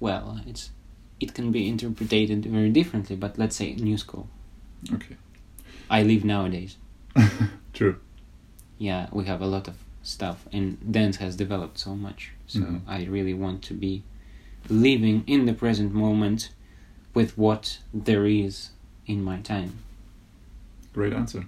[0.00, 0.70] Well, it's
[1.20, 4.28] it can be interpreted very differently, but let's say new school.
[4.92, 5.16] Okay.
[5.88, 6.76] I live nowadays.
[7.72, 7.98] True.
[8.78, 12.32] Yeah, we have a lot of stuff, and dance has developed so much.
[12.46, 12.80] So Mhm.
[12.86, 14.02] I really want to be
[14.70, 16.50] living in the present moment
[17.14, 18.70] with what there is
[19.06, 19.72] in my time.
[20.92, 21.46] Great answer.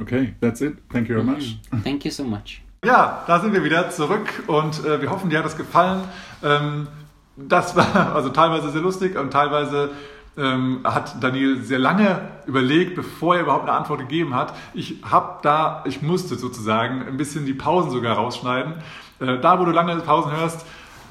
[0.00, 0.76] Okay, that's it.
[0.90, 1.56] Thank you very much.
[1.70, 1.82] Mhm.
[1.82, 2.60] Thank you so much.
[2.84, 6.02] Ja, da sind wir wieder zurück und äh, wir hoffen, dir hat es gefallen.
[6.42, 6.86] Ähm,
[7.34, 9.88] das war also teilweise sehr lustig und teilweise
[10.36, 14.54] ähm, hat Daniel sehr lange überlegt, bevor er überhaupt eine Antwort gegeben hat.
[14.74, 18.74] Ich habe da, ich musste sozusagen ein bisschen die Pausen sogar rausschneiden.
[19.20, 20.66] Äh, da, wo du lange Pausen hörst,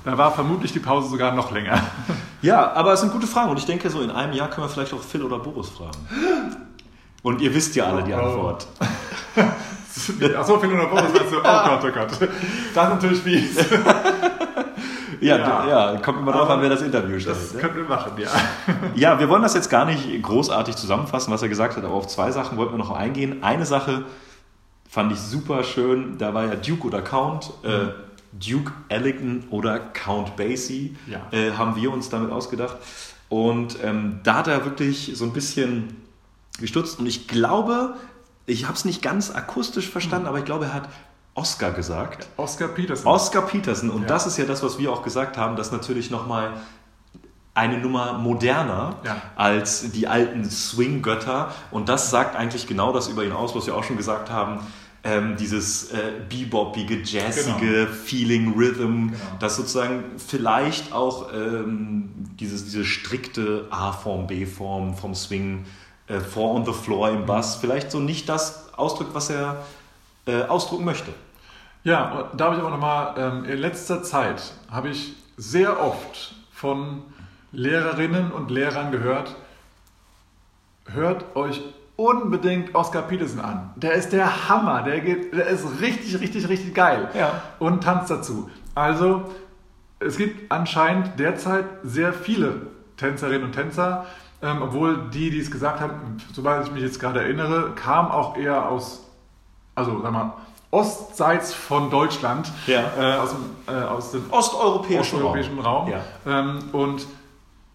[0.05, 1.81] da war vermutlich die Pause sogar noch länger.
[2.41, 4.69] Ja, aber es sind gute Fragen und ich denke, so in einem Jahr können wir
[4.69, 5.97] vielleicht auch Phil oder Boris fragen.
[7.21, 8.17] Und ihr wisst ja alle die Oh.
[8.17, 8.67] Antwort.
[10.37, 11.37] Achso, Phil oder Boris, weißt du?
[11.37, 12.11] Oh Gott, oh Gott.
[12.11, 13.57] Das ist natürlich fies.
[15.21, 15.67] Ja, Ja.
[15.93, 15.97] ja.
[15.99, 17.37] kommt immer drauf an, wer das Interview stellt.
[17.37, 17.61] Das ne?
[17.61, 18.27] können wir machen, ja.
[18.93, 22.07] Ja, wir wollen das jetzt gar nicht großartig zusammenfassen, was er gesagt hat, aber auf
[22.07, 23.41] zwei Sachen wollten wir noch eingehen.
[23.41, 24.03] Eine Sache
[24.89, 27.51] fand ich super schön, da war ja Duke oder Count.
[27.63, 27.93] Äh,
[28.39, 31.21] Duke Ellington oder Count Basie Ja.
[31.31, 32.77] äh, haben wir uns damit ausgedacht.
[33.29, 35.95] Und ähm, da hat er wirklich so ein bisschen
[36.59, 36.99] gestutzt.
[36.99, 37.95] Und ich glaube,
[38.45, 40.89] ich habe es nicht ganz akustisch verstanden, aber ich glaube, er hat
[41.35, 42.27] Oscar gesagt.
[42.37, 43.07] Oscar Peterson.
[43.07, 43.89] Oscar Peterson.
[43.89, 44.07] Und Ja.
[44.07, 46.53] das ist ja das, was wir auch gesagt haben, dass natürlich nochmal
[47.55, 49.17] eine Nummer moderner Ja.
[49.35, 51.51] als die alten Swing-Götter.
[51.71, 54.59] Und das sagt eigentlich genau das über ihn aus, was wir auch schon gesagt haben.
[55.05, 59.17] Ähm, dieses äh, bebopige, jazzige Feeling, Rhythm, Genau.
[59.39, 65.65] das sozusagen vielleicht auch ähm, dieses, diese strikte A-Form, B-Form vom Swing,
[66.07, 69.63] äh, Four on the Floor im Bass, vielleicht so nicht das ausdrückt, was er
[70.25, 71.11] äh, ausdrücken möchte.
[71.83, 76.33] Ja, und da habe ich aber nochmal, ähm, in letzter Zeit habe ich sehr oft
[76.53, 77.01] von
[77.51, 79.35] Lehrerinnen und Lehrern gehört,
[80.85, 81.59] hört euch
[81.95, 83.71] unbedingt Oscar Peterson an.
[83.75, 87.09] Der ist der Hammer, der, geht, der ist richtig, richtig, richtig geil.
[87.13, 87.41] Ja.
[87.59, 88.49] Und tanzt dazu.
[88.75, 89.29] Also,
[89.99, 92.67] es gibt anscheinend derzeit sehr viele
[92.97, 94.05] Tänzerinnen und Tänzer,
[94.41, 98.35] ähm, obwohl die, die es gesagt haben, soweit ich mich jetzt gerade erinnere, kamen auch
[98.37, 99.07] eher aus,
[99.75, 100.33] also sag mal,
[100.71, 102.81] ostseits von Deutschland, Ja.
[102.99, 105.89] äh, aus, dem, äh, aus dem Osteuropäischen osteuropäischen Raum.
[105.91, 106.01] Ja.
[106.25, 107.05] Ähm, und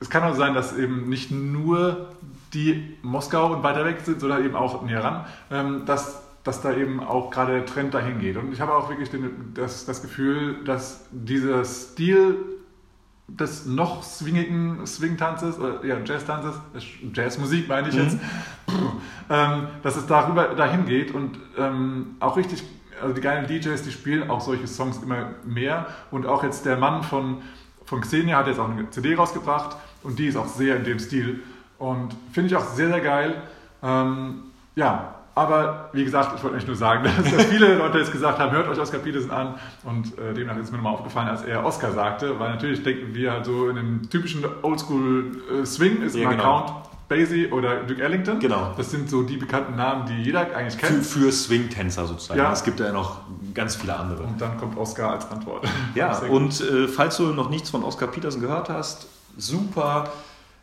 [0.00, 2.08] es kann auch sein, dass eben nicht nur
[2.54, 6.72] die Moskau und weiter weg sind, sondern eben auch näher ran, ähm, dass, dass da
[6.74, 8.36] eben auch gerade der Trend dahin geht.
[8.36, 12.36] Und ich habe auch wirklich den, das, das Gefühl, dass dieser Stil
[13.28, 16.54] des noch swingigen Swing-Tanzes, oder ja, Jazz-Tanzes,
[17.12, 18.16] Jazzmusik meine ich jetzt,
[19.30, 22.64] ähm, dass es darüber dahin geht und ähm, auch richtig,
[23.02, 26.78] also die geilen DJs, die spielen auch solche Songs immer mehr und auch jetzt der
[26.78, 27.42] Mann von,
[27.84, 30.98] von Xenia hat jetzt auch eine CD rausgebracht und die ist auch sehr in dem
[30.98, 31.42] Stil
[31.78, 33.42] und finde ich auch sehr, sehr geil.
[33.82, 34.42] Ähm,
[34.74, 38.38] ja, aber wie gesagt, ich wollte euch nur sagen, dass, dass viele Leute jetzt gesagt
[38.38, 39.54] haben, hört euch Oscar Peterson an
[39.84, 43.32] und äh, demnach ist mir nochmal aufgefallen, als er Oscar sagte, weil natürlich denken wir
[43.32, 46.66] halt so in dem typischen Oldschool äh, Swing ist Ja, immer genau.
[46.66, 48.38] Count Basie oder Duke Ellington.
[48.38, 48.74] Genau.
[48.76, 51.06] Das sind so die bekannten Namen, die jeder eigentlich Für, kennt.
[51.06, 52.38] für Swing-Tänzer sozusagen.
[52.38, 52.52] Ja.
[52.52, 53.20] Es gibt ja noch
[53.54, 54.24] ganz viele andere.
[54.24, 55.66] Und dann kommt Oscar als Antwort.
[55.94, 59.06] Ja, und äh, falls du noch nichts von Oscar Peterson gehört hast,
[59.38, 60.10] super,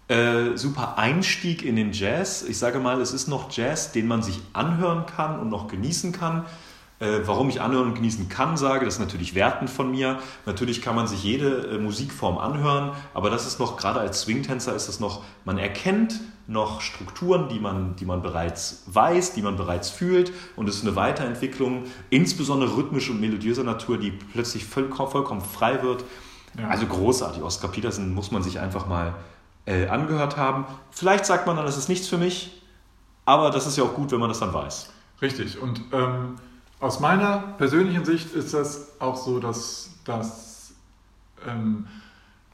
[0.08, 2.44] äh, super Einstieg in den Jazz.
[2.44, 6.12] Ich sage mal, es ist noch Jazz, den man sich anhören kann und noch genießen
[6.12, 6.46] kann.
[7.00, 10.20] Äh, warum ich anhören und genießen kann, sage, das ist natürlich wertend von mir.
[10.46, 14.74] Natürlich kann man sich jede äh, Musikform anhören, aber das ist noch, gerade als Swingtänzer
[14.74, 19.58] ist es noch, man erkennt noch Strukturen, die man, die man bereits weiß, die man
[19.58, 25.12] bereits fühlt und es ist eine Weiterentwicklung, insbesondere rhythmisch und melodiöser Natur, die plötzlich vollkommen,
[25.12, 26.06] vollkommen frei wird.
[26.58, 26.70] Ja.
[26.70, 27.44] Also großartig.
[27.44, 29.16] Oscar Peterson muss man sich einfach mal
[29.66, 30.66] äh, angehört haben.
[30.92, 32.62] Vielleicht sagt man dann, das ist nichts für mich,
[33.26, 34.92] aber das ist ja auch gut, wenn man das dann weiß.
[35.22, 35.60] Richtig.
[35.62, 36.36] Und ähm,
[36.80, 40.74] aus meiner persönlichen Sicht ist das auch so, dass, dass
[41.48, 41.88] ähm,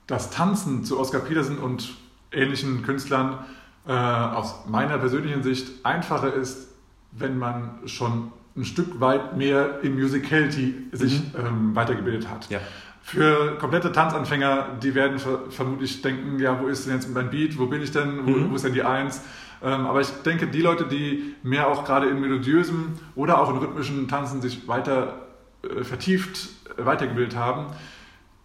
[0.08, 1.96] das Tanzen zu Oscar Peterson und
[2.32, 3.46] ähnlichen Künstlern
[3.88, 6.70] äh, aus meiner persönlichen Sicht einfacher ist,
[7.12, 12.50] wenn man schon ein Stück weit mehr im Musicality sich ähm, weitergebildet hat.
[12.50, 12.60] Ja.
[13.04, 17.58] Für komplette Tanzanfänger, die werden ver vermutlich denken, ja, wo ist denn jetzt mein Beat,
[17.58, 18.52] wo bin ich denn, wo, Mhm.
[18.52, 19.22] wo ist denn die Eins?
[19.64, 23.58] Ähm, aber ich denke, die Leute, die mehr auch gerade in melodiösen oder auch in
[23.58, 25.28] rhythmischen Tanzen sich weiter
[25.64, 27.68] äh, vertieft äh, weitergebildet haben,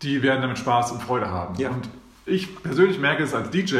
[0.02, 1.54] die werden damit Spaß und Freude haben.
[1.57, 1.70] Ja.
[1.70, 1.88] Und
[2.26, 3.76] ich persönlich merke es als DJ,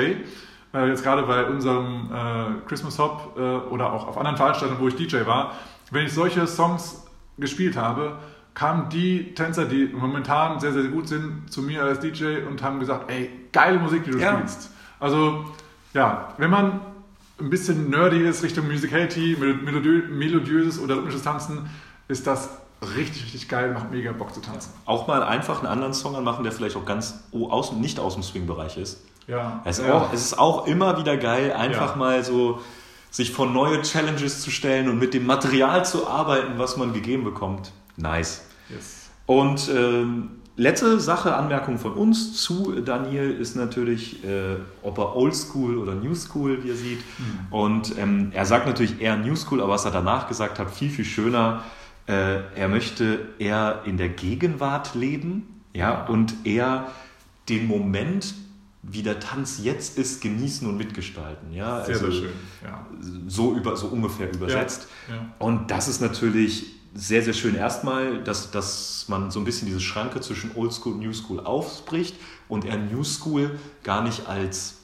[0.73, 4.89] äh, jetzt gerade bei unserem äh, Christmas Hop äh, oder auch auf anderen Veranstaltungen, wo
[4.89, 5.53] ich DJ war,
[5.91, 7.07] wenn ich solche Songs
[7.39, 8.17] gespielt habe,
[8.57, 12.81] kamen die Tänzer, die momentan sehr, sehr gut sind, zu mir als DJ und haben
[12.81, 14.33] gesagt, ey, geile Musik, die du Ja.
[14.35, 14.71] spielst.
[14.99, 15.45] Also,
[15.93, 16.81] ja, wenn man
[17.39, 21.69] ein bisschen nerdy ist Richtung Musicality, melo- melodiö melodiöses oder rhythmisches Tanzen,
[22.09, 22.49] ist das
[22.97, 24.73] richtig, richtig geil, macht mega Bock zu tanzen.
[24.87, 28.23] Auch mal einfach einen anderen Song anmachen, der vielleicht auch ganz aus, nicht aus dem
[28.23, 29.05] Swing-Bereich ist.
[29.27, 29.93] Ja, Es, ist ja.
[29.95, 31.97] auch, es ist auch immer wieder geil, einfach Ja.
[31.97, 32.61] mal so
[33.11, 37.25] sich vor neue Challenges zu stellen und mit dem Material zu arbeiten, was man gegeben
[37.25, 37.73] bekommt.
[37.97, 38.46] Nice.
[38.69, 39.11] Yes.
[39.27, 45.79] Und ähm, letzte Sache, Anmerkung von uns zu Daniel ist natürlich, äh, ob er Oldschool
[45.79, 47.01] oder New School, wie er sieht.
[47.51, 50.91] Und ähm, er sagt natürlich eher New School, aber was er danach gesagt hat, viel,
[50.91, 51.63] viel schöner.
[52.07, 56.87] Äh, er möchte eher in der Gegenwart leben ja, und eher
[57.49, 58.35] den Moment,
[58.83, 61.53] wie der Tanz jetzt ist, genießen und mitgestalten.
[61.53, 61.85] Ja?
[61.85, 62.33] Sehr, Also sehr schön.
[62.65, 62.87] Ja.
[63.27, 64.87] So, über, so ungefähr übersetzt.
[65.09, 65.27] Ja.
[65.41, 67.55] Und das ist natürlich sehr, sehr schön.
[67.55, 71.41] Erstmal, dass, dass man so ein bisschen diese Schranke zwischen Old School und New School
[71.41, 72.17] aufbricht
[72.49, 74.77] und er New School gar nicht als,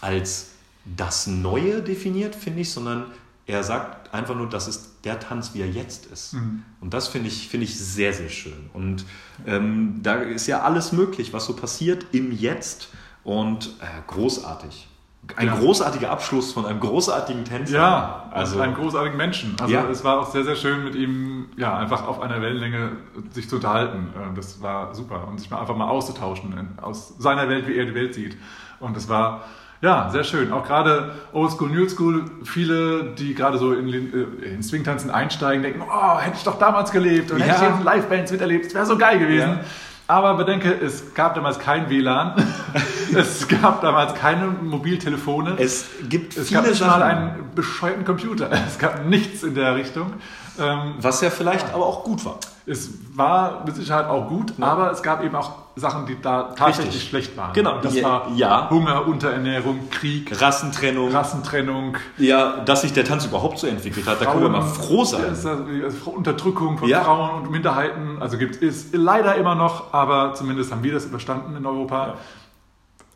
[0.00, 0.48] als
[0.84, 3.06] das Neue definiert, finde ich, sondern
[3.46, 6.34] er sagt einfach nur, das ist der Tanz, wie er jetzt ist.
[6.34, 6.62] Mhm.
[6.80, 8.70] Und das finde ich, finde ich sehr, sehr schön.
[8.72, 9.04] Und
[9.46, 12.88] ähm, da ist ja alles möglich, was so passiert im Jetzt
[13.22, 14.88] und äh, großartig.
[15.34, 15.54] Ein Ja.
[15.56, 17.76] großartiger Abschluss von einem großartigen Tänzer.
[17.76, 19.56] Ja, also einen großartigen Menschen.
[19.60, 19.84] Also Ja.
[19.90, 22.92] es war auch sehr, sehr schön mit ihm, ja, einfach auf einer Wellenlänge
[23.30, 24.10] sich zu unterhalten.
[24.14, 27.86] Äh, Das war super und sich mal einfach mal auszutauschen aus seiner Welt, wie er
[27.86, 28.36] die Welt sieht.
[28.78, 29.42] Und es war
[29.82, 30.52] ja sehr schön.
[30.52, 35.62] Auch gerade Old School, New School, viele, die gerade so in, äh, in Swingtanzen einsteigen,
[35.62, 37.46] denken, oh, hätte ich doch damals gelebt und Ja.
[37.46, 39.50] hätte ich jetzt Live-Bands miterlebt, es wäre so geil gewesen.
[39.50, 39.60] Ja.
[40.08, 42.34] Aber bedenke, es gab damals kein WLAN,
[43.14, 45.56] es gab damals keine Mobiltelefone.
[45.58, 48.50] Es gibt Es viele gab nicht Sachen, mal einen bescheuerten Computer.
[48.66, 50.12] Es gab nichts in der Richtung.
[50.58, 52.38] Ähm, was ja vielleicht aber auch gut war.
[52.66, 56.94] Es war mit Sicherheit auch gut, aber es gab eben auch Sachen, die da tatsächlich
[56.94, 57.08] Richtig.
[57.10, 57.52] schlecht waren.
[57.52, 58.68] Genau, das die- war ja.
[58.70, 61.10] Hunger, Unterernährung, Krieg, Rassentrennung.
[61.12, 61.96] Rassentrennung.
[62.18, 65.22] Ja, dass sich der Tanz überhaupt so entwickelt hat, da können wir mal froh sein.
[65.22, 67.02] Ja, also Unterdrückung von Ja.
[67.04, 68.16] Frauen und Minderheiten.
[68.20, 72.14] Also gibt es leider immer noch, aber zumindest haben wir das überstanden in Europa.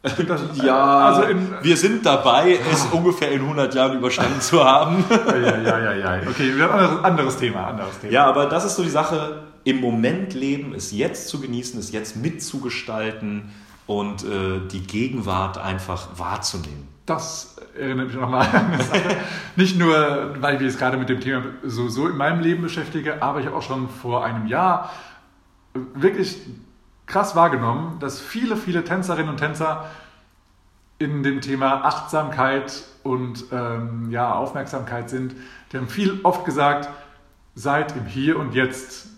[0.02, 0.16] Das,
[0.64, 5.04] Ja, also in, wir sind dabei, es ungefähr in 100 Jahren überstanden zu haben.
[5.10, 6.28] ja, ja, ja, ja.
[6.28, 8.12] Okay, wir haben ein anderes, anderes Thema, anderes Thema.
[8.12, 11.92] Ja, aber das ist so die Sache, im Moment leben, es jetzt zu genießen, es
[11.92, 13.50] jetzt mitzugestalten
[13.86, 16.88] und äh, die Gegenwart einfach wahrzunehmen.
[17.04, 19.16] Das erinnert mich nochmal an eine Sache.
[19.56, 22.62] Nicht nur, weil ich mich jetzt gerade mit dem Thema so, so in meinem Leben
[22.62, 24.90] beschäftige, aber ich habe auch schon vor einem Jahr
[25.94, 26.38] wirklich
[27.10, 29.86] krass wahrgenommen, dass viele, viele Tänzerinnen und Tänzer
[30.98, 35.34] in dem Thema Achtsamkeit und ähm, ja, Aufmerksamkeit sind.
[35.72, 36.88] Die haben viel oft gesagt,
[37.54, 39.08] seid im Hier und Jetzt.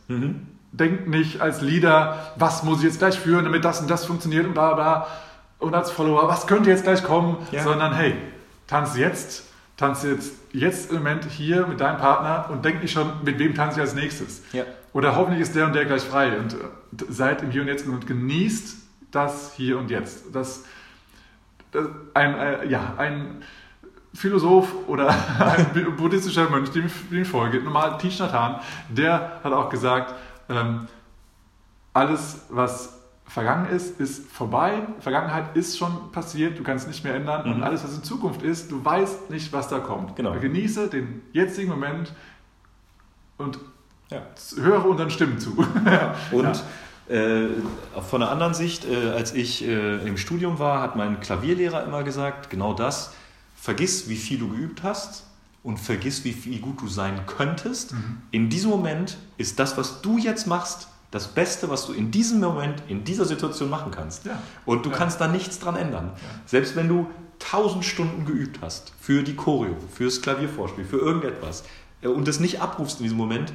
[0.72, 4.46] Denkt nicht als Leader, was muss ich jetzt gleich führen, damit das und das funktioniert
[4.46, 4.74] und bla.
[4.74, 5.06] bla.
[5.58, 7.36] Und als Follower, was könnte jetzt gleich kommen?
[7.50, 7.62] Ja.
[7.62, 8.14] Sondern hey,
[8.66, 9.44] tanz jetzt,
[9.76, 13.54] tanz jetzt, jetzt im Moment hier mit deinem Partner und denk nicht schon, mit wem
[13.54, 14.42] tanze ich als nächstes.
[14.52, 14.64] Ja.
[14.92, 16.56] Oder hoffentlich ist der und der gleich frei und äh,
[17.08, 18.76] seid im Hier und Jetzt und genießt
[19.10, 20.34] das Hier und Jetzt.
[20.34, 20.64] Das,
[21.70, 23.42] das ein, äh, ja, ein
[24.14, 25.08] Philosoph oder
[25.38, 30.14] ein buddhistischer Mönch, dem ich, folge, normal Thich Nhat Hanh, der hat auch gesagt,
[30.48, 30.86] ähm,
[31.94, 34.82] alles, was vergangen ist, ist vorbei.
[35.00, 37.50] Vergangenheit ist schon passiert, du kannst nicht mehr ändern.
[37.50, 40.16] Und alles, was in Zukunft ist, du weißt nicht, was da kommt.
[40.16, 40.32] Genau.
[40.38, 42.12] Genieße den jetzigen Moment
[43.38, 43.58] und
[44.12, 44.62] Ja.
[44.62, 45.56] höre unseren Stimmen zu.
[46.32, 46.62] Und
[47.08, 47.48] äh,
[48.08, 52.02] von der anderen Sicht, äh, als ich äh, im Studium war, hat mein Klavierlehrer immer
[52.02, 53.12] gesagt, genau das,
[53.56, 55.24] vergiss, wie viel du geübt hast
[55.62, 57.94] und vergiss, wie, wie gut du sein könntest.
[58.30, 62.40] In diesem Moment ist das, was du jetzt machst, das Beste, was du in diesem
[62.40, 64.24] Moment, in dieser Situation machen kannst.
[64.24, 64.40] Ja.
[64.64, 64.96] Und du Ja.
[64.96, 66.10] kannst da nichts dran ändern.
[66.46, 67.06] Selbst wenn du
[67.38, 71.64] tausend Stunden geübt hast für die Choreo, fürs Klaviervorspiel, für irgendetwas
[72.00, 73.52] äh, und es nicht abrufst in diesem Moment,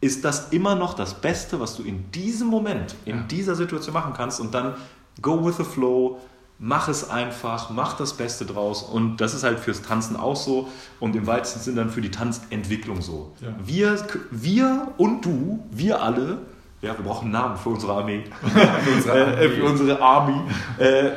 [0.00, 3.22] ist das immer noch das Beste, was du in diesem Moment, in Ja.
[3.24, 4.40] dieser Situation machen kannst.
[4.40, 4.74] Und dann
[5.20, 6.18] go with the flow,
[6.58, 8.82] mach es einfach, mach das Beste draus.
[8.82, 10.68] Und das ist halt fürs Tanzen auch so
[11.00, 13.32] und im weitesten Sinne dann für die Tanzentwicklung so.
[13.40, 13.48] Ja.
[13.62, 13.98] Wir,
[14.30, 16.38] wir und du, wir alle,
[16.82, 18.24] ja, wir brauchen einen Namen für unsere Armee,
[18.84, 20.40] für, unsere, äh, für unsere Army.
[20.78, 21.10] Äh,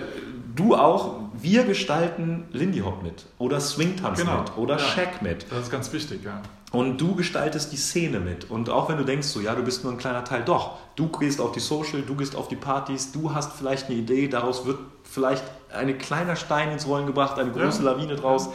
[0.55, 4.39] du auch, wir gestalten Lindy Hop mit oder Swing Tanz Genau.
[4.39, 4.83] mit oder Ja.
[4.83, 5.45] Shack mit.
[5.51, 6.41] Das ist ganz wichtig, ja.
[6.71, 8.49] Und du gestaltest die Szene mit.
[8.49, 11.07] Und auch wenn du denkst, so, ja, du bist nur ein kleiner Teil, doch, du
[11.07, 14.65] gehst auf die Social, du gehst auf die Partys, du hast vielleicht eine Idee, daraus
[14.65, 17.91] wird vielleicht ein kleiner Stein ins Rollen gebracht, eine große Ja.
[17.91, 18.49] Lawine draus.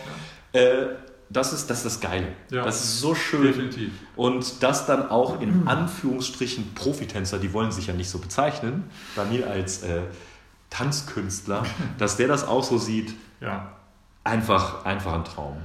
[0.53, 0.87] Äh,
[1.31, 2.29] das, ist, das ist das Geile.
[2.51, 2.65] Ja.
[2.65, 3.43] Das ist so schön.
[3.43, 3.93] Definitiv.
[4.17, 8.85] Und das dann auch in Anführungsstrichen Profitänzer, die wollen sich ja nicht so bezeichnen,
[9.15, 10.01] bei mir als äh,
[10.71, 11.63] Tanzkünstler,
[11.99, 13.67] dass der das auch so sieht, Ja.
[14.25, 15.57] einfach, einfach ein Traum.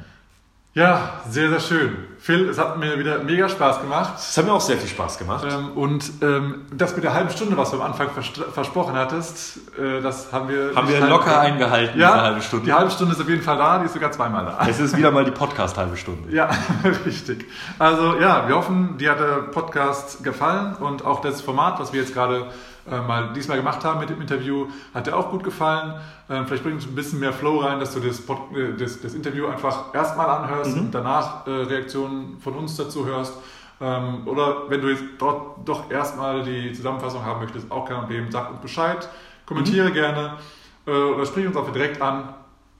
[0.75, 1.95] Ja, sehr, sehr schön.
[2.17, 4.13] Phil, es hat mir wieder mega Spaß gemacht.
[4.17, 5.45] Es hat mir auch sehr viel Spaß gemacht.
[5.47, 9.57] Ähm, und ähm, das mit der halben Stunde, was du am Anfang vers- versprochen hattest,
[9.77, 10.71] äh, das haben wir.
[10.75, 12.65] Haben wir locker eingehalten, Ja, diese halbe Stunde.
[12.65, 14.65] Die halbe Stunde ist auf jeden Fall da, die ist sogar zweimal da.
[14.67, 16.31] Es ist wieder mal die Podcast-halbe Stunde.
[16.35, 16.49] Ja,
[17.05, 17.45] richtig.
[17.77, 22.01] Also ja, wir hoffen, dir hat der Podcast gefallen und auch das Format, was wir
[22.01, 22.47] jetzt gerade
[22.89, 25.93] äh, mal diesmal gemacht haben mit dem Interview, hat dir auch gut gefallen.
[26.29, 29.01] Ähm, vielleicht bringt es ein bisschen mehr Flow rein, dass du das, Pod, äh, das,
[29.01, 33.37] das Interview einfach erstmal anhörst und danach äh, Reaktionen von uns dazu hörst.
[33.79, 38.31] Ähm, oder wenn du jetzt dort doch erstmal die Zusammenfassung haben möchtest, auch kein Problem,
[38.31, 39.07] sag uns Bescheid,
[39.45, 40.37] kommentiere gerne
[40.85, 42.33] äh, oder sprich uns auch direkt an.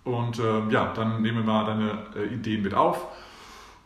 [0.03, 3.07] Und ähm, ja, dann nehmen wir mal deine Ideen mit auf.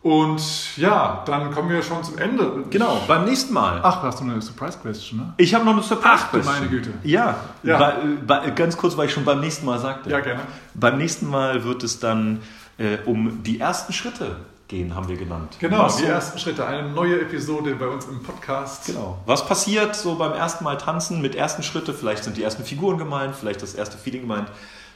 [0.03, 2.63] Und ja, dann kommen wir schon zum Ende.
[2.69, 3.79] Genau, beim nächsten Mal.
[3.83, 5.33] Ach, hast du eine Surprise Question, ne?
[5.37, 6.25] Ich habe noch eine Surprise.
[6.27, 6.91] Ach, du meine Güte.
[7.03, 7.77] Ja, Ja.
[7.77, 7.95] Bei,
[8.25, 10.09] bei, ganz kurz, weil ich schon beim nächsten Mal sagte.
[10.09, 10.41] Ja, gerne.
[10.75, 12.41] Beim nächsten Mal wird es dann
[12.77, 14.37] äh, um die ersten Schritte
[14.67, 15.57] gehen, haben wir genannt.
[15.59, 16.65] Genau, Was die so, ersten Schritte.
[16.65, 18.85] Eine neue Episode bei uns im Podcast.
[18.85, 19.17] Genau.
[19.25, 21.93] Was passiert so beim ersten Mal tanzen mit ersten Schritte?
[21.93, 24.47] Vielleicht sind die ersten Figuren gemeint, vielleicht das erste Feeling gemeint.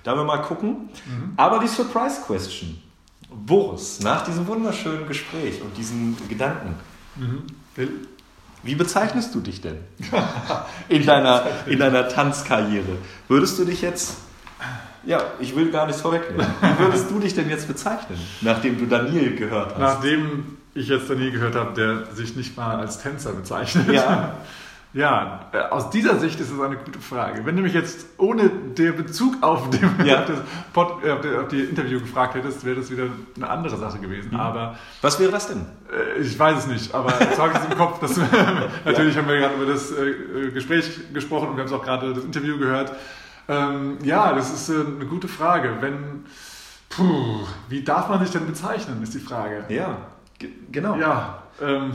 [0.03, 0.89] Da werden wir mal gucken.
[1.05, 1.33] Mhm.
[1.37, 2.81] Aber die Surprise Question.
[3.31, 6.75] Boris, nach diesem wunderschönen Gespräch und diesen Gedanken,
[7.73, 8.07] Phil?
[8.63, 9.77] Wie bezeichnest du dich denn
[10.89, 12.97] in deiner, in deiner Tanzkarriere?
[13.27, 14.17] Würdest du dich jetzt,
[15.03, 18.85] ja, ich will gar nichts vorwegnehmen, wie würdest du dich denn jetzt bezeichnen, nachdem du
[18.85, 19.79] Daniel gehört hast?
[19.79, 23.91] Nachdem ich jetzt dann nie gehört habe, der sich nicht mal als Tänzer bezeichnet.
[23.91, 24.35] Ja.
[24.93, 27.45] Ja, äh, aus dieser Sicht ist es eine gute Frage.
[27.45, 30.19] Wenn du mich jetzt ohne den Bezug auf, dem, Ja.
[30.19, 30.39] auf, das
[30.73, 33.05] Pod, äh, auf, die, auf die Interview gefragt hättest, wäre das wieder
[33.37, 34.35] eine andere Sache gewesen.
[34.35, 35.65] Aber Was wäre das denn?
[35.91, 36.93] äh, ich weiß es nicht.
[36.93, 37.99] Aber jetzt habe ich es im Kopf.
[37.99, 38.17] Dass,
[38.85, 39.93] natürlich haben wir gerade über das
[40.53, 42.91] Gespräch gesprochen und wir haben es auch gerade das Interview gehört.
[43.47, 45.77] Ähm, ja, das ist eine gute Frage.
[45.79, 46.25] Wenn,
[46.89, 47.39] puh,
[47.69, 49.63] wie darf man sich denn bezeichnen, ist die Frage.
[49.69, 49.97] Ja,
[50.37, 50.95] ge- genau.
[50.97, 51.91] Ja, ähm,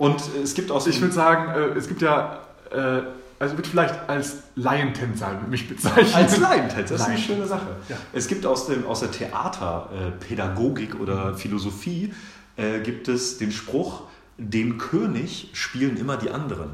[0.00, 2.38] Und es gibt auch so ich würde sagen, äh, es gibt ja
[2.72, 3.02] äh,
[3.38, 6.14] also wird vielleicht als Laientänzer mich bezeichnen.
[6.14, 7.68] Als Laientänzer, das ist eine schöne Sache.
[7.88, 7.96] Ja.
[8.12, 12.12] Es gibt aus, dem, aus der Theaterpädagogik oder Philosophie
[12.56, 14.02] äh, gibt es den Spruch,
[14.36, 16.70] den König spielen immer die anderen.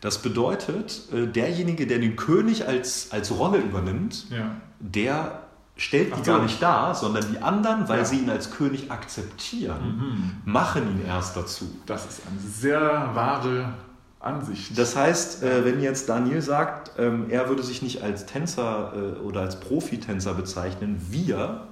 [0.00, 4.56] Das bedeutet, äh, derjenige, der den König als, als Rolle übernimmt, Ja.
[4.80, 5.42] der
[5.82, 6.32] stellt die so.
[6.32, 8.04] gar nicht dar, sondern die anderen, weil Ja.
[8.04, 11.64] sie ihn als König akzeptieren, machen ihn erst dazu.
[11.86, 13.72] Das ist eine sehr wahre
[14.20, 14.78] Ansicht.
[14.78, 19.18] Das heißt, äh, wenn jetzt Daniel sagt, ähm, er würde sich nicht als Tänzer äh,
[19.20, 21.66] oder als Profitänzer bezeichnen, wir,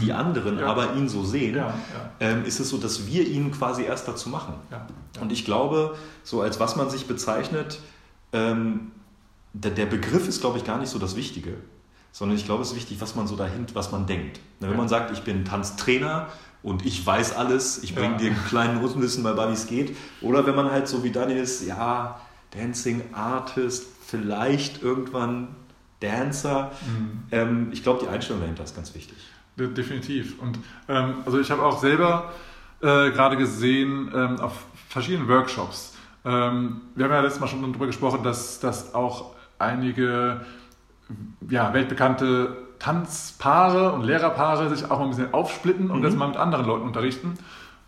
[0.00, 0.60] die anderen, Mhm.
[0.60, 0.66] Ja.
[0.68, 1.74] aber ihn so sehen, Ja,
[2.18, 4.54] ähm, ist es so, dass wir ihn quasi erst dazu machen.
[5.20, 7.78] Und ich glaube, so als was man sich bezeichnet,
[8.32, 8.90] ähm,
[9.52, 11.58] der Begriff ist, glaube ich, gar nicht so das Wichtige,
[12.12, 14.38] sondern ich glaube, es ist wichtig, was man so dahinter, was man denkt.
[14.60, 14.76] Wenn Ja.
[14.76, 16.28] man sagt, ich bin Tanztrainer
[16.62, 18.18] und ich weiß alles, ich bringe Ja.
[18.18, 21.38] dir einen kleinen Nussnissen bei, wie es geht, oder wenn man halt so wie Daniel
[21.38, 22.20] ist, ja,
[22.50, 25.48] Dancing Artist, vielleicht irgendwann
[26.00, 26.72] Dancer.
[26.86, 27.22] Mhm.
[27.30, 29.16] Ähm, ich glaube, die Einstellung dahinter ist ganz wichtig.
[29.58, 30.38] De definitiv.
[30.40, 30.58] Und
[30.88, 32.32] ähm, also ich habe auch selber
[32.80, 35.94] äh, gerade gesehen ähm, auf verschiedenen Workshops.
[36.24, 40.44] Ähm, wir haben ja letztes Mal schon darüber gesprochen, dass, dass auch einige
[41.48, 46.02] ja, weltbekannte Tanzpaare und Lehrerpaare sich auch mal ein bisschen aufsplitten und Mhm.
[46.02, 47.34] das mal mit anderen Leuten unterrichten.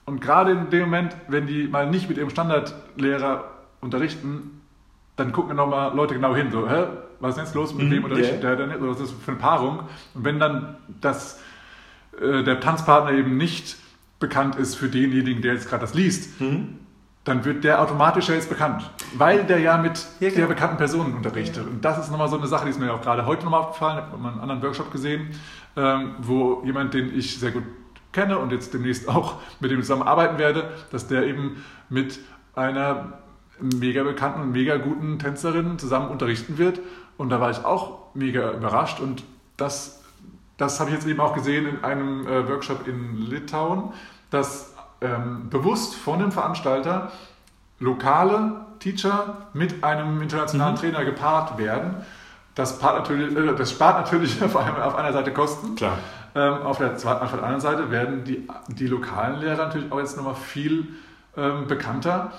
[0.06, 3.44] Und gerade in dem Moment, wenn die mal nicht mit ihrem Standardlehrer
[3.80, 4.60] unterrichten,
[5.16, 6.50] dann gucken nochmal Leute genau hin.
[6.52, 6.84] So, hä,
[7.20, 7.74] was ist denn jetzt los?
[7.74, 8.54] Mit Mhm, wem unterrichtet ja.
[8.54, 8.76] der denn?
[8.82, 9.80] Oder was ist das für eine Paarung?
[10.14, 11.40] Und wenn dann das,
[12.20, 13.76] äh, der Tanzpartner eben nicht
[14.20, 16.78] bekannt ist für denjenigen, der jetzt gerade das liest, Mhm.
[17.24, 18.90] Dann wird der automatisch ja jetzt bekannt.
[19.16, 20.40] Weil der ja mit Ja, genau.
[20.40, 21.66] der bekannten Person unterrichtet.
[21.66, 23.98] Und das ist nochmal so eine Sache, die ist mir auch gerade heute nochmal aufgefallen.
[23.98, 25.30] Ich habe mal einen anderen Workshop gesehen,
[25.76, 27.64] ähm, wo jemand, den ich sehr gut
[28.12, 32.20] kenne und jetzt demnächst auch mit dem zusammenarbeiten werde, dass der eben mit
[32.54, 33.18] einer
[33.58, 36.80] mega bekannten und mega guten Tänzerin zusammen unterrichten wird.
[37.16, 39.00] Und da war ich auch mega überrascht.
[39.00, 39.24] Und
[39.56, 40.02] das,
[40.58, 43.92] das habe ich jetzt eben auch gesehen in einem äh, Workshop in Litauen,
[44.30, 44.73] dass
[45.04, 47.12] ähm, bewusst von dem Veranstalter
[47.78, 51.96] lokale Teacher mit einem internationalen Trainer gepaart werden.
[52.54, 55.74] Das, natürlich, äh, das spart natürlich auf, einem, auf einer Seite Kosten.
[55.76, 55.98] Klar.
[56.34, 59.98] Ähm, auf, der, zweiten- auf der anderen Seite werden die, die lokalen Lehrer natürlich auch
[59.98, 60.88] jetzt nochmal viel
[61.36, 62.32] ähm, bekannter.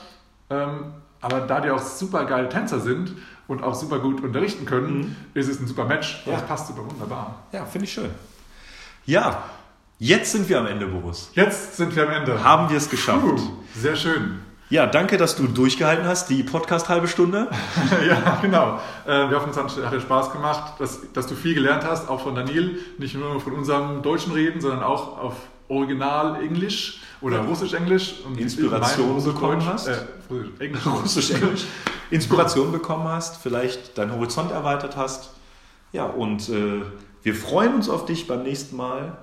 [0.49, 3.13] Ähm, aber da die auch super geile Tänzer sind
[3.47, 6.23] und auch super gut unterrichten können, ist es ein super Match.
[6.25, 6.33] Ja.
[6.33, 7.35] Das passt super wunderbar.
[7.51, 8.09] Ja, finde ich schön.
[9.05, 9.43] Ja,
[10.05, 11.31] jetzt sind wir am Ende, Boris.
[11.33, 12.43] Jetzt sind wir am Ende.
[12.43, 13.21] Haben wir es geschafft.
[13.21, 13.39] Puh,
[13.75, 14.39] sehr schön.
[14.69, 17.49] Ja, danke, dass du durchgehalten hast, die Podcast halbe Stunde.
[18.07, 18.79] ja, genau.
[19.05, 22.21] Äh, wir hoffen, es hat dir Spaß gemacht, dass, dass du viel gelernt hast, auch
[22.21, 22.79] von Daniel.
[22.97, 25.33] Nicht nur von unserem deutschen Reden, sondern auch auf
[25.67, 28.21] Original Englisch oder Russisch-Englisch.
[28.25, 29.87] und Inspiration bekommen hast?
[29.87, 29.97] Äh,
[30.29, 30.85] Russisch, Englisch.
[31.03, 31.65] Russisch, Englisch.
[32.11, 35.31] Inspiration bekommen hast, vielleicht deinen Horizont erweitert hast.
[35.91, 36.81] Ja, und äh,
[37.23, 39.17] wir freuen uns auf dich beim nächsten Mal.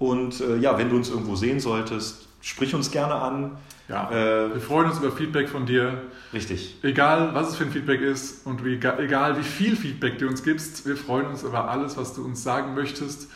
[0.00, 3.52] Und äh, ja, wenn du uns irgendwo sehen solltest, sprich uns gerne an.
[3.86, 6.02] Ja, Äh, wir freuen uns über Feedback von dir.
[6.32, 6.76] richtig.
[6.82, 10.42] Egal, was es für ein Feedback ist und wie, egal, wie viel Feedback du uns
[10.42, 13.28] gibst, wir freuen uns über alles, was du uns sagen möchtest.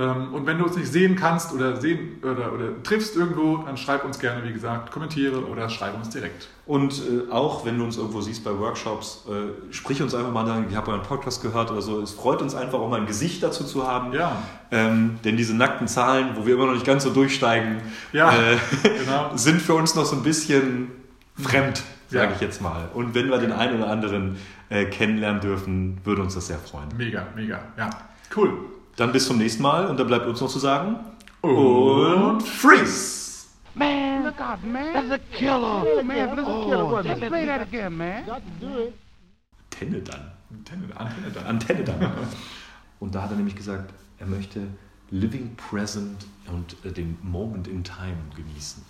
[0.00, 3.76] Ähm, Und wenn du uns nicht sehen kannst oder sehen oder, oder triffst irgendwo, dann
[3.76, 6.48] schreib uns gerne, wie gesagt, kommentiere oder schreib uns direkt.
[6.64, 10.48] Und äh, auch wenn du uns irgendwo siehst bei Workshops, äh, sprich uns einfach mal
[10.48, 12.00] an, ich habe euren Podcast gehört oder so.
[12.00, 14.12] Es freut uns einfach auch mal ein Gesicht dazu zu haben.
[14.14, 17.82] Ja, Ähm, denn diese nackten Zahlen, wo wir immer noch nicht ganz so durchsteigen,
[18.12, 19.32] Ja, äh, genau.
[19.36, 20.92] sind für uns noch so ein bisschen
[21.36, 22.34] fremd, sage Ja.
[22.34, 22.88] ich jetzt mal.
[22.94, 24.36] Und wenn wir den einen oder anderen
[24.70, 26.86] äh, kennenlernen dürfen, würde uns das sehr freuen.
[26.96, 27.58] Mega, mega.
[27.76, 27.90] Ja,
[28.36, 28.52] cool.
[29.00, 30.96] Dann bis zum nächsten Mal und da bleibt uns noch zu sagen
[31.40, 33.46] Und freeze!
[33.74, 34.92] Man, look out, man.
[34.92, 35.86] That's a killer.
[35.86, 36.84] Oh, man, that's a killer.
[36.84, 38.24] Oh, let's play that again, man.
[38.28, 40.32] Antenne dann.
[40.52, 41.46] Antenne, Antenne dann.
[41.46, 42.12] Antenne dann.
[43.00, 44.66] Und da hat er nämlich gesagt, er möchte
[45.10, 48.84] living present und äh, den Moment in time genießen.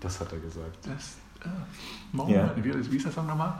[0.00, 0.78] Das hat er gesagt.
[0.84, 1.48] Das, äh,
[2.10, 2.50] Moment, Ja.
[2.56, 3.54] wie, wie ist der Song nochmal?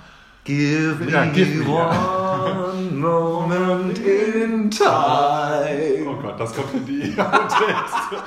[0.48, 6.06] Give me Ja, give me, one moment in time.
[6.08, 8.24] Oh Gott, das kommt in die Text.